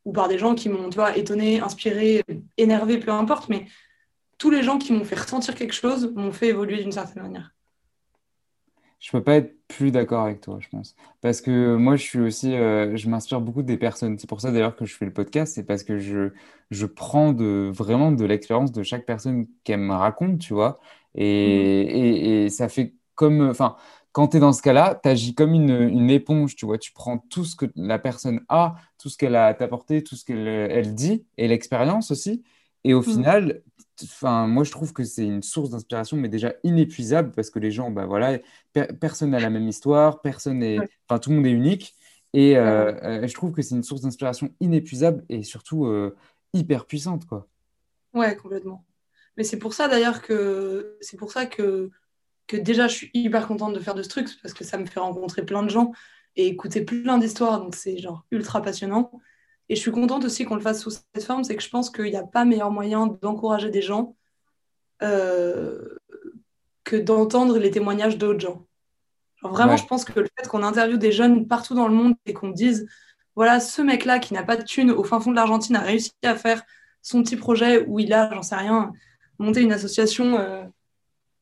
ou 0.04 0.12
par 0.12 0.28
des 0.28 0.38
gens 0.38 0.54
qui 0.54 0.68
m'ont, 0.68 0.88
tu 0.88 0.96
vois, 0.96 1.16
étonné, 1.16 1.60
inspiré, 1.60 2.24
énervé, 2.56 2.98
peu 2.98 3.10
importe, 3.10 3.48
mais 3.48 3.66
tous 4.38 4.50
les 4.50 4.62
gens 4.62 4.78
qui 4.78 4.92
m'ont 4.92 5.04
fait 5.04 5.20
ressentir 5.20 5.54
quelque 5.54 5.74
chose 5.74 6.12
m'ont 6.14 6.32
fait 6.32 6.48
évoluer 6.48 6.82
d'une 6.82 6.92
certaine 6.92 7.22
manière. 7.22 7.52
Je 9.00 9.10
peux 9.12 9.22
pas 9.24 9.36
être 9.36 9.56
plus 9.66 9.90
d'accord 9.92 10.24
avec 10.24 10.42
toi, 10.42 10.58
je 10.60 10.68
pense. 10.68 10.94
Parce 11.22 11.40
que 11.40 11.76
moi, 11.76 11.96
je 11.96 12.02
suis 12.02 12.20
aussi, 12.20 12.54
euh, 12.54 12.96
je 12.96 13.08
m'inspire 13.08 13.40
beaucoup 13.40 13.62
des 13.62 13.78
personnes. 13.78 14.18
C'est 14.18 14.28
pour 14.28 14.40
ça 14.42 14.52
d'ailleurs 14.52 14.76
que 14.76 14.84
je 14.84 14.94
fais 14.94 15.06
le 15.06 15.12
podcast, 15.12 15.54
c'est 15.54 15.64
parce 15.64 15.84
que 15.84 15.98
je, 15.98 16.32
je 16.70 16.86
prends 16.86 17.32
de, 17.32 17.70
vraiment 17.74 18.12
de 18.12 18.24
l'expérience 18.26 18.72
de 18.72 18.82
chaque 18.82 19.06
personne 19.06 19.46
qu'elle 19.64 19.80
me 19.80 19.94
raconte, 19.94 20.38
tu 20.40 20.52
vois. 20.54 20.80
Et, 21.14 21.24
et, 21.24 22.44
et 22.44 22.50
ça 22.50 22.68
fait 22.68 22.94
comme, 23.14 23.40
enfin, 23.48 23.76
quand 24.12 24.28
tu 24.28 24.36
es 24.36 24.40
dans 24.40 24.52
ce 24.52 24.62
cas-là, 24.62 25.00
tu 25.02 25.08
agis 25.08 25.34
comme 25.34 25.54
une, 25.54 25.70
une 25.70 26.10
éponge, 26.10 26.54
tu 26.56 26.66
vois. 26.66 26.76
Tu 26.78 26.92
prends 26.92 27.18
tout 27.18 27.44
ce 27.44 27.56
que 27.56 27.66
la 27.76 27.98
personne 27.98 28.44
a, 28.50 28.74
tout 28.98 29.08
ce 29.08 29.16
qu'elle 29.16 29.34
a 29.36 29.46
à 29.46 29.54
t'apporter, 29.54 30.02
tout 30.04 30.16
ce 30.16 30.24
qu'elle 30.26 30.46
elle 30.46 30.94
dit, 30.94 31.24
et 31.38 31.48
l'expérience 31.48 32.10
aussi. 32.10 32.42
Et 32.84 32.94
au 32.94 33.02
final, 33.02 33.62
enfin, 34.04 34.46
moi, 34.46 34.64
je 34.64 34.70
trouve 34.70 34.92
que 34.92 35.04
c'est 35.04 35.24
une 35.24 35.42
source 35.42 35.70
d'inspiration, 35.70 36.16
mais 36.16 36.28
déjà 36.28 36.54
inépuisable, 36.64 37.32
parce 37.32 37.50
que 37.50 37.58
les 37.58 37.70
gens, 37.70 37.90
bah 37.90 38.06
voilà, 38.06 38.38
per- 38.72 38.88
personne 39.00 39.30
n'a 39.30 39.40
la 39.40 39.50
même 39.50 39.68
histoire, 39.68 40.20
personne 40.22 40.62
est, 40.62 40.78
enfin, 41.08 41.18
tout 41.18 41.30
le 41.30 41.36
monde 41.36 41.46
est 41.46 41.52
unique. 41.52 41.94
Et 42.32 42.56
euh, 42.56 42.92
euh, 43.02 43.26
je 43.26 43.34
trouve 43.34 43.52
que 43.52 43.62
c'est 43.62 43.74
une 43.74 43.82
source 43.82 44.02
d'inspiration 44.02 44.50
inépuisable 44.60 45.24
et 45.28 45.42
surtout 45.42 45.86
euh, 45.86 46.16
hyper 46.52 46.86
puissante, 46.86 47.26
quoi. 47.26 47.48
Ouais, 48.14 48.36
complètement. 48.36 48.84
Mais 49.36 49.44
c'est 49.44 49.58
pour 49.58 49.74
ça 49.74 49.88
d'ailleurs 49.88 50.22
que 50.22 50.96
c'est 51.00 51.16
pour 51.16 51.32
ça 51.32 51.46
que, 51.46 51.90
que 52.46 52.56
déjà 52.56 52.88
je 52.88 52.94
suis 52.94 53.10
hyper 53.14 53.46
contente 53.46 53.74
de 53.74 53.80
faire 53.80 53.94
de 53.94 54.02
ce 54.02 54.08
truc 54.08 54.28
parce 54.42 54.54
que 54.54 54.64
ça 54.64 54.78
me 54.78 54.86
fait 54.86 55.00
rencontrer 55.00 55.44
plein 55.44 55.62
de 55.62 55.70
gens 55.70 55.92
et 56.36 56.46
écouter 56.46 56.84
plein 56.84 57.18
d'histoires, 57.18 57.60
donc 57.60 57.74
c'est 57.74 57.98
genre 57.98 58.24
ultra 58.30 58.62
passionnant. 58.62 59.10
Et 59.70 59.76
je 59.76 59.80
suis 59.80 59.92
contente 59.92 60.24
aussi 60.24 60.44
qu'on 60.44 60.56
le 60.56 60.60
fasse 60.60 60.82
sous 60.82 60.90
cette 60.90 61.24
forme, 61.24 61.44
c'est 61.44 61.54
que 61.54 61.62
je 61.62 61.68
pense 61.70 61.90
qu'il 61.90 62.06
n'y 62.06 62.16
a 62.16 62.24
pas 62.24 62.44
meilleur 62.44 62.72
moyen 62.72 63.06
d'encourager 63.22 63.70
des 63.70 63.82
gens 63.82 64.16
euh, 65.02 65.96
que 66.84 66.96
d'entendre 66.96 67.56
les 67.56 67.70
témoignages 67.70 68.18
d'autres 68.18 68.40
gens. 68.40 68.66
Genre 69.36 69.52
vraiment, 69.52 69.72
Ouais. 69.72 69.78
je 69.78 69.86
pense 69.86 70.04
que 70.04 70.18
le 70.18 70.26
fait 70.36 70.48
qu'on 70.48 70.64
interviewe 70.64 70.98
des 70.98 71.12
jeunes 71.12 71.46
partout 71.46 71.74
dans 71.74 71.86
le 71.86 71.94
monde 71.94 72.14
et 72.26 72.34
qu'on 72.34 72.50
dise, 72.50 72.86
voilà, 73.36 73.60
ce 73.60 73.80
mec-là 73.80 74.18
qui 74.18 74.34
n'a 74.34 74.42
pas 74.42 74.56
de 74.56 74.64
thune 74.64 74.90
au 74.90 75.04
fin 75.04 75.20
fond 75.20 75.30
de 75.30 75.36
l'Argentine 75.36 75.76
a 75.76 75.80
réussi 75.80 76.12
à 76.24 76.34
faire 76.34 76.62
son 77.00 77.22
petit 77.22 77.36
projet 77.36 77.84
où 77.86 78.00
il 78.00 78.12
a, 78.12 78.28
j'en 78.34 78.42
sais 78.42 78.56
rien, 78.56 78.92
monté 79.38 79.62
une 79.62 79.72
association 79.72 80.36
euh, 80.38 80.64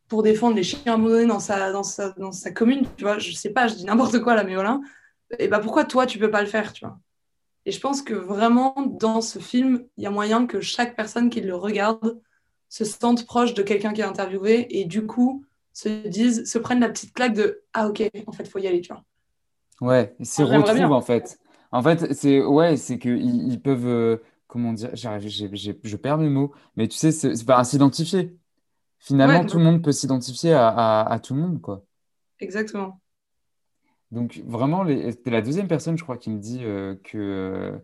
pour 0.06 0.22
défendre 0.22 0.54
les 0.54 0.62
chiens 0.62 0.94
abandonnés 0.94 1.26
dans 1.26 1.40
sa, 1.40 1.72
dans 1.72 1.82
sa, 1.82 2.10
dans 2.10 2.30
sa 2.30 2.50
commune, 2.52 2.86
tu 2.98 3.04
vois, 3.04 3.18
je 3.18 3.32
sais 3.32 3.50
pas, 3.50 3.68
je 3.68 3.74
dis 3.74 3.84
n'importe 3.86 4.20
quoi 4.20 4.34
là, 4.34 4.44
mais 4.44 4.54
voilà. 4.54 4.80
Et 5.38 5.48
bah 5.48 5.58
pourquoi 5.60 5.84
toi 5.84 6.04
tu 6.06 6.18
peux 6.18 6.30
pas 6.30 6.42
le 6.42 6.46
faire, 6.46 6.72
tu 6.74 6.84
vois? 6.84 6.98
Et 7.68 7.70
je 7.70 7.81
pense 7.81 8.00
que 8.00 8.14
vraiment 8.14 8.74
dans 8.98 9.20
ce 9.20 9.38
film, 9.38 9.85
il 9.98 10.04
y 10.04 10.07
a 10.07 10.11
moyen 10.11 10.46
que 10.46 10.59
chaque 10.59 10.96
personne 10.96 11.28
qui 11.28 11.42
le 11.42 11.54
regarde 11.54 12.18
se 12.70 12.87
sente 12.87 13.26
proche 13.26 13.52
de 13.52 13.62
quelqu'un 13.62 13.92
qui 13.92 14.00
est 14.00 14.04
interviewé 14.04 14.81
et 14.81 14.87
du 14.87 15.04
coup 15.04 15.44
se 15.74 16.09
disent, 16.09 16.50
se 16.50 16.57
prennent 16.57 16.81
la 16.81 16.88
petite 16.88 17.12
claque 17.12 17.35
de 17.35 17.61
ah 17.74 17.88
ok, 17.88 18.09
en 18.26 18.33
fait 18.33 18.48
faut 18.48 18.59
y 18.59 18.66
aller, 18.66 18.81
tu 18.81 18.90
vois. 18.90 19.04
Ouais, 19.83 20.16
retrouvent 20.18 20.76
bien. 20.76 20.90
en 20.90 21.02
fait. 21.02 21.38
En 21.70 21.83
fait, 21.83 22.14
c'est 22.14 22.42
ouais, 22.42 22.78
c'est 22.78 22.98
que 22.98 23.11
ils, 23.11 23.61
peuvent 23.61 23.87
euh, 23.87 24.16
comment 24.46 24.72
dire, 24.72 24.88
je 24.94 25.96
perds 25.96 26.16
mes 26.16 26.31
mots, 26.31 26.54
mais 26.76 26.88
tu 26.88 26.96
sais, 26.96 27.12
c'est 27.12 27.37
c'est 27.37 27.44
pas 27.44 27.59
à 27.59 27.64
s'identifier. 27.64 28.35
Finalement, 28.98 29.40
Ouais, 29.40 29.46
tout 29.46 29.59
le 29.59 29.64
monde 29.64 29.83
peut 29.83 29.92
s'identifier 29.92 30.54
à, 30.54 30.68
à, 30.68 31.12
à 31.12 31.18
tout 31.20 31.35
le 31.35 31.42
monde, 31.42 31.61
quoi. 31.61 31.85
Exactement. 32.40 32.98
Donc 34.10 34.40
vraiment, 34.46 34.84
t'es 34.86 35.30
la 35.30 35.42
deuxième 35.42 35.68
personne, 35.68 35.98
je 35.98 36.02
crois, 36.02 36.16
qui 36.16 36.30
me 36.30 36.38
dit 36.38 36.60
euh, 36.62 36.94
que 37.04 37.80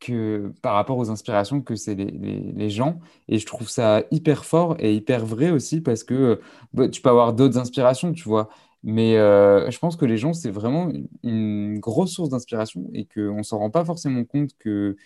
que 0.00 0.52
par 0.62 0.74
rapport 0.74 0.98
aux 0.98 1.10
inspirations, 1.10 1.62
que 1.62 1.76
c'est 1.76 1.94
les, 1.94 2.70
gens. 2.70 3.00
Et 3.28 3.38
je 3.38 3.46
trouve 3.46 3.68
ça 3.68 4.02
hyper 4.10 4.44
fort 4.44 4.76
et 4.80 4.94
hyper 4.94 5.24
vrai 5.24 5.50
aussi 5.50 5.80
parce 5.80 6.02
que 6.04 6.14
euh, 6.14 6.36
bah, 6.72 6.88
tu 6.88 7.00
peux 7.00 7.08
avoir 7.08 7.32
d'autres 7.34 7.58
inspirations, 7.58 8.12
tu 8.12 8.24
vois. 8.24 8.48
Mais 8.82 9.16
euh, 9.16 9.70
je 9.70 9.78
pense 9.78 9.96
que 9.96 10.04
les 10.04 10.18
gens, 10.18 10.32
c'est 10.32 10.50
vraiment 10.50 10.90
une, 11.22 11.78
grosse 11.78 12.14
source 12.14 12.30
d'inspiration 12.30 12.90
et 12.94 13.06
qu'on 13.06 13.38
ne 13.38 13.42
s'en 13.44 13.58
rend 13.58 13.70
pas 13.70 13.84
forcément 13.84 14.24
compte 14.24 14.50
que, 14.58 14.96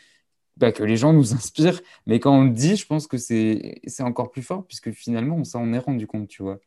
bah, 0.56 0.72
que 0.72 0.82
les 0.82 0.96
gens 0.96 1.12
nous 1.12 1.34
inspirent. 1.34 1.82
Mais 2.06 2.18
quand 2.18 2.34
on 2.34 2.44
le 2.44 2.50
dit, 2.50 2.76
je 2.76 2.86
pense 2.86 3.06
que 3.06 3.18
c'est 3.18 3.82
encore 4.00 4.30
plus 4.30 4.42
fort 4.42 4.64
puisque 4.66 4.92
finalement, 4.92 5.36
on 5.36 5.44
s'en 5.44 5.72
est 5.74 5.78
rendu 5.78 6.06
compte, 6.06 6.28
tu 6.28 6.42
vois. 6.42 6.58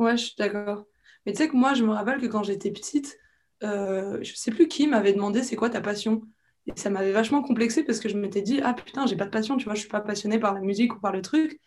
Ouais, 0.00 0.16
je 0.16 0.24
suis 0.24 0.34
d'accord. 0.36 0.86
Mais 1.26 1.32
tu 1.32 1.38
sais 1.38 1.48
que 1.48 1.56
moi, 1.56 1.74
je 1.74 1.84
me 1.84 1.92
rappelle 1.92 2.20
que 2.20 2.26
quand 2.26 2.42
j'étais 2.42 2.70
petite, 2.70 3.18
euh, 3.62 4.18
je 4.22 4.34
sais 4.34 4.50
plus 4.50 4.68
qui 4.68 4.86
m'avait 4.86 5.12
demandé 5.12 5.42
c'est 5.42 5.56
quoi 5.56 5.70
ta 5.70 5.80
passion? 5.80 6.22
Et 6.66 6.72
ça 6.76 6.90
m'avait 6.90 7.12
vachement 7.12 7.42
complexé 7.42 7.82
parce 7.82 8.00
que 8.00 8.08
je 8.08 8.16
m'étais 8.16 8.42
dit, 8.42 8.60
ah 8.62 8.74
putain, 8.74 9.06
j'ai 9.06 9.16
pas 9.16 9.26
de 9.26 9.30
passion, 9.30 9.56
tu 9.56 9.64
vois, 9.64 9.74
je 9.74 9.80
suis 9.80 9.88
pas 9.88 10.00
passionnée 10.00 10.38
par 10.38 10.54
la 10.54 10.60
musique 10.60 10.94
ou 10.94 11.00
par 11.00 11.12
le 11.12 11.22
truc. 11.22 11.60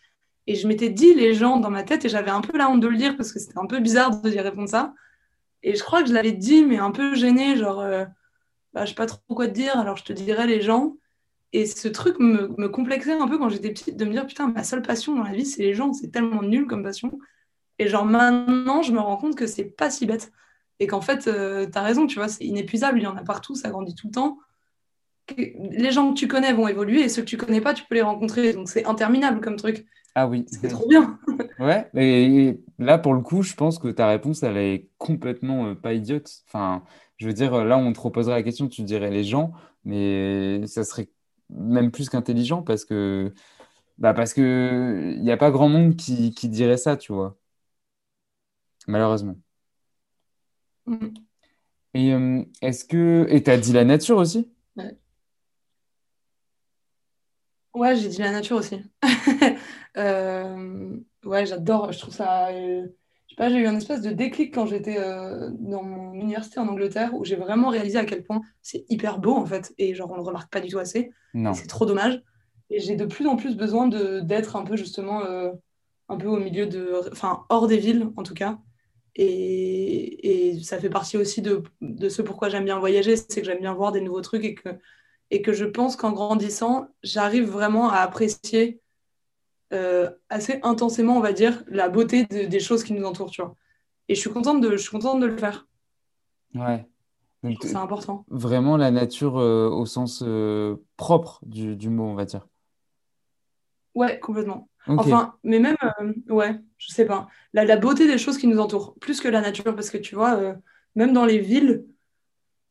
Et 0.47 0.55
je 0.55 0.67
m'étais 0.67 0.89
dit 0.89 1.13
les 1.13 1.33
gens 1.33 1.57
dans 1.57 1.69
ma 1.69 1.83
tête 1.83 2.05
et 2.05 2.09
j'avais 2.09 2.31
un 2.31 2.41
peu 2.41 2.57
la 2.57 2.69
honte 2.69 2.79
de 2.79 2.87
le 2.87 2.97
dire 2.97 3.17
parce 3.17 3.31
que 3.33 3.39
c'était 3.39 3.57
un 3.57 3.67
peu 3.67 3.79
bizarre 3.79 4.21
de 4.21 4.29
lui 4.29 4.39
répondre 4.39 4.69
ça. 4.69 4.93
Et 5.63 5.75
je 5.75 5.83
crois 5.83 6.01
que 6.01 6.09
je 6.09 6.13
l'avais 6.13 6.31
dit, 6.31 6.63
mais 6.63 6.77
un 6.77 6.91
peu 6.91 7.15
gênée, 7.15 7.57
genre, 7.57 7.81
euh, 7.81 8.05
bah, 8.73 8.85
je 8.85 8.89
sais 8.89 8.95
pas 8.95 9.07
trop 9.07 9.19
quoi 9.35 9.47
te 9.47 9.53
dire, 9.53 9.77
alors 9.77 9.97
je 9.97 10.03
te 10.03 10.13
dirai 10.13 10.47
les 10.47 10.61
gens. 10.61 10.95
Et 11.53 11.65
ce 11.65 11.87
truc 11.87 12.19
me, 12.19 12.49
me 12.57 12.69
complexait 12.69 13.13
un 13.13 13.27
peu 13.27 13.37
quand 13.37 13.49
j'étais 13.49 13.69
petite 13.71 13.97
de 13.97 14.05
me 14.05 14.11
dire, 14.11 14.25
putain, 14.25 14.47
ma 14.47 14.63
seule 14.63 14.81
passion 14.81 15.15
dans 15.15 15.23
la 15.23 15.33
vie, 15.33 15.45
c'est 15.45 15.63
les 15.63 15.73
gens, 15.73 15.93
c'est 15.93 16.09
tellement 16.09 16.43
nul 16.43 16.67
comme 16.67 16.83
passion. 16.83 17.19
Et 17.79 17.87
genre 17.87 18.05
maintenant, 18.05 18.81
je 18.81 18.91
me 18.91 18.99
rends 18.99 19.17
compte 19.17 19.35
que 19.35 19.47
c'est 19.47 19.65
pas 19.65 19.89
si 19.89 20.05
bête. 20.05 20.31
Et 20.79 20.87
qu'en 20.87 21.01
fait, 21.01 21.27
euh, 21.27 21.65
t'as 21.71 21.81
raison, 21.81 22.07
tu 22.07 22.15
vois, 22.15 22.27
c'est 22.27 22.45
inépuisable, 22.45 22.99
il 22.99 23.03
y 23.03 23.07
en 23.07 23.17
a 23.17 23.23
partout, 23.23 23.55
ça 23.55 23.69
grandit 23.69 23.95
tout 23.95 24.07
le 24.07 24.13
temps. 24.13 24.37
Les 25.37 25.91
gens 25.91 26.13
que 26.13 26.17
tu 26.17 26.27
connais 26.27 26.53
vont 26.53 26.67
évoluer 26.67 27.01
et 27.01 27.09
ceux 27.09 27.21
que 27.21 27.27
tu 27.27 27.37
connais 27.37 27.61
pas, 27.61 27.73
tu 27.73 27.83
peux 27.85 27.95
les 27.95 28.01
rencontrer. 28.01 28.53
Donc 28.53 28.69
c'est 28.69 28.85
interminable 28.85 29.41
comme 29.41 29.57
truc. 29.57 29.85
Ah 30.15 30.27
oui. 30.27 30.45
C'est 30.47 30.69
trop 30.69 30.87
bien. 30.87 31.19
Ouais, 31.59 31.89
et 31.95 32.59
là, 32.77 32.99
pour 32.99 33.15
le 33.15 33.21
coup, 33.21 33.41
je 33.41 33.55
pense 33.55 33.79
que 33.79 33.87
ta 33.87 34.07
réponse, 34.07 34.43
elle 34.43 34.57
est 34.57 34.89
complètement 34.99 35.69
euh, 35.69 35.73
pas 35.73 35.93
idiote. 35.93 36.43
Enfin, 36.45 36.83
je 37.17 37.25
veux 37.25 37.33
dire, 37.33 37.65
là, 37.65 37.79
on 37.79 37.91
te 37.93 37.99
reposerait 37.99 38.35
la 38.35 38.43
question, 38.43 38.67
tu 38.67 38.83
dirais 38.83 39.09
les 39.09 39.23
gens, 39.23 39.53
mais 39.83 40.61
ça 40.67 40.83
serait 40.83 41.09
même 41.49 41.89
plus 41.89 42.09
qu'intelligent 42.09 42.61
parce 42.61 42.85
que, 42.85 43.33
bah, 43.97 44.13
parce 44.13 44.33
que 44.35 45.13
il 45.15 45.23
n'y 45.23 45.31
a 45.31 45.37
pas 45.37 45.49
grand 45.49 45.69
monde 45.69 45.95
qui, 45.95 46.31
qui 46.31 46.47
dirait 46.47 46.77
ça, 46.77 46.95
tu 46.95 47.11
vois, 47.11 47.37
malheureusement. 48.87 49.35
Mm. 50.85 51.07
Et 51.93 52.13
euh, 52.13 52.43
est-ce 52.61 52.85
que... 52.85 53.27
Et 53.29 53.43
t'as 53.43 53.57
dit 53.57 53.73
la 53.73 53.85
nature 53.85 54.17
aussi? 54.17 54.49
Ouais, 57.77 57.95
j'ai 57.95 58.09
dit 58.09 58.17
la 58.19 58.31
nature 58.31 58.57
aussi. 58.57 58.81
Euh, 59.97 60.95
ouais, 61.25 61.47
j'adore. 61.47 61.91
Je 61.91 61.97
trouve 61.97 62.13
ça. 62.13 62.49
euh, 62.49 62.85
je 63.25 63.33
sais 63.33 63.35
pas, 63.35 63.49
j'ai 63.49 63.55
eu 63.57 63.65
un 63.65 63.75
espèce 63.75 64.01
de 64.03 64.11
déclic 64.11 64.53
quand 64.53 64.67
j'étais 64.67 64.99
euh, 64.99 65.49
dans 65.57 65.81
mon 65.81 66.13
université 66.13 66.59
en 66.59 66.67
Angleterre 66.67 67.15
où 67.15 67.25
j'ai 67.25 67.35
vraiment 67.35 67.69
réalisé 67.69 67.97
à 67.97 68.05
quel 68.05 68.23
point 68.23 68.41
c'est 68.61 68.85
hyper 68.89 69.17
beau 69.17 69.33
en 69.33 69.47
fait. 69.47 69.73
Et 69.79 69.95
genre, 69.95 70.11
on 70.11 70.15
le 70.17 70.21
remarque 70.21 70.51
pas 70.51 70.61
du 70.61 70.69
tout 70.69 70.77
assez. 70.77 71.09
C'est 71.55 71.65
trop 71.65 71.87
dommage. 71.87 72.21
Et 72.69 72.79
j'ai 72.79 72.95
de 72.95 73.05
plus 73.05 73.25
en 73.25 73.37
plus 73.37 73.57
besoin 73.57 73.87
d'être 73.87 74.55
un 74.55 74.63
peu 74.63 74.75
justement 74.75 75.23
un 76.09 76.17
peu 76.17 76.27
au 76.27 76.37
milieu 76.37 76.67
de, 76.67 77.01
enfin 77.11 77.43
hors 77.49 77.65
des 77.65 77.77
villes 77.77 78.07
en 78.17 78.21
tout 78.21 78.35
cas. 78.35 78.59
Et, 79.17 80.51
et 80.51 80.63
ça 80.63 80.79
fait 80.79 80.89
partie 80.91 81.17
aussi 81.17 81.41
de, 81.41 81.63
de 81.81 82.07
ce 82.07 82.21
pourquoi 82.21 82.49
j'aime 82.49 82.65
bien 82.65 82.79
voyager, 82.79 83.15
c'est 83.17 83.41
que 83.41 83.45
j'aime 83.47 83.59
bien 83.59 83.73
voir 83.73 83.91
des 83.91 84.01
nouveaux 84.01 84.21
trucs 84.21 84.43
et 84.45 84.53
que, 84.55 84.69
et 85.31 85.41
que 85.41 85.53
je 85.53 85.65
pense 85.65 85.95
qu'en 85.95 86.11
grandissant, 86.11 86.87
j'arrive 87.03 87.49
vraiment 87.49 87.89
à 87.89 87.97
apprécier 87.97 88.79
euh, 89.73 90.09
assez 90.29 90.59
intensément, 90.63 91.17
on 91.17 91.21
va 91.21 91.33
dire, 91.33 91.63
la 91.67 91.89
beauté 91.89 92.25
de- 92.25 92.45
des 92.45 92.59
choses 92.59 92.83
qui 92.83 92.93
nous 92.93 93.05
entourent, 93.05 93.31
tu 93.31 93.41
vois. 93.41 93.55
Et 94.07 94.15
je 94.15 94.19
suis 94.21 94.29
contente 94.29 94.61
de, 94.61 94.71
je 94.71 94.77
suis 94.77 94.91
contente 94.91 95.19
de 95.19 95.25
le 95.25 95.35
faire. 95.35 95.67
Ouais. 96.55 96.87
Ça 97.61 97.81
important. 97.81 98.25
vraiment 98.29 98.77
la 98.77 98.91
nature 98.91 99.37
euh, 99.37 99.69
au 99.69 99.85
sens 99.85 100.23
euh, 100.25 100.75
propre 100.97 101.39
du, 101.43 101.75
du 101.75 101.89
mot, 101.89 102.03
on 102.03 102.15
va 102.15 102.25
dire. 102.25 102.47
Ouais, 103.95 104.19
complètement. 104.19 104.69
Enfin, 104.95 105.35
mais 105.43 105.59
même, 105.59 105.75
euh, 106.01 106.13
ouais, 106.33 106.59
je 106.77 106.91
sais 106.93 107.05
pas. 107.05 107.27
La, 107.53 107.65
la 107.65 107.77
beauté 107.77 108.07
des 108.07 108.17
choses 108.17 108.37
qui 108.37 108.47
nous 108.47 108.59
entourent, 108.59 108.95
plus 108.99 109.19
que 109.21 109.27
la 109.27 109.41
nature, 109.41 109.75
parce 109.75 109.89
que 109.89 109.97
tu 109.97 110.15
vois, 110.15 110.35
euh, 110.35 110.53
même 110.95 111.13
dans 111.13 111.25
les 111.25 111.39
villes, 111.39 111.85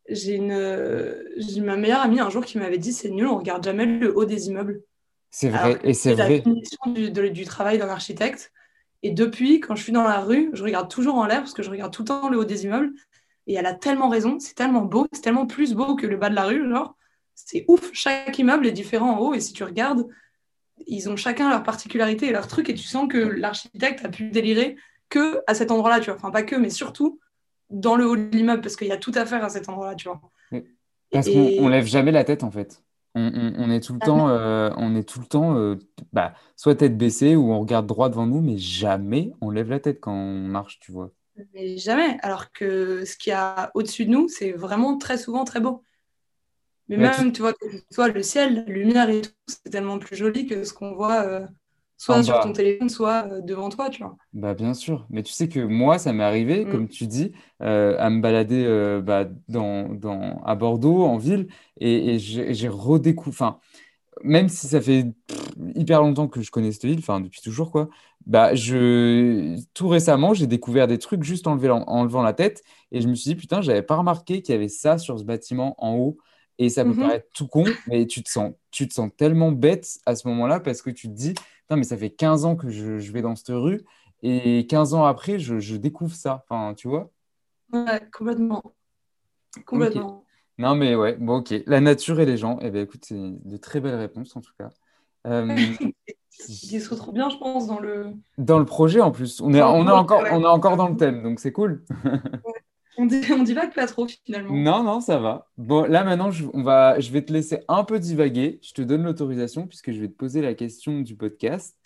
j'ai 0.08 0.34
une, 0.36 0.52
euh, 0.52 1.22
j'ai 1.36 1.60
ma 1.60 1.76
meilleure 1.76 2.00
amie 2.00 2.20
un 2.20 2.30
jour 2.30 2.44
qui 2.44 2.58
m'avait 2.58 2.78
dit, 2.78 2.92
c'est 2.92 3.10
nul, 3.10 3.26
on 3.26 3.38
regarde 3.38 3.64
jamais 3.64 3.86
le 3.86 4.16
haut 4.16 4.24
des 4.24 4.48
immeubles. 4.48 4.82
C'est 5.30 5.48
vrai, 5.50 5.78
et 5.84 5.92
c'est 5.94 6.14
la 6.14 6.26
vrai. 6.26 6.38
définition 6.38 6.78
du, 6.92 7.10
de- 7.10 7.28
du 7.28 7.44
travail 7.44 7.78
d'un 7.78 7.88
architecte. 7.88 8.52
Et 9.02 9.10
depuis, 9.10 9.60
quand 9.60 9.74
je 9.76 9.82
suis 9.82 9.92
dans 9.92 10.04
la 10.04 10.20
rue, 10.20 10.50
je 10.52 10.62
regarde 10.62 10.90
toujours 10.90 11.16
en 11.16 11.26
l'air 11.26 11.40
parce 11.40 11.52
que 11.52 11.62
je 11.62 11.70
regarde 11.70 11.92
tout 11.92 12.02
le 12.02 12.06
temps 12.08 12.28
le 12.28 12.38
haut 12.38 12.44
des 12.44 12.64
immeubles. 12.64 12.92
Et 13.46 13.54
elle 13.54 13.66
a 13.66 13.74
tellement 13.74 14.08
raison, 14.08 14.38
c'est 14.40 14.54
tellement 14.54 14.82
beau, 14.82 15.06
c'est 15.12 15.20
tellement 15.20 15.46
plus 15.46 15.74
beau 15.74 15.94
que 15.96 16.06
le 16.06 16.16
bas 16.16 16.30
de 16.30 16.34
la 16.34 16.44
rue, 16.44 16.68
genre. 16.68 16.96
C'est 17.34 17.64
ouf, 17.68 17.90
chaque 17.92 18.38
immeuble 18.38 18.66
est 18.66 18.72
différent 18.72 19.10
en 19.12 19.18
haut. 19.20 19.34
Et 19.34 19.40
si 19.40 19.52
tu 19.52 19.62
regardes, 19.64 20.06
ils 20.86 21.08
ont 21.08 21.16
chacun 21.16 21.48
leur 21.50 21.62
particularité 21.62 22.26
et 22.26 22.32
leur 22.32 22.46
truc. 22.48 22.68
Et 22.68 22.74
tu 22.74 22.84
sens 22.84 23.08
que 23.08 23.18
l'architecte 23.18 24.04
a 24.04 24.08
pu 24.08 24.30
délirer 24.30 24.76
que 25.08 25.40
à 25.46 25.54
cet 25.54 25.70
endroit-là, 25.70 26.00
tu 26.00 26.06
vois. 26.10 26.16
Enfin, 26.16 26.30
pas 26.30 26.42
que, 26.42 26.56
mais 26.56 26.70
surtout 26.70 27.20
dans 27.70 27.96
le 27.96 28.06
haut 28.06 28.16
de 28.16 28.22
l'immeuble 28.36 28.62
parce 28.62 28.76
qu'il 28.76 28.86
y 28.88 28.92
a 28.92 28.96
tout 28.96 29.12
à 29.14 29.26
faire 29.26 29.44
à 29.44 29.48
cet 29.48 29.68
endroit-là, 29.68 29.94
tu 29.94 30.08
vois. 30.08 30.20
Parce 31.10 31.28
qu'on 31.28 31.46
Et- 31.46 31.60
on 31.60 31.68
lève 31.68 31.86
jamais 31.86 32.12
la 32.12 32.24
tête 32.24 32.44
en 32.44 32.50
fait. 32.50 32.82
On, 33.14 33.22
on- 33.34 33.54
on 33.58 33.70
est 33.70 33.80
tout 33.80 33.94
le 33.94 33.98
temps, 34.00 34.28
euh, 34.28 34.70
on 34.76 34.94
est 34.94 35.08
tout 35.08 35.20
le 35.20 35.26
temps 35.26 35.56
euh, 35.56 35.76
bah, 36.12 36.34
soit 36.54 36.74
tête 36.74 36.98
baissée 36.98 37.34
ou 37.34 37.50
on 37.52 37.60
regarde 37.60 37.86
droit 37.86 38.08
devant 38.10 38.26
nous, 38.26 38.40
mais 38.42 38.58
jamais 38.58 39.32
on 39.40 39.50
lève 39.50 39.70
la 39.70 39.80
tête 39.80 40.00
quand 40.00 40.12
on 40.12 40.46
marche, 40.48 40.78
tu 40.80 40.92
vois. 40.92 41.12
Mais 41.54 41.76
jamais. 41.78 42.18
Alors 42.22 42.52
que 42.52 43.04
ce 43.04 43.16
qu'il 43.16 43.30
y 43.30 43.34
a 43.34 43.70
au-dessus 43.74 44.04
de 44.06 44.10
nous, 44.10 44.28
c'est 44.28 44.52
vraiment 44.52 44.98
très 44.98 45.16
souvent 45.18 45.44
très 45.44 45.60
beau. 45.60 45.82
Mais 46.88 46.96
Mais 46.96 47.10
même, 47.18 47.32
tu 47.32 47.42
vois, 47.42 47.54
soit 47.90 48.08
le 48.08 48.22
ciel, 48.22 48.54
la 48.66 48.72
lumière 48.72 49.10
et 49.10 49.22
tout, 49.22 49.30
c'est 49.48 49.70
tellement 49.70 49.98
plus 49.98 50.16
joli 50.16 50.46
que 50.46 50.64
ce 50.64 50.72
qu'on 50.72 50.94
voit 50.94 51.22
euh, 51.24 51.46
soit 51.96 52.16
En 52.16 52.24
sur 52.24 52.38
bas. 52.38 52.40
ton 52.40 52.52
téléphone, 52.52 52.88
soit 52.88 53.26
euh, 53.32 53.40
devant 53.40 53.68
toi, 53.70 53.90
tu 53.90 54.02
vois. 54.02 54.16
Bah 54.32 54.52
bien 54.52 54.74
sûr, 54.74 55.06
mais 55.08 55.22
tu 55.22 55.32
sais 55.32 55.48
que 55.48 55.60
moi, 55.60 55.98
ça 55.98 56.12
m'est 56.12 56.22
arrivé, 56.22 56.66
Mm. 56.66 56.68
comme 56.68 56.88
tu 56.88 57.06
dis, 57.06 57.32
euh, 57.62 57.96
à 57.98 58.10
me 58.10 58.20
balader 58.20 59.00
bah, 59.02 59.24
dans, 59.48 59.88
dans, 59.94 60.42
à 60.44 60.54
Bordeaux, 60.56 61.04
en 61.04 61.16
ville, 61.16 61.48
et, 61.80 62.16
et 62.16 62.18
j'ai 62.18 62.68
redécouvert, 62.68 63.32
enfin, 63.48 63.60
même 64.24 64.48
si 64.48 64.68
ça 64.68 64.80
fait 64.80 65.06
pff, 65.28 65.50
hyper 65.76 66.02
longtemps 66.02 66.28
que 66.28 66.42
je 66.42 66.50
connais 66.50 66.72
cette 66.72 66.86
ville, 66.86 66.98
enfin 67.00 67.20
depuis 67.20 67.40
toujours 67.42 67.70
quoi, 67.72 67.88
bah 68.26 68.54
je 68.54 69.56
tout 69.74 69.88
récemment 69.88 70.34
j'ai 70.34 70.46
découvert 70.48 70.86
des 70.88 70.98
trucs 70.98 71.24
juste 71.24 71.46
en, 71.48 71.56
levant- 71.56 71.84
en 71.88 72.04
levant 72.04 72.22
la 72.22 72.32
tête 72.34 72.62
et 72.92 73.00
je 73.02 73.08
me 73.08 73.14
suis 73.14 73.30
dit 73.30 73.36
putain 73.36 73.62
j'avais 73.62 73.82
pas 73.82 73.96
remarqué 73.96 74.42
qu'il 74.42 74.54
y 74.54 74.56
avait 74.58 74.68
ça 74.68 74.98
sur 74.98 75.18
ce 75.18 75.24
bâtiment 75.24 75.74
en 75.84 75.96
haut 75.96 76.18
et 76.58 76.68
ça 76.68 76.84
peut 76.84 76.90
Mhm. 76.90 77.00
paraître 77.00 77.26
tout 77.34 77.46
con 77.48 77.64
mais 77.86 78.06
tu 78.06 78.22
te 78.22 78.30
sens 78.30 78.52
tu 78.70 78.88
te 78.88 78.94
sens 78.94 79.10
tellement 79.16 79.52
bête 79.52 79.98
à 80.06 80.16
ce 80.16 80.26
moment-là 80.28 80.60
parce 80.60 80.82
que 80.82 80.90
tu 80.90 81.08
te 81.08 81.12
dis 81.14 81.34
putain 81.34 81.76
mais 81.76 81.84
ça 81.84 81.96
fait 81.96 82.10
15 82.10 82.44
ans 82.44 82.56
que 82.56 82.68
je, 82.70 82.98
je 82.98 83.12
vais 83.12 83.22
dans 83.22 83.36
cette 83.36 83.48
rue 83.50 83.82
et 84.22 84.66
15 84.66 84.94
ans 84.94 85.04
après 85.04 85.38
je, 85.38 85.58
je 85.58 85.76
découvre 85.76 86.14
ça, 86.14 86.44
enfin 86.48 86.74
tu 86.74 86.88
vois? 86.88 87.10
Ouais, 87.72 88.00
complètement. 88.12 88.62
Complètement. 89.64 90.24
Non 90.58 90.74
mais 90.74 90.94
ouais, 90.94 91.16
bon 91.16 91.38
ok, 91.38 91.54
la 91.66 91.80
nature 91.80 92.20
et 92.20 92.26
les 92.26 92.36
gens, 92.36 92.58
eh 92.62 92.70
ben 92.70 92.82
écoute 92.84 93.04
c'est 93.04 93.16
de 93.18 93.56
très 93.58 93.80
belles 93.80 93.96
réponses 93.96 94.34
en 94.36 94.40
tout 94.40 94.52
cas. 94.58 94.70
Euh, 95.26 95.46
Qui 96.38 96.80
se 96.80 96.90
retrouve 96.90 97.14
bien, 97.14 97.30
je 97.30 97.38
pense, 97.38 97.66
dans 97.66 97.80
le. 97.80 98.12
Dans 98.36 98.58
le 98.58 98.66
projet 98.66 99.00
en 99.00 99.10
plus, 99.10 99.40
on 99.40 99.54
est, 99.54 99.62
on 99.62 99.88
est 99.88 99.90
encore, 99.90 100.20
ouais. 100.20 100.28
on 100.32 100.42
est 100.42 100.46
encore 100.46 100.76
dans 100.76 100.88
le 100.88 100.96
thème, 100.96 101.22
donc 101.22 101.40
c'est 101.40 101.50
cool. 101.50 101.82
On 102.98 103.06
dit, 103.06 103.20
on 103.32 103.42
divague 103.42 103.74
pas 103.74 103.86
trop, 103.86 104.06
finalement. 104.06 104.54
Non, 104.54 104.82
non, 104.82 105.00
ça 105.00 105.18
va. 105.18 105.48
Bon, 105.58 105.84
là 105.84 106.04
maintenant, 106.04 106.30
je, 106.30 106.44
on 106.54 106.62
va, 106.62 106.98
je 107.00 107.10
vais 107.10 107.22
te 107.24 107.32
laisser 107.32 107.60
un 107.68 107.84
peu 107.84 107.98
divaguer. 107.98 108.58
Je 108.62 108.72
te 108.72 108.82
donne 108.82 109.02
l'autorisation 109.04 109.66
puisque 109.66 109.92
je 109.92 110.00
vais 110.00 110.08
te 110.08 110.14
poser 110.16 110.40
la 110.42 110.54
question 110.54 111.00
du 111.00 111.16
podcast. 111.16 111.76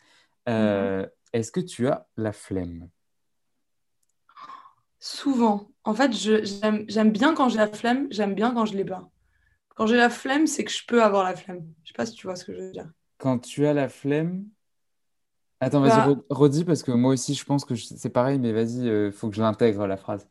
Euh, 0.49 1.07
Est-ce 1.33 1.53
que 1.53 1.61
tu 1.61 1.89
as 1.89 2.07
la 2.17 2.33
flemme? 2.33 2.89
Souvent. 4.99 5.69
En 5.85 5.95
fait, 5.95 6.13
j'aime, 6.13 7.11
bien 7.11 7.35
quand 7.35 7.49
j'ai 7.49 7.57
la 7.59 7.69
flemme, 7.69 8.07
j'aime 8.11 8.35
bien 8.35 8.53
quand 8.53 8.67
je 8.67 8.77
l'ai 8.77 8.85
pas. 8.85 9.09
Quand 9.75 9.87
j'ai 9.87 9.97
la 9.97 10.11
flemme, 10.11 10.47
c'est 10.47 10.65
que 10.65 10.71
je 10.71 10.85
peux 10.87 11.03
avoir 11.03 11.25
la 11.25 11.35
flemme. 11.35 11.65
Je 11.85 11.89
sais 11.89 11.95
pas 11.97 12.05
si 12.07 12.13
tu 12.15 12.27
vois 12.27 12.37
ce 12.37 12.45
que 12.45 12.55
je 12.55 12.61
veux 12.61 12.71
dire. 12.71 12.91
Quand 13.19 13.39
tu 13.39 13.67
as 13.67 13.73
la 13.73 13.89
flemme... 13.89 14.45
Attends, 15.63 15.81
vas-y, 15.81 15.91
Bah- 15.91 16.07
re- 16.09 16.25
redis 16.31 16.65
parce 16.65 16.83
que 16.83 16.91
moi 16.91 17.13
aussi, 17.13 17.35
je 17.35 17.45
pense 17.45 17.67
que 17.67 17.75
je- 17.75 17.85
c'est 17.85 18.09
pareil, 18.11 18.39
mais 18.39 18.53
vas-y, 18.53 18.87
il 18.87 19.13
faut 19.13 19.29
que 19.29 19.37
je 19.37 19.43
l'intègre, 19.43 19.87
la 19.87 19.99
phrase. 19.99 20.27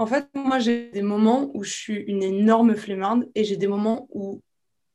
En 0.00 0.06
fait, 0.06 0.30
moi, 0.34 0.58
j'ai 0.58 0.90
des 0.92 1.02
moments 1.02 1.50
où 1.52 1.62
je 1.62 1.70
suis 1.70 1.96
une 1.96 2.22
énorme 2.22 2.74
flemmarde 2.74 3.28
et 3.34 3.44
j'ai 3.44 3.58
des 3.58 3.66
moments 3.66 4.08
où 4.10 4.40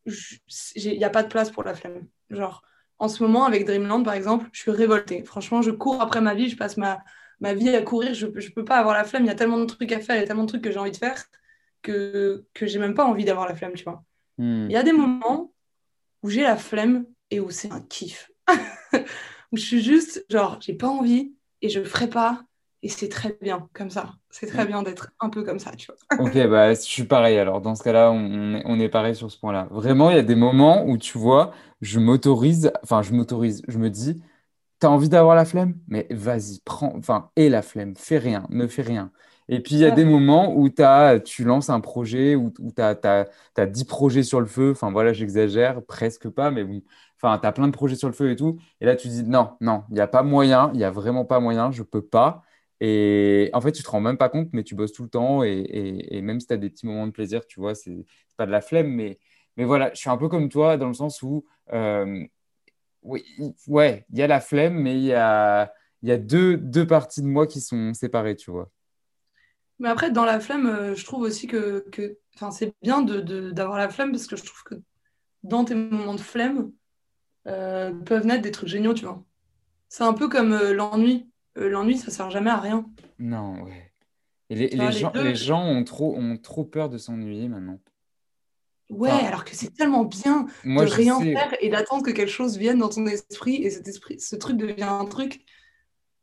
il 0.08 0.97
n'y 0.97 1.03
a 1.03 1.12
pas 1.12 1.22
de 1.22 1.28
place 1.28 1.51
pour 1.51 1.62
la 1.62 1.76
flemme. 1.76 2.08
Genre, 2.32 2.64
en 2.97 3.08
ce 3.08 3.22
moment, 3.22 3.45
avec 3.45 3.68
Dreamland, 3.68 4.01
par 4.03 4.16
exemple, 4.16 4.49
je 4.51 4.62
suis 4.62 4.72
révoltée. 4.72 5.24
Franchement, 5.24 5.62
je 5.62 5.70
cours 5.70 6.01
après 6.01 6.22
ma 6.22 6.34
vie, 6.34 6.49
je 6.49 6.58
passe 6.58 6.76
ma, 6.78 7.03
ma 7.39 7.53
vie 7.53 7.70
à 7.70 7.84
courir. 7.84 8.16
Je 8.16 8.26
ne 8.26 8.49
peux 8.49 8.66
pas 8.66 8.78
avoir 8.78 8.95
la 8.95 9.03
flemme. 9.03 9.26
Il 9.26 9.28
y 9.28 9.30
a 9.30 9.36
tellement 9.36 9.60
de 9.60 9.66
trucs 9.66 9.91
à 9.91 9.99
faire, 9.99 10.16
il 10.16 10.22
y 10.22 10.24
a 10.24 10.26
tellement 10.26 10.45
de 10.45 10.47
trucs 10.47 10.64
que 10.64 10.72
j'ai 10.72 10.80
envie 10.80 10.91
de 10.91 10.97
faire 10.97 11.24
que, 11.84 12.43
que 12.56 12.66
j'ai 12.66 12.80
même 12.80 12.95
pas 12.95 13.06
envie 13.06 13.26
d'avoir 13.26 13.47
la 13.47 13.53
flemme, 13.53 13.74
tu 13.74 13.84
vois. 13.84 14.03
Hmm. 14.39 14.66
Il 14.66 14.72
y 14.72 14.76
a 14.76 14.82
des 14.82 14.91
moments 14.91 15.53
où 16.24 16.32
j'ai 16.32 16.41
la 16.41 16.58
flemme 16.58 17.06
et 17.30 17.39
où 17.39 17.51
c'est 17.51 17.72
un 17.72 17.82
kiff. 17.82 18.32
où 19.51 19.56
je 19.56 19.62
suis 19.62 19.84
juste, 19.84 20.26
genre, 20.32 20.58
j'ai 20.62 20.74
pas 20.74 20.88
envie 20.88 21.36
et 21.62 21.70
je 21.70 21.84
ferai 21.84 22.10
pas. 22.10 22.43
Et 22.86 22.90
c'est 22.90 23.10
très 23.10 23.38
bien 23.42 23.70
comme 23.74 23.90
ça. 23.90 24.16
C'est 24.30 24.48
très 24.48 24.66
bien 24.66 24.84
d'être 24.84 25.12
un 25.20 25.30
peu 25.30 25.44
comme 25.44 25.60
ça, 25.60 25.76
tu 25.76 25.88
vois. 25.88 25.98
Ok, 26.18 26.34
bah, 26.48 26.74
je 26.74 26.80
suis 26.80 27.04
pareil. 27.04 27.38
Alors, 27.38 27.60
dans 27.62 27.76
ce 27.76 27.84
cas-là, 27.84 28.10
on 28.12 28.54
est, 28.56 28.62
on 28.66 28.80
est 28.80 28.88
pareil 28.88 29.16
sur 29.16 29.30
ce 29.30 29.38
point-là. 29.38 29.68
Vraiment, 29.72 30.10
il 30.12 30.16
y 30.16 30.20
a 30.20 30.22
des 30.24 30.36
moments 30.36 30.86
où, 30.86 30.98
tu 30.98 31.18
vois, 31.18 31.52
je 31.82 32.00
m'autorise, 32.00 32.72
enfin, 32.84 33.02
je 33.02 33.12
m'autorise, 33.14 33.64
je 33.68 33.78
me 33.78 33.90
dis, 33.90 34.24
t'as 34.80 34.90
envie 34.90 35.10
d'avoir 35.10 35.36
la 35.36 35.46
flemme? 35.46 35.76
Mais 35.88 36.08
vas-y, 36.12 36.62
prends, 36.66 36.94
enfin, 36.98 37.32
aie 37.38 37.50
la 37.50 37.62
flemme, 37.64 37.96
fais 37.98 38.18
rien, 38.20 38.48
ne 38.50 38.68
fais 38.68 38.84
rien. 38.84 39.12
Et 39.50 39.62
puis, 39.62 39.76
il 39.76 39.80
y 39.82 39.86
a 39.86 39.92
Ouais. 39.92 39.96
des 39.96 40.06
moments 40.06 40.54
où 40.56 40.70
tu 40.70 41.44
lances 41.46 41.70
un 41.70 41.82
projet, 41.82 42.36
où, 42.36 42.54
où 42.60 42.72
tu 42.74 42.82
as, 42.82 42.96
t'as, 42.96 43.66
10 43.68 43.86
projets 43.86 44.24
sur 44.24 44.40
le 44.42 44.48
feu. 44.48 44.72
Enfin, 44.72 44.92
voilà, 44.92 45.14
j'exagère, 45.14 45.84
presque 45.86 46.30
pas, 46.30 46.52
mais 46.52 46.64
bon. 46.64 46.82
Enfin, 47.22 47.40
tu 47.40 47.48
as 47.48 47.52
plein 47.52 47.68
de 47.68 47.74
projets 47.74 47.96
sur 47.96 48.08
le 48.10 48.14
feu 48.14 48.32
et 48.32 48.36
tout. 48.36 48.58
Et 48.82 48.86
là, 48.86 48.96
tu 48.96 49.08
dis, 49.08 49.24
non, 49.24 49.52
non, 49.62 49.84
il 49.90 49.96
n'y 49.96 50.00
a 50.02 50.08
pas 50.08 50.24
moyen, 50.24 50.72
il 50.74 50.78
n'y 50.78 50.84
a 50.84 50.92
vraiment 50.92 51.26
pas 51.26 51.40
moyen, 51.40 51.72
je 51.72 51.84
peux 51.84 52.02
pas. 52.06 52.44
Et 52.82 53.50
en 53.54 53.62
fait, 53.62 53.72
tu 53.72 53.84
te 53.84 53.90
rends 53.90 54.02
même 54.02 54.18
pas 54.18 54.30
compte, 54.30 54.50
mais 54.54 54.64
tu 54.64 54.76
bosses 54.76 54.94
tout 54.94 55.04
le 55.04 55.10
temps. 55.10 55.44
Et, 55.44 56.22
même 56.22 56.40
si 56.40 56.48
tu 56.48 56.54
as 56.54 56.58
des 56.58 56.70
petits 56.70 56.86
moments 56.86 57.08
de 57.08 57.12
plaisir, 57.12 57.46
tu 57.48 57.60
vois, 57.60 57.76
c'est 57.76 58.06
pas 58.38 58.46
de 58.46 58.52
la 58.52 58.62
flemme. 58.62 58.90
Mais, 58.90 59.20
mais 59.58 59.64
voilà, 59.64 59.92
je 59.94 60.00
suis 60.00 60.10
un 60.10 60.18
peu 60.18 60.28
comme 60.28 60.50
toi 60.50 60.78
dans 60.78 60.88
le 60.88 60.94
sens 60.94 61.22
où, 61.22 61.46
euh, 61.74 62.26
oui, 63.04 63.24
ouais, 63.68 64.06
il 64.12 64.20
y 64.20 64.24
a 64.24 64.28
la 64.28 64.42
flemme, 64.42 64.76
mais 64.76 64.96
il 64.96 65.06
y 65.06 65.14
a, 65.14 65.72
y 66.04 66.12
a 66.12 66.18
deux, 66.18 66.58
deux 66.58 66.86
parties 66.88 67.22
de 67.22 67.28
moi 67.28 67.48
qui 67.48 67.62
sont 67.62 67.94
séparées, 67.94 68.36
tu 68.36 68.52
vois. 68.52 68.70
Mais 69.80 69.90
après, 69.90 70.12
dans 70.12 70.26
la 70.26 70.40
flemme, 70.40 70.68
euh, 70.68 70.96
je 70.96 71.04
trouve 71.06 71.24
aussi 71.24 71.48
que, 71.48 71.86
que 71.92 72.18
c'est 72.52 72.74
bien 72.82 73.02
d'avoir 73.02 73.78
la 73.78 73.90
flemme 73.90 74.12
parce 74.12 74.28
que 74.28 74.36
je 74.36 74.44
trouve 74.44 74.64
que 74.64 74.76
dans 75.44 75.66
tes 75.66 75.76
moments 75.76 76.16
de 76.16 76.22
flemme, 76.22 76.72
euh, 77.48 77.94
peuvent 77.94 78.26
naître 78.26 78.42
des 78.42 78.52
trucs 78.52 78.70
géniaux, 78.70 78.94
tu 78.94 79.06
vois. 79.06 79.24
C'est 79.90 80.04
un 80.04 80.14
peu 80.14 80.28
comme 80.28 80.56
l'ennui. 80.72 81.30
Euh, 81.58 81.70
l'ennui, 81.70 81.97
ça 81.97 82.12
sert 82.12 82.30
jamais 82.30 82.49
à 82.51 82.58
rien. 82.60 82.86
Non, 83.20 83.64
ouais. 83.64 83.91
Et 84.49 84.56
les, 84.56 84.70
Tu 84.70 84.76
vois, 84.78 84.91
les 84.91 84.91
les 84.91 84.99
gens, 84.99 85.14
deux- 85.14 85.24
les 85.24 85.36
gens 85.36 85.64
ont 85.66 85.84
trop, 85.86 86.16
ont 86.18 86.38
trop 86.38 86.66
peur 86.66 86.89
de 86.89 86.97
s'ennuyer 86.99 87.47
maintenant. 87.49 87.80
Ouais, 88.91 89.10
Enfin, 89.10 89.26
alors 89.26 89.45
que 89.45 89.56
c'est 89.56 89.74
tellement 89.74 90.06
bien 90.06 90.45
Moi, 90.64 90.86
de 90.86 90.91
rien 90.91 91.20
sais. 91.20 91.34
faire 91.34 91.56
et 91.60 91.70
d'attendre 91.70 92.03
que 92.06 92.12
quelque 92.12 92.30
chose 92.32 92.58
vienne 92.58 92.78
dans 92.80 92.89
ton 92.89 93.06
esprit 93.08 93.56
et 93.64 93.72
cet 93.72 93.88
esprit, 93.88 94.20
ce 94.20 94.36
truc 94.36 94.58
devient 94.58 94.84
un 94.84 95.06
truc. 95.06 95.43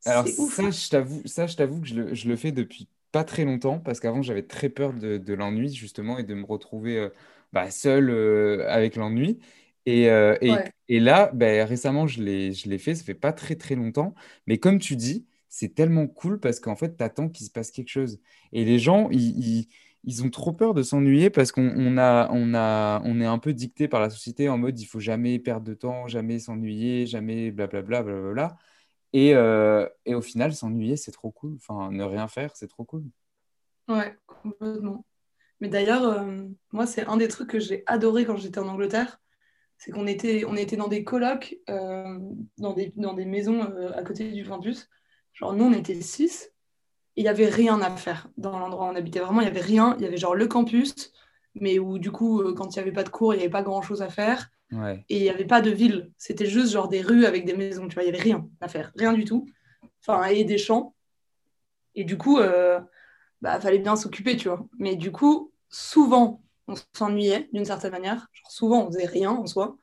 Alors 0.05 0.27
C'est 0.27 0.39
ouf. 0.39 0.61
ça, 0.61 0.71
je 0.71 0.89
t'avoue, 0.89 1.23
ça, 1.27 1.47
je 1.47 1.57
t'avoue 1.57 1.81
que 1.81 1.87
je 1.87 1.95
le, 1.95 2.15
je 2.15 2.29
le 2.29 2.37
fais 2.37 2.53
depuis 2.53 2.89
pas 3.13 3.25
très 3.25 3.45
longtemps 3.45 3.79
parce 3.79 4.01
qu'avant, 4.01 4.23
j'avais 4.23 4.43
très 4.47 4.69
peur 4.69 4.93
de, 4.95 5.17
de 5.19 5.35
l'ennui, 5.35 5.73
justement, 5.75 6.19
et 6.19 6.25
de 6.25 6.35
me 6.35 6.45
retrouver 6.45 6.99
euh, 6.99 7.09
bah, 7.53 7.71
seul 7.71 8.11
euh, 8.11 8.67
avec 8.69 8.97
l'ennui. 8.97 9.39
Et, 9.87 10.09
euh, 10.11 10.37
et, 10.41 10.51
Ouais. 10.53 10.73
et 10.89 11.01
là, 11.01 11.31
bah, 11.35 11.65
récemment, 11.65 12.07
je 12.07 12.23
l'ai, 12.23 12.79
fait, 12.79 12.95
ça 12.95 13.05
fait 13.05 13.15
pas 13.15 13.33
très 13.33 13.57
très 13.57 13.75
longtemps. 13.75 14.15
Mais 14.47 14.59
comme 14.59 14.79
tu 14.79 14.97
dis, 14.97 15.27
c'est 15.49 15.75
tellement 15.75 16.07
cool 16.07 16.41
parce 16.41 16.61
qu'en 16.61 16.77
fait, 16.77 16.97
tu 16.97 17.05
attends 17.05 17.29
qu'il 17.29 17.47
se 17.47 17.51
passe 17.51 17.71
quelque 17.71 17.89
chose. 17.91 18.21
Et 18.53 18.65
les 18.65 18.79
gens, 18.79 19.09
ils, 19.11 19.39
ils- 19.39 19.69
ils 20.05 20.25
ont 20.25 20.31
trop 20.31 20.53
peur 20.53 20.75
de 20.75 20.83
s'ennuyer 20.83 21.31
parce 21.31 21.53
qu'on 21.53 21.73
on 21.77 21.97
a, 21.99 22.29
on 22.33 22.55
a, 22.55 23.01
on 23.05 23.21
est 23.21 23.25
un 23.27 23.39
peu 23.39 23.53
dicté 23.53 23.87
par 23.89 24.01
la 24.01 24.11
société 24.11 24.49
en 24.49 24.59
mode 24.59 24.81
il 24.81 24.85
faut 24.87 24.99
jamais 25.01 25.39
perdre 25.39 25.65
de 25.67 25.75
temps, 25.75 26.09
jamais 26.09 26.41
s'ennuyer, 26.41 27.07
jamais 27.07 27.51
blablabla, 27.53 28.03
blablabla. 28.03 28.57
Et, 29.13 29.35
euh, 29.35 29.89
et 30.07 30.15
au 30.15 30.23
final, 30.23 30.55
s'ennuyer, 30.55 30.97
c'est 30.97 31.13
trop 31.13 31.31
cool. 31.33 31.57
Enfin, 31.57 31.91
ne 31.93 32.05
rien 32.05 32.29
faire, 32.29 32.57
c'est 32.57 32.69
trop 32.69 32.85
cool. 32.85 33.05
Ouais, 33.89 34.17
complètement. 34.27 35.05
Mais 35.61 35.69
d'ailleurs, 35.69 36.05
euh, 36.05 36.45
moi, 36.73 36.87
c'est 36.87 37.07
un 37.07 37.17
des 37.19 37.29
trucs 37.29 37.51
que 37.51 37.61
j'ai 37.61 37.85
adoré 37.87 38.25
quand 38.27 38.37
j'étais 38.37 38.61
en 38.61 38.69
Angleterre. 38.69 39.21
C'est 39.83 39.91
qu'on 39.91 40.07
était, 40.07 40.45
on 40.47 40.55
était 40.55 40.77
dans 40.77 40.87
des 40.87 41.03
colocs, 41.03 41.57
euh, 41.69 42.19
dans, 42.59 42.73
des, 42.73 42.93
dans 42.95 43.15
des 43.15 43.25
maisons 43.25 43.63
à 43.97 44.03
côté 44.05 44.31
du 44.31 44.45
campus. 44.45 44.89
Genre, 45.33 45.55
nous, 45.55 45.65
on 45.65 45.73
était 45.73 46.01
six 46.01 46.53
il 47.17 47.25
n'y 47.25 47.29
avait 47.29 47.49
rien 47.49 47.81
à 47.81 47.91
faire 47.91 48.29
dans 48.37 48.59
l'endroit 48.59 48.87
où 48.87 48.91
on 48.91 48.95
habitait. 48.95 49.21
Vraiment, 49.21 49.41
il 49.41 49.45
n'y 49.45 49.51
avait 49.51 49.61
rien. 49.61 49.97
Il 49.99 50.03
y 50.03 50.07
avait 50.07 50.17
genre 50.17 50.35
le 50.35 50.47
campus, 50.47 51.13
mais 51.55 51.79
où 51.79 51.99
du 51.99 52.11
coup, 52.11 52.41
euh, 52.41 52.55
quand 52.55 52.75
il 52.75 52.79
n'y 52.79 52.83
avait 52.83 52.93
pas 52.93 53.03
de 53.03 53.09
cours, 53.11 53.35
il 53.35 53.39
n'y 53.39 53.43
avait 53.43 53.51
pas 53.51 53.63
grand-chose 53.63 54.03
à 54.03 54.09
faire. 54.09 54.51
Et 55.11 55.19
il 55.19 55.23
n'y 55.23 55.29
avait 55.29 55.45
pas 55.45 55.61
de 55.61 55.71
ville. 55.71 56.11
C'était 56.17 56.47
juste 56.47 56.73
genre 56.73 56.89
des 56.89 57.03
rues 57.03 57.27
avec 57.27 57.45
des 57.45 57.55
maisons. 57.55 57.89
Tu 57.89 57.95
vois, 57.95 58.05
il 58.05 58.11
n'y 58.11 58.15
avait 58.15 58.23
rien 58.23 58.49
à 58.63 58.69
faire. 58.69 58.91
Rien 58.97 59.13
du 59.13 59.25
tout. 59.25 59.47
Enfin, 60.01 60.25
et 60.25 60.45
des 60.45 60.57
champs. 60.57 60.95
Et 61.95 62.05
du 62.05 62.17
coup, 62.17 62.39
euh, 62.39 62.81
bah, 63.43 63.61
fallait 63.61 63.79
bien 63.79 63.97
s'occuper, 63.97 64.39
tu 64.39 64.49
vois. 64.49 64.67
Mais 64.79 64.97
du 64.97 65.13
coup, 65.13 65.53
souvent, 65.69 66.43
on 66.73 66.99
s'ennuyait 66.99 67.49
d'une 67.53 67.65
certaine 67.65 67.93
manière. 67.93 68.29
Genre, 68.33 68.51
souvent, 68.51 68.87
on 68.87 68.93
faisait 68.93 69.07
rien 69.07 69.31
en 69.31 69.47
soi. 69.47 69.77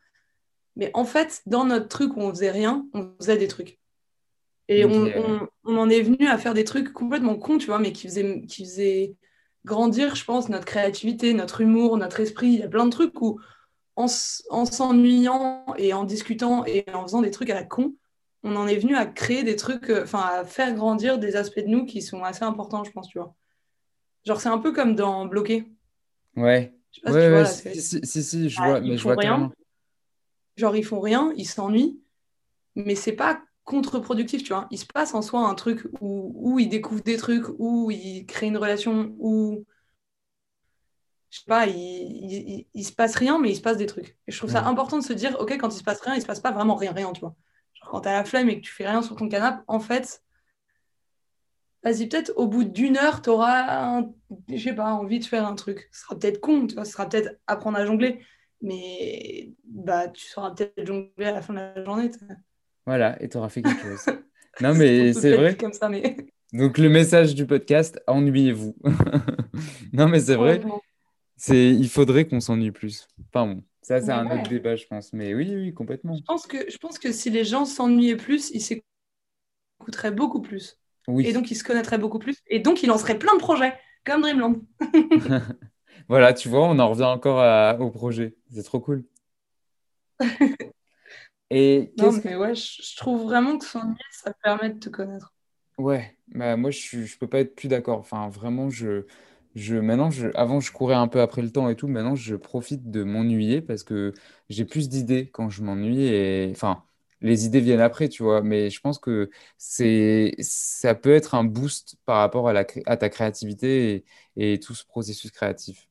Mais 0.75 0.91
en 0.93 1.05
fait, 1.05 1.41
dans 1.45 1.65
notre 1.65 1.87
truc 1.87 2.15
où 2.15 2.21
on 2.21 2.29
faisait 2.29 2.51
rien, 2.51 2.87
on 2.93 3.11
faisait 3.19 3.37
des 3.37 3.47
trucs. 3.47 3.79
Et 4.69 4.85
on, 4.85 5.49
en 5.65 5.89
est 5.89 6.01
venu 6.01 6.27
à 6.27 6.37
faire 6.37 6.53
des 6.53 6.63
trucs 6.63 6.93
complètement 6.93 7.35
cons, 7.35 7.57
tu 7.57 7.65
vois, 7.65 7.79
mais 7.79 7.91
qui 7.91 8.07
faisaient, 8.07 8.41
qui 8.47 8.63
faisaient 8.63 9.15
grandir, 9.65 10.15
je 10.15 10.23
pense, 10.23 10.47
notre 10.47 10.65
créativité, 10.65 11.33
notre 11.33 11.61
humour, 11.61 11.97
notre 11.97 12.19
esprit. 12.19 12.49
Il 12.49 12.59
y 12.59 12.63
a 12.63 12.67
plein 12.67 12.85
de 12.85 12.91
trucs 12.91 13.19
où, 13.19 13.39
en, 13.95 14.07
s'ennuyant 14.07 15.65
et 15.77 15.93
en 15.93 16.03
discutant 16.03 16.65
et 16.65 16.85
en 16.93 17.01
faisant 17.01 17.21
des 17.21 17.31
trucs 17.31 17.49
à 17.49 17.55
la 17.55 17.63
con, 17.63 17.95
on 18.43 18.55
en 18.55 18.67
est 18.67 18.77
venu 18.77 18.95
à 18.95 19.05
créer 19.05 19.43
des 19.43 19.55
trucs, 19.55 19.89
euh, 19.89 20.03
enfin, 20.03 20.21
à 20.21 20.45
faire 20.45 20.73
grandir 20.73 21.17
des 21.17 21.35
aspects 21.35 21.59
de 21.59 21.67
nous 21.67 21.85
qui 21.85 22.01
sont 22.01 22.23
assez 22.23 22.43
importants, 22.43 22.83
je 22.83 22.91
pense, 22.91 23.09
tu 23.09 23.17
vois. 23.17 23.35
Genre, 24.23 24.39
c'est 24.39 24.49
un 24.49 24.59
peu 24.59 24.71
comme 24.71 24.95
dans 24.95 25.25
Bloqué. 25.25 25.65
Ouais. 26.37 26.73
Je 26.91 26.99
sais 26.99 27.01
pas 27.01 27.11
ouais, 27.11 27.45
si, 27.45 27.61
tu 27.61 27.69
vois, 27.69 27.81
si, 27.81 27.99
si, 28.03 28.23
si, 28.23 28.49
je 28.49 28.61
vois, 28.61 28.81
mais 28.81 28.97
je 28.97 29.03
vois 29.03 29.15
rien. 29.15 29.51
Genre, 30.57 30.75
ils 30.75 30.83
font 30.85 30.99
rien, 30.99 31.31
ils 31.37 31.45
s'ennuient, 31.45 31.99
mais 32.75 32.95
c'est 32.95 33.13
pas 33.13 33.41
contre-productif, 33.63 34.43
tu 34.43 34.49
vois. 34.49 34.67
Il 34.71 34.77
se 34.77 34.85
passe 34.85 35.13
en 35.13 35.21
soi 35.21 35.47
un 35.47 35.55
truc 35.55 35.87
où, 36.01 36.31
où 36.35 36.59
il 36.59 36.69
découvre 36.69 37.01
des 37.01 37.17
trucs, 37.17 37.45
où 37.59 37.91
il 37.91 38.25
crée 38.25 38.47
une 38.47 38.57
relation, 38.57 39.15
où 39.19 39.63
je 41.29 41.39
sais 41.39 41.45
pas, 41.45 41.67
il, 41.67 42.65
il, 42.73 42.83
se 42.83 42.91
passe 42.91 43.15
rien, 43.15 43.37
mais 43.37 43.51
il 43.51 43.55
se 43.55 43.61
passe 43.61 43.77
des 43.77 43.85
trucs. 43.85 44.17
Et 44.27 44.31
je 44.31 44.37
trouve 44.37 44.49
ça 44.49 44.65
important 44.65 44.97
de 44.97 45.03
se 45.03 45.13
dire, 45.13 45.39
ok, 45.39 45.51
quand 45.59 45.69
il 45.69 45.77
se 45.77 45.83
passe 45.83 46.01
rien, 46.01 46.15
il 46.15 46.21
se 46.21 46.25
passe 46.25 46.39
pas 46.39 46.51
vraiment 46.51 46.75
rien, 46.75 46.91
rien, 46.91 47.11
tu 47.13 47.21
vois. 47.21 47.35
Genre, 47.75 47.89
quand 47.91 48.01
t'as 48.01 48.13
la 48.13 48.25
flemme 48.25 48.49
et 48.49 48.59
que 48.59 48.65
tu 48.65 48.71
fais 48.71 48.87
rien 48.87 49.03
sur 49.03 49.15
ton 49.15 49.29
canapé, 49.29 49.61
en 49.67 49.79
fait, 49.79 50.23
vas-y, 51.83 52.07
peut-être 52.07 52.33
au 52.35 52.47
bout 52.47 52.63
d'une 52.63 52.97
heure, 52.97 53.21
t'auras, 53.21 54.03
je 54.49 54.57
sais 54.57 54.75
pas, 54.75 54.93
envie 54.93 55.19
de 55.19 55.25
faire 55.25 55.45
un 55.45 55.55
truc. 55.55 55.89
Ce 55.91 56.01
sera 56.01 56.17
peut-être 56.17 56.39
con, 56.39 56.67
tu 56.67 56.75
vois, 56.75 56.85
ce 56.85 56.91
sera 56.91 57.07
peut-être 57.07 57.39
apprendre 57.47 57.77
à 57.77 57.85
jongler, 57.85 58.19
mais 58.61 59.51
bah, 59.65 60.07
tu 60.09 60.25
sauras 60.25 60.51
peut-être 60.51 60.85
jongler 60.85 61.25
à 61.25 61.31
la 61.31 61.41
fin 61.41 61.53
de 61.53 61.59
la 61.59 61.83
journée. 61.83 62.11
Voilà, 62.85 63.21
et 63.21 63.29
tu 63.29 63.37
auras 63.37 63.49
fait 63.49 63.61
quelque 63.61 63.81
chose. 63.81 64.05
non, 64.61 64.73
mais 64.73 65.13
c'est 65.13 65.35
vrai. 65.35 65.55
Comme 65.55 65.73
ça, 65.73 65.89
mais... 65.89 66.17
Donc, 66.53 66.79
le 66.79 66.89
message 66.89 67.35
du 67.35 67.45
podcast, 67.45 68.01
ennuyez-vous. 68.07 68.75
non, 69.93 70.07
mais 70.07 70.19
c'est 70.19 70.35
vrai. 70.35 70.61
C'est, 71.37 71.69
il 71.69 71.87
faudrait 71.87 72.27
qu'on 72.27 72.39
s'ennuie 72.39 72.71
plus. 72.71 73.07
Bon, 73.31 73.63
ça, 73.83 74.01
c'est 74.01 74.11
un 74.11 74.25
autre 74.25 74.49
débat, 74.49 74.75
je 74.75 74.87
pense. 74.87 75.13
Mais 75.13 75.35
oui, 75.35 75.53
oui, 75.53 75.73
complètement. 75.75 76.15
Je 76.15 76.23
pense 76.23 76.47
que, 76.47 76.57
je 76.69 76.77
pense 76.79 76.97
que 76.97 77.11
si 77.11 77.29
les 77.29 77.43
gens 77.43 77.65
s'ennuyaient 77.65 78.17
plus, 78.17 78.49
ils 78.49 78.61
s'écouteraient 78.61 80.11
beaucoup 80.11 80.41
plus. 80.41 80.78
Oui. 81.07 81.25
Et 81.25 81.33
donc, 81.33 81.49
ils 81.51 81.55
se 81.55 81.63
connaîtraient 81.63 81.97
beaucoup 81.97 82.19
plus. 82.19 82.37
Et 82.47 82.59
donc, 82.59 82.83
ils 82.83 82.87
lanceraient 82.87 83.17
plein 83.17 83.33
de 83.35 83.39
projets, 83.39 83.73
comme 84.05 84.21
Dreamland. 84.21 84.61
voilà, 86.07 86.33
tu 86.33 86.49
vois, 86.49 86.63
on 86.67 86.77
en 86.79 86.89
revient 86.89 87.03
encore 87.03 87.79
au 87.79 87.89
projet. 87.89 88.35
C'est 88.51 88.63
trop 88.63 88.79
cool. 88.79 89.05
Et 91.49 91.93
non, 91.97 92.11
mais 92.23 92.35
ouais, 92.35 92.53
je, 92.53 92.95
trouve 92.95 93.23
vraiment 93.23 93.57
que 93.57 93.65
s'ennuyer, 93.65 93.97
ça 94.11 94.33
permet 94.43 94.69
de 94.69 94.79
te 94.79 94.89
connaître. 94.89 95.33
Ouais, 95.77 96.15
bah 96.27 96.57
moi 96.57 96.69
je, 96.69 97.03
je 97.05 97.17
peux 97.17 97.27
pas 97.27 97.39
être 97.39 97.55
plus 97.55 97.67
d'accord. 97.67 97.99
Enfin, 97.99 98.29
vraiment, 98.29 98.69
je, 98.69 99.05
je, 99.55 99.75
maintenant, 99.75 100.11
je, 100.11 100.27
avant 100.35 100.59
je 100.59 100.71
courais 100.71 100.95
un 100.95 101.07
peu 101.07 101.21
après 101.21 101.41
le 101.41 101.51
temps 101.51 101.69
et 101.69 101.75
tout. 101.75 101.87
Maintenant, 101.87 102.15
je 102.15 102.35
profite 102.35 102.91
de 102.91 103.03
m'ennuyer 103.03 103.61
parce 103.61 103.83
que 103.83 104.13
j'ai 104.49 104.65
plus 104.65 104.89
d'idées 104.89 105.29
quand 105.31 105.49
je 105.49 105.63
m'ennuie. 105.63 106.03
Et 106.03 106.49
enfin, 106.51 106.83
les 107.21 107.45
idées 107.45 107.59
viennent 107.61 107.79
après, 107.81 108.09
tu 108.09 108.23
vois. 108.23 108.41
Mais 108.41 108.69
je 108.69 108.79
pense 108.81 108.99
que 108.99 109.29
c'est, 109.57 110.35
ça 110.39 110.95
peut 110.95 111.13
être 111.13 111.35
un 111.35 111.43
boost 111.43 111.97
par 112.05 112.17
rapport 112.17 112.47
à, 112.49 112.53
la, 112.53 112.65
à 112.85 112.97
ta 112.97 113.09
créativité 113.09 114.05
et, 114.35 114.53
et 114.53 114.59
tout 114.59 114.73
ce 114.73 114.85
processus 114.85 115.31
créatif. 115.31 115.89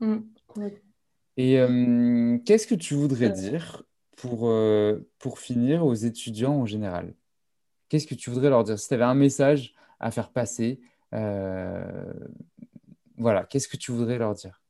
Mmh, 0.00 0.18
et 1.36 1.58
euh, 1.58 2.38
qu'est-ce 2.44 2.66
que 2.66 2.74
tu 2.74 2.94
voudrais 2.94 3.30
dire 3.30 3.82
pour, 4.16 4.48
euh, 4.48 5.08
pour 5.18 5.38
finir 5.38 5.84
aux 5.84 5.94
étudiants 5.94 6.54
en 6.54 6.66
général? 6.66 7.14
Qu'est-ce 7.88 8.06
que 8.06 8.14
tu 8.14 8.30
voudrais 8.30 8.50
leur 8.50 8.64
dire? 8.64 8.78
Si 8.78 8.88
tu 8.88 8.94
avais 8.94 9.04
un 9.04 9.14
message 9.14 9.74
à 10.00 10.10
faire 10.10 10.30
passer, 10.30 10.80
euh, 11.14 12.12
voilà, 13.16 13.44
qu'est-ce 13.44 13.68
que 13.68 13.76
tu 13.76 13.92
voudrais 13.92 14.18
leur 14.18 14.34
dire? 14.34 14.60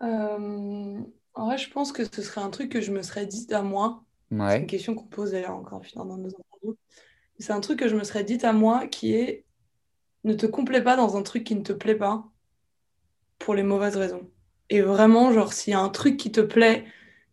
En 0.00 1.46
vrai, 1.46 1.58
je 1.58 1.70
pense 1.70 1.92
que 1.92 2.04
ce 2.04 2.22
serait 2.22 2.40
un 2.40 2.50
truc 2.50 2.70
que 2.70 2.80
je 2.80 2.92
me 2.92 3.02
serais 3.02 3.26
dit 3.26 3.46
à 3.52 3.62
moi. 3.62 4.04
C'est 4.30 4.60
une 4.60 4.66
question 4.66 4.94
qu'on 4.94 5.06
pose 5.06 5.32
d'ailleurs 5.32 5.54
encore 5.54 5.82
dans 5.94 6.16
nos 6.16 6.28
interviews. 6.28 6.76
C'est 7.38 7.52
un 7.52 7.60
truc 7.60 7.78
que 7.78 7.88
je 7.88 7.96
me 7.96 8.04
serais 8.04 8.24
dit 8.24 8.38
à 8.44 8.52
moi 8.52 8.86
qui 8.86 9.14
est 9.14 9.44
ne 10.24 10.34
te 10.34 10.46
complais 10.46 10.82
pas 10.82 10.96
dans 10.96 11.16
un 11.16 11.22
truc 11.22 11.44
qui 11.44 11.54
ne 11.54 11.62
te 11.62 11.72
plaît 11.72 11.94
pas 11.94 12.24
pour 13.38 13.54
les 13.54 13.62
mauvaises 13.62 13.96
raisons. 13.96 14.30
Et 14.70 14.80
vraiment, 14.80 15.32
genre, 15.32 15.52
s'il 15.52 15.72
y 15.72 15.74
a 15.74 15.80
un 15.80 15.90
truc 15.90 16.16
qui 16.16 16.32
te 16.32 16.40
plaît, 16.40 16.84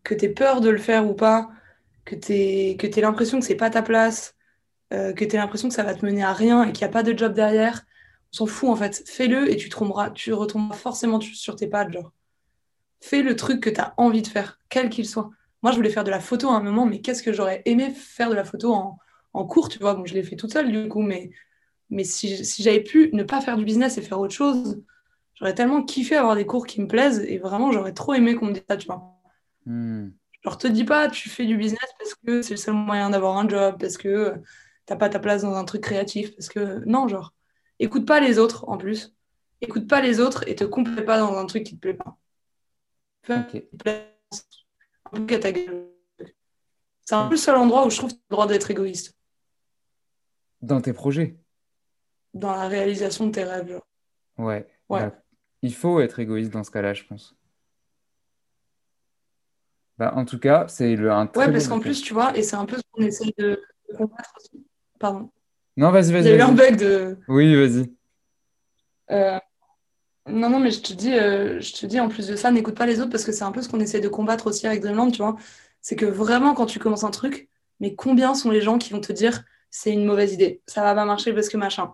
que 0.04 0.14
tu 0.14 0.32
peur 0.32 0.60
de 0.60 0.68
le 0.68 0.78
faire 0.78 1.08
ou 1.08 1.14
pas, 1.14 1.50
que 2.04 2.14
tu 2.14 2.76
que 2.76 3.00
l'impression 3.00 3.40
que 3.40 3.46
c'est 3.46 3.54
pas 3.54 3.70
ta 3.70 3.82
place, 3.82 4.34
euh, 4.92 5.12
que 5.12 5.24
tu 5.24 5.36
l'impression 5.36 5.68
que 5.68 5.74
ça 5.74 5.84
va 5.84 5.94
te 5.94 6.04
mener 6.04 6.22
à 6.22 6.32
rien 6.32 6.64
et 6.64 6.72
qu'il 6.72 6.84
n'y 6.84 6.90
a 6.90 6.92
pas 6.92 7.02
de 7.02 7.16
job 7.16 7.32
derrière, 7.32 7.86
on 8.32 8.36
s'en 8.36 8.46
fout 8.46 8.68
en 8.68 8.76
fait. 8.76 9.02
Fais-le 9.06 9.50
et 9.50 9.56
tu, 9.56 9.68
tomberas, 9.68 10.10
tu 10.10 10.32
retomberas 10.32 10.76
forcément 10.76 11.20
sur 11.20 11.56
tes 11.56 11.66
pattes. 11.66 11.92
Genre. 11.92 12.12
Fais 13.02 13.22
le 13.22 13.36
truc 13.36 13.60
que 13.60 13.68
tu 13.70 13.80
as 13.80 13.92
envie 13.98 14.22
de 14.22 14.28
faire, 14.28 14.58
quel 14.70 14.88
qu'il 14.88 15.06
soit. 15.06 15.30
Moi, 15.62 15.72
je 15.72 15.76
voulais 15.76 15.90
faire 15.90 16.04
de 16.04 16.10
la 16.10 16.20
photo 16.20 16.48
à 16.48 16.54
un 16.54 16.62
moment, 16.62 16.86
mais 16.86 17.00
qu'est-ce 17.00 17.22
que 17.22 17.32
j'aurais 17.34 17.62
aimé 17.66 17.90
faire 17.90 18.30
de 18.30 18.34
la 18.34 18.44
photo 18.44 18.72
en, 18.72 18.98
en 19.34 19.44
cours, 19.44 19.68
tu 19.68 19.78
vois? 19.78 19.94
Bon, 19.94 20.06
je 20.06 20.14
l'ai 20.14 20.22
fait 20.22 20.36
toute 20.36 20.52
seule 20.52 20.72
du 20.72 20.88
coup, 20.88 21.02
mais, 21.02 21.30
mais 21.90 22.04
si, 22.04 22.44
si 22.44 22.62
j'avais 22.62 22.80
pu 22.82 23.10
ne 23.12 23.22
pas 23.22 23.42
faire 23.42 23.58
du 23.58 23.64
business 23.64 23.98
et 23.98 24.02
faire 24.02 24.20
autre 24.20 24.34
chose, 24.34 24.82
J'aurais 25.42 25.56
tellement 25.56 25.82
kiffé 25.82 26.16
avoir 26.16 26.36
des 26.36 26.46
cours 26.46 26.66
qui 26.66 26.80
me 26.80 26.86
plaisent 26.86 27.18
et 27.18 27.38
vraiment, 27.38 27.72
j'aurais 27.72 27.92
trop 27.92 28.14
aimé 28.14 28.36
qu'on 28.36 28.46
me 28.46 28.52
dise 28.52 28.62
ça, 28.68 28.76
tu 28.76 28.86
vois? 28.86 29.18
Hmm. 29.66 30.10
Genre, 30.44 30.56
te 30.56 30.68
dis 30.68 30.84
pas, 30.84 31.08
tu 31.08 31.28
fais 31.28 31.46
du 31.46 31.56
business 31.56 31.88
parce 31.98 32.14
que 32.14 32.42
c'est 32.42 32.54
le 32.54 32.58
seul 32.58 32.74
moyen 32.74 33.10
d'avoir 33.10 33.36
un 33.36 33.48
job, 33.48 33.76
parce 33.80 33.96
que 33.96 34.34
t'as 34.86 34.94
pas 34.94 35.08
ta 35.08 35.18
place 35.18 35.42
dans 35.42 35.56
un 35.56 35.64
truc 35.64 35.82
créatif, 35.82 36.32
parce 36.36 36.48
que. 36.48 36.84
Non, 36.86 37.08
genre, 37.08 37.34
écoute 37.80 38.06
pas 38.06 38.20
les 38.20 38.38
autres 38.38 38.68
en 38.68 38.78
plus. 38.78 39.16
Écoute 39.60 39.88
pas 39.88 40.00
les 40.00 40.20
autres 40.20 40.46
et 40.48 40.54
te 40.54 40.62
complais 40.62 41.04
pas 41.04 41.18
dans 41.18 41.36
un 41.36 41.46
truc 41.46 41.64
qui 41.64 41.74
te 41.74 41.80
plaît 41.80 41.94
pas. 41.94 42.16
C'est 43.24 43.34
un 47.14 47.26
peu 47.26 47.32
le 47.32 47.36
seul 47.36 47.56
endroit 47.56 47.86
où 47.86 47.90
je 47.90 47.96
trouve 47.96 48.10
que 48.10 48.16
tu 48.16 48.20
as 48.20 48.30
le 48.30 48.34
droit 48.34 48.46
d'être 48.46 48.70
égoïste. 48.70 49.14
Dans 50.60 50.80
tes 50.80 50.92
projets 50.92 51.36
Dans 52.34 52.52
la 52.52 52.68
réalisation 52.68 53.26
de 53.26 53.32
tes 53.32 53.44
rêves. 53.44 53.68
Genre. 53.68 53.86
Ouais. 54.38 54.66
Ouais. 54.88 55.00
Bah, 55.00 55.22
il 55.62 55.74
faut 55.74 56.00
être 56.00 56.18
égoïste 56.18 56.52
dans 56.52 56.64
ce 56.64 56.70
cas-là, 56.70 56.94
je 56.94 57.04
pense. 57.04 57.36
Bah, 59.98 60.12
en 60.16 60.24
tout 60.24 60.38
cas, 60.38 60.66
c'est 60.68 60.96
le, 60.96 61.12
un 61.12 61.26
très 61.26 61.46
Ouais, 61.46 61.52
parce 61.52 61.68
qu'en 61.68 61.78
plus, 61.78 62.02
tu 62.02 62.14
vois, 62.14 62.36
et 62.36 62.42
c'est 62.42 62.56
un 62.56 62.66
peu 62.66 62.76
ce 62.76 62.82
qu'on 62.90 63.02
essaye 63.02 63.34
de, 63.38 63.62
combattre 63.96 64.32
aussi. 64.36 64.66
Pardon. 64.98 65.30
Non, 65.76 65.90
vas-y, 65.90 66.12
vas-y. 66.12 66.22
Il 66.22 66.28
y 66.28 66.32
a 66.32 66.36
eu 66.36 66.40
un 66.40 66.52
bug 66.52 66.76
de. 66.76 67.18
Oui, 67.28 67.54
vas-y. 67.54 67.92
Euh, 69.10 69.38
non, 70.28 70.50
non, 70.50 70.60
mais 70.60 70.70
je 70.70 70.80
te 70.80 70.92
dis, 70.92 71.12
euh, 71.12 71.60
je 71.60 71.72
te 71.72 71.86
dis 71.86 71.98
en 71.98 72.08
plus 72.08 72.28
de 72.28 72.36
ça, 72.36 72.50
n'écoute 72.50 72.76
pas 72.76 72.86
les 72.86 73.00
autres 73.00 73.10
parce 73.10 73.24
que 73.24 73.32
c'est 73.32 73.42
un 73.44 73.52
peu 73.52 73.60
ce 73.60 73.68
qu'on 73.68 73.80
essaie 73.80 74.00
de 74.00 74.08
combattre 74.08 74.46
aussi 74.46 74.66
avec 74.66 74.80
Dreamland, 74.80 75.10
tu 75.10 75.18
vois. 75.18 75.36
C'est 75.80 75.96
que 75.96 76.06
vraiment, 76.06 76.54
quand 76.54 76.66
tu 76.66 76.78
commences 76.78 77.04
un 77.04 77.10
truc, 77.10 77.48
mais 77.80 77.94
combien 77.94 78.34
sont 78.34 78.50
les 78.50 78.60
gens 78.60 78.78
qui 78.78 78.92
vont 78.92 79.00
te 79.00 79.12
dire 79.12 79.44
c'est 79.70 79.92
une 79.92 80.04
mauvaise 80.04 80.32
idée, 80.34 80.60
ça 80.66 80.82
va 80.82 80.94
pas 80.94 81.04
marcher 81.04 81.32
parce 81.32 81.48
que 81.48 81.56
machin. 81.56 81.92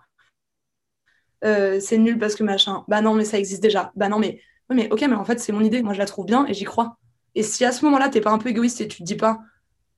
Euh, 1.44 1.80
c'est 1.80 1.98
nul 1.98 2.18
parce 2.18 2.34
que 2.34 2.42
machin. 2.44 2.84
Bah 2.88 3.00
non, 3.00 3.14
mais 3.14 3.24
ça 3.24 3.38
existe 3.38 3.62
déjà. 3.62 3.92
Bah 3.96 4.08
non, 4.08 4.18
mais, 4.18 4.40
mais 4.70 4.90
ok, 4.92 5.00
mais 5.02 5.14
en 5.14 5.24
fait, 5.24 5.38
c'est 5.40 5.52
mon 5.52 5.62
idée. 5.62 5.82
Moi, 5.82 5.94
je 5.94 5.98
la 5.98 6.06
trouve 6.06 6.26
bien 6.26 6.46
et 6.46 6.54
j'y 6.54 6.64
crois. 6.64 6.98
Et 7.34 7.42
si 7.42 7.64
à 7.64 7.72
ce 7.72 7.84
moment-là, 7.86 8.08
t'es 8.08 8.20
pas 8.20 8.30
un 8.32 8.38
peu 8.38 8.50
égoïste 8.50 8.80
et 8.80 8.88
tu 8.88 8.98
te 8.98 9.04
dis 9.04 9.16
pas, 9.16 9.40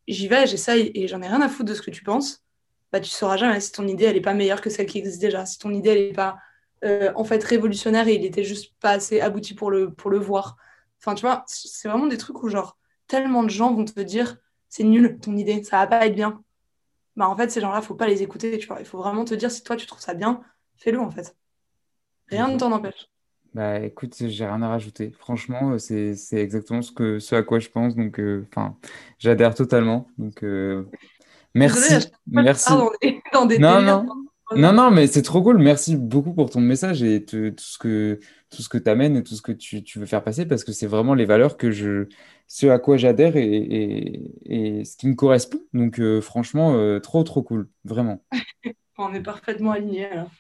j'y 0.06 0.28
vais, 0.28 0.46
j'essaye 0.46 0.90
et 0.94 1.08
j'en 1.08 1.22
ai 1.22 1.28
rien 1.28 1.40
à 1.40 1.48
foutre 1.48 1.70
de 1.70 1.74
ce 1.74 1.82
que 1.82 1.90
tu 1.90 2.04
penses, 2.04 2.42
bah, 2.92 3.00
tu 3.00 3.10
sauras 3.10 3.36
jamais 3.36 3.60
si 3.60 3.72
ton 3.72 3.86
idée 3.86 4.04
elle 4.04 4.16
est 4.16 4.20
pas 4.20 4.34
meilleure 4.34 4.60
que 4.60 4.70
celle 4.70 4.86
qui 4.86 4.98
existe 4.98 5.20
déjà, 5.20 5.46
si 5.46 5.58
ton 5.58 5.72
idée 5.72 5.90
elle 5.90 5.98
est 5.98 6.12
pas 6.12 6.38
euh, 6.84 7.12
en 7.14 7.24
fait 7.24 7.42
révolutionnaire 7.44 8.08
et 8.08 8.14
il 8.14 8.24
était 8.24 8.44
juste 8.44 8.74
pas 8.80 8.90
assez 8.90 9.20
abouti 9.20 9.54
pour 9.54 9.70
le, 9.70 9.92
pour 9.92 10.10
le 10.10 10.18
voir. 10.18 10.56
Enfin, 10.98 11.14
tu 11.14 11.22
vois, 11.22 11.44
c'est 11.46 11.88
vraiment 11.88 12.06
des 12.06 12.18
trucs 12.18 12.42
où 12.42 12.48
genre 12.48 12.78
tellement 13.06 13.42
de 13.42 13.50
gens 13.50 13.74
vont 13.74 13.84
te 13.84 14.00
dire 14.00 14.38
c'est 14.68 14.84
nul 14.84 15.18
ton 15.20 15.36
idée, 15.36 15.62
ça 15.64 15.78
va 15.78 15.86
pas 15.86 16.06
être 16.06 16.14
bien. 16.14 16.42
Bah 17.16 17.28
en 17.28 17.36
fait 17.36 17.50
ces 17.50 17.60
gens-là, 17.60 17.82
faut 17.82 17.94
pas 17.94 18.06
les 18.06 18.22
écouter, 18.22 18.56
tu 18.58 18.66
vois. 18.66 18.80
Il 18.80 18.86
faut 18.86 18.98
vraiment 18.98 19.24
te 19.24 19.34
dire 19.34 19.50
si 19.50 19.62
toi 19.62 19.76
tu 19.76 19.86
trouves 19.86 20.00
ça 20.00 20.14
bien, 20.14 20.40
fais-le 20.76 21.00
en 21.00 21.10
fait. 21.10 21.36
Rien 22.28 22.48
ne 22.48 22.58
t'en 22.58 22.72
empêche. 22.72 23.08
Bah 23.52 23.80
écoute, 23.80 24.14
j'ai 24.16 24.46
rien 24.46 24.62
à 24.62 24.68
rajouter. 24.68 25.12
Franchement, 25.18 25.76
c'est 25.78 26.14
c'est 26.14 26.38
exactement 26.38 26.82
ce 26.82 26.92
que 26.92 27.18
ce 27.18 27.34
à 27.34 27.42
quoi 27.42 27.58
je 27.58 27.68
pense. 27.68 27.96
Donc, 27.96 28.20
euh, 28.20 28.46
enfin, 28.48 28.76
j'adhère 29.18 29.54
totalement. 29.56 30.06
Donc, 30.18 30.44
euh, 30.44 30.84
merci, 31.54 32.08
merci. 32.26 32.68
pars 32.68 32.78
dans 32.78 32.90
des, 33.02 33.22
dans 33.32 33.46
des 33.46 33.58
Non, 33.58 33.82
non. 33.82 34.06
Non, 34.56 34.72
non, 34.72 34.90
mais 34.90 35.06
c'est 35.06 35.22
trop 35.22 35.42
cool. 35.42 35.58
Merci 35.58 35.96
beaucoup 35.96 36.34
pour 36.34 36.50
ton 36.50 36.60
message 36.60 37.02
et 37.04 37.24
te- 37.24 37.50
tout 37.50 37.62
ce 37.64 37.78
que, 37.78 38.18
tout 38.50 38.62
ce 38.62 38.68
que 38.68 38.78
tu 38.78 38.90
amènes 38.90 39.16
et 39.16 39.22
tout 39.22 39.36
ce 39.36 39.42
que 39.42 39.52
tu, 39.52 39.84
tu 39.84 40.00
veux 40.00 40.06
faire 40.06 40.24
passer 40.24 40.44
parce 40.44 40.64
que 40.64 40.72
c'est 40.72 40.88
vraiment 40.88 41.14
les 41.14 41.24
valeurs 41.24 41.56
que 41.56 41.70
je, 41.70 42.08
ce 42.48 42.66
à 42.66 42.80
quoi 42.80 42.96
j'adhère 42.96 43.36
et, 43.36 43.44
et, 43.46 44.80
et 44.80 44.84
ce 44.84 44.96
qui 44.96 45.06
me 45.06 45.14
correspond. 45.14 45.60
Donc, 45.72 46.00
euh, 46.00 46.20
franchement, 46.20 46.74
euh, 46.74 46.98
trop, 46.98 47.22
trop 47.22 47.42
cool. 47.42 47.68
Vraiment. 47.84 48.24
On 48.98 49.14
est 49.14 49.22
parfaitement 49.22 49.72
alignés 49.72 50.06
alors. 50.06 50.30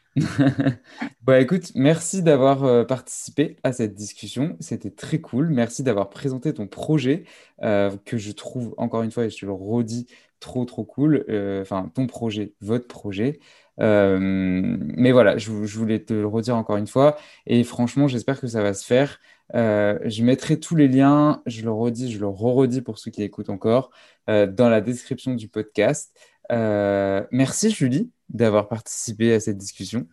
Bah 1.22 1.40
écoute, 1.40 1.72
merci 1.74 2.22
d'avoir 2.22 2.64
euh, 2.64 2.84
participé 2.84 3.56
à 3.62 3.72
cette 3.72 3.94
discussion. 3.94 4.56
C'était 4.60 4.90
très 4.90 5.20
cool. 5.20 5.48
Merci 5.50 5.82
d'avoir 5.82 6.10
présenté 6.10 6.52
ton 6.54 6.66
projet 6.66 7.24
euh, 7.62 7.90
que 8.04 8.18
je 8.18 8.32
trouve, 8.32 8.74
encore 8.76 9.02
une 9.02 9.10
fois, 9.12 9.24
et 9.26 9.30
je 9.30 9.38
te 9.38 9.46
le 9.46 9.52
redis, 9.52 10.06
trop, 10.40 10.64
trop 10.64 10.84
cool. 10.84 11.24
Euh, 11.28 11.62
Enfin, 11.62 11.90
ton 11.94 12.06
projet, 12.06 12.54
votre 12.60 12.86
projet. 12.88 13.38
Euh, 13.80 14.18
mais 14.20 15.12
voilà, 15.12 15.36
je, 15.38 15.50
vou- 15.50 15.66
je 15.66 15.78
voulais 15.78 16.00
te 16.00 16.12
le 16.12 16.26
redire 16.26 16.56
encore 16.56 16.76
une 16.76 16.86
fois. 16.86 17.16
Et 17.46 17.64
franchement, 17.64 18.08
j'espère 18.08 18.40
que 18.40 18.46
ça 18.46 18.62
va 18.62 18.74
se 18.74 18.84
faire. 18.84 19.18
Euh, 19.54 19.98
je 20.04 20.22
mettrai 20.22 20.60
tous 20.60 20.76
les 20.76 20.86
liens, 20.88 21.42
je 21.46 21.62
le 21.62 21.72
redis, 21.72 22.12
je 22.12 22.18
le 22.20 22.26
re-redis 22.28 22.82
pour 22.82 22.98
ceux 22.98 23.10
qui 23.10 23.22
écoutent 23.22 23.50
encore, 23.50 23.90
euh, 24.28 24.46
dans 24.46 24.68
la 24.68 24.80
description 24.80 25.34
du 25.34 25.48
podcast. 25.48 26.14
Merci 26.50 27.70
Julie 27.70 28.10
d'avoir 28.28 28.68
participé 28.68 29.32
à 29.34 29.40
cette 29.40 29.56
discussion. 29.58 30.06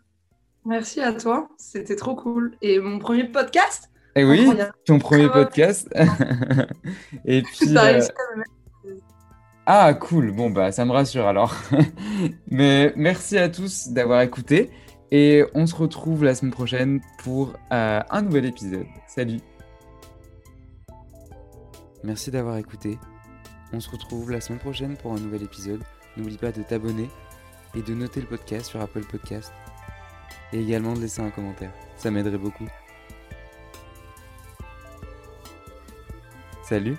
Merci 0.65 1.01
à 1.01 1.13
toi, 1.13 1.47
c'était 1.57 1.95
trop 1.95 2.15
cool. 2.15 2.55
Et 2.61 2.79
mon 2.79 2.99
premier 2.99 3.25
podcast? 3.25 3.89
Et 4.15 4.23
oui, 4.25 4.39
Incroyable. 4.41 4.73
ton 4.85 4.99
premier 4.99 5.27
bon. 5.27 5.33
podcast. 5.33 5.87
Et 7.25 7.41
puis, 7.43 7.73
T'as 7.73 7.81
réussi 7.83 8.09
à 8.09 8.33
me 8.35 8.39
mettre- 8.39 8.51
ah, 9.69 9.93
cool. 9.93 10.31
Bon, 10.31 10.49
bah, 10.49 10.71
ça 10.71 10.85
me 10.85 10.93
rassure 10.93 11.27
alors. 11.27 11.53
Mais 12.49 12.93
merci 12.95 13.37
à 13.37 13.49
tous 13.49 13.89
d'avoir 13.89 14.21
écouté. 14.21 14.71
Et 15.11 15.43
on 15.53 15.67
se 15.67 15.75
retrouve 15.75 16.23
la 16.23 16.35
semaine 16.35 16.53
prochaine 16.53 17.01
pour 17.21 17.53
euh, 17.73 17.99
un 18.09 18.21
nouvel 18.21 18.45
épisode. 18.45 18.85
Salut. 19.07 19.41
Merci 22.01 22.31
d'avoir 22.31 22.55
écouté. 22.55 22.97
On 23.73 23.81
se 23.81 23.89
retrouve 23.89 24.31
la 24.31 24.39
semaine 24.39 24.59
prochaine 24.59 24.95
pour 24.95 25.11
un 25.11 25.19
nouvel 25.19 25.43
épisode. 25.43 25.83
N'oublie 26.15 26.37
pas 26.37 26.53
de 26.53 26.63
t'abonner 26.63 27.09
et 27.75 27.81
de 27.81 27.93
noter 27.93 28.21
le 28.21 28.27
podcast 28.27 28.67
sur 28.67 28.79
Apple 28.79 29.03
Podcast. 29.03 29.51
Et 30.53 30.61
également 30.61 30.93
de 30.93 31.01
laisser 31.01 31.21
un 31.21 31.29
commentaire. 31.29 31.73
Ça 31.97 32.09
m'aiderait 32.09 32.37
beaucoup. 32.37 32.67
Salut 36.63 36.97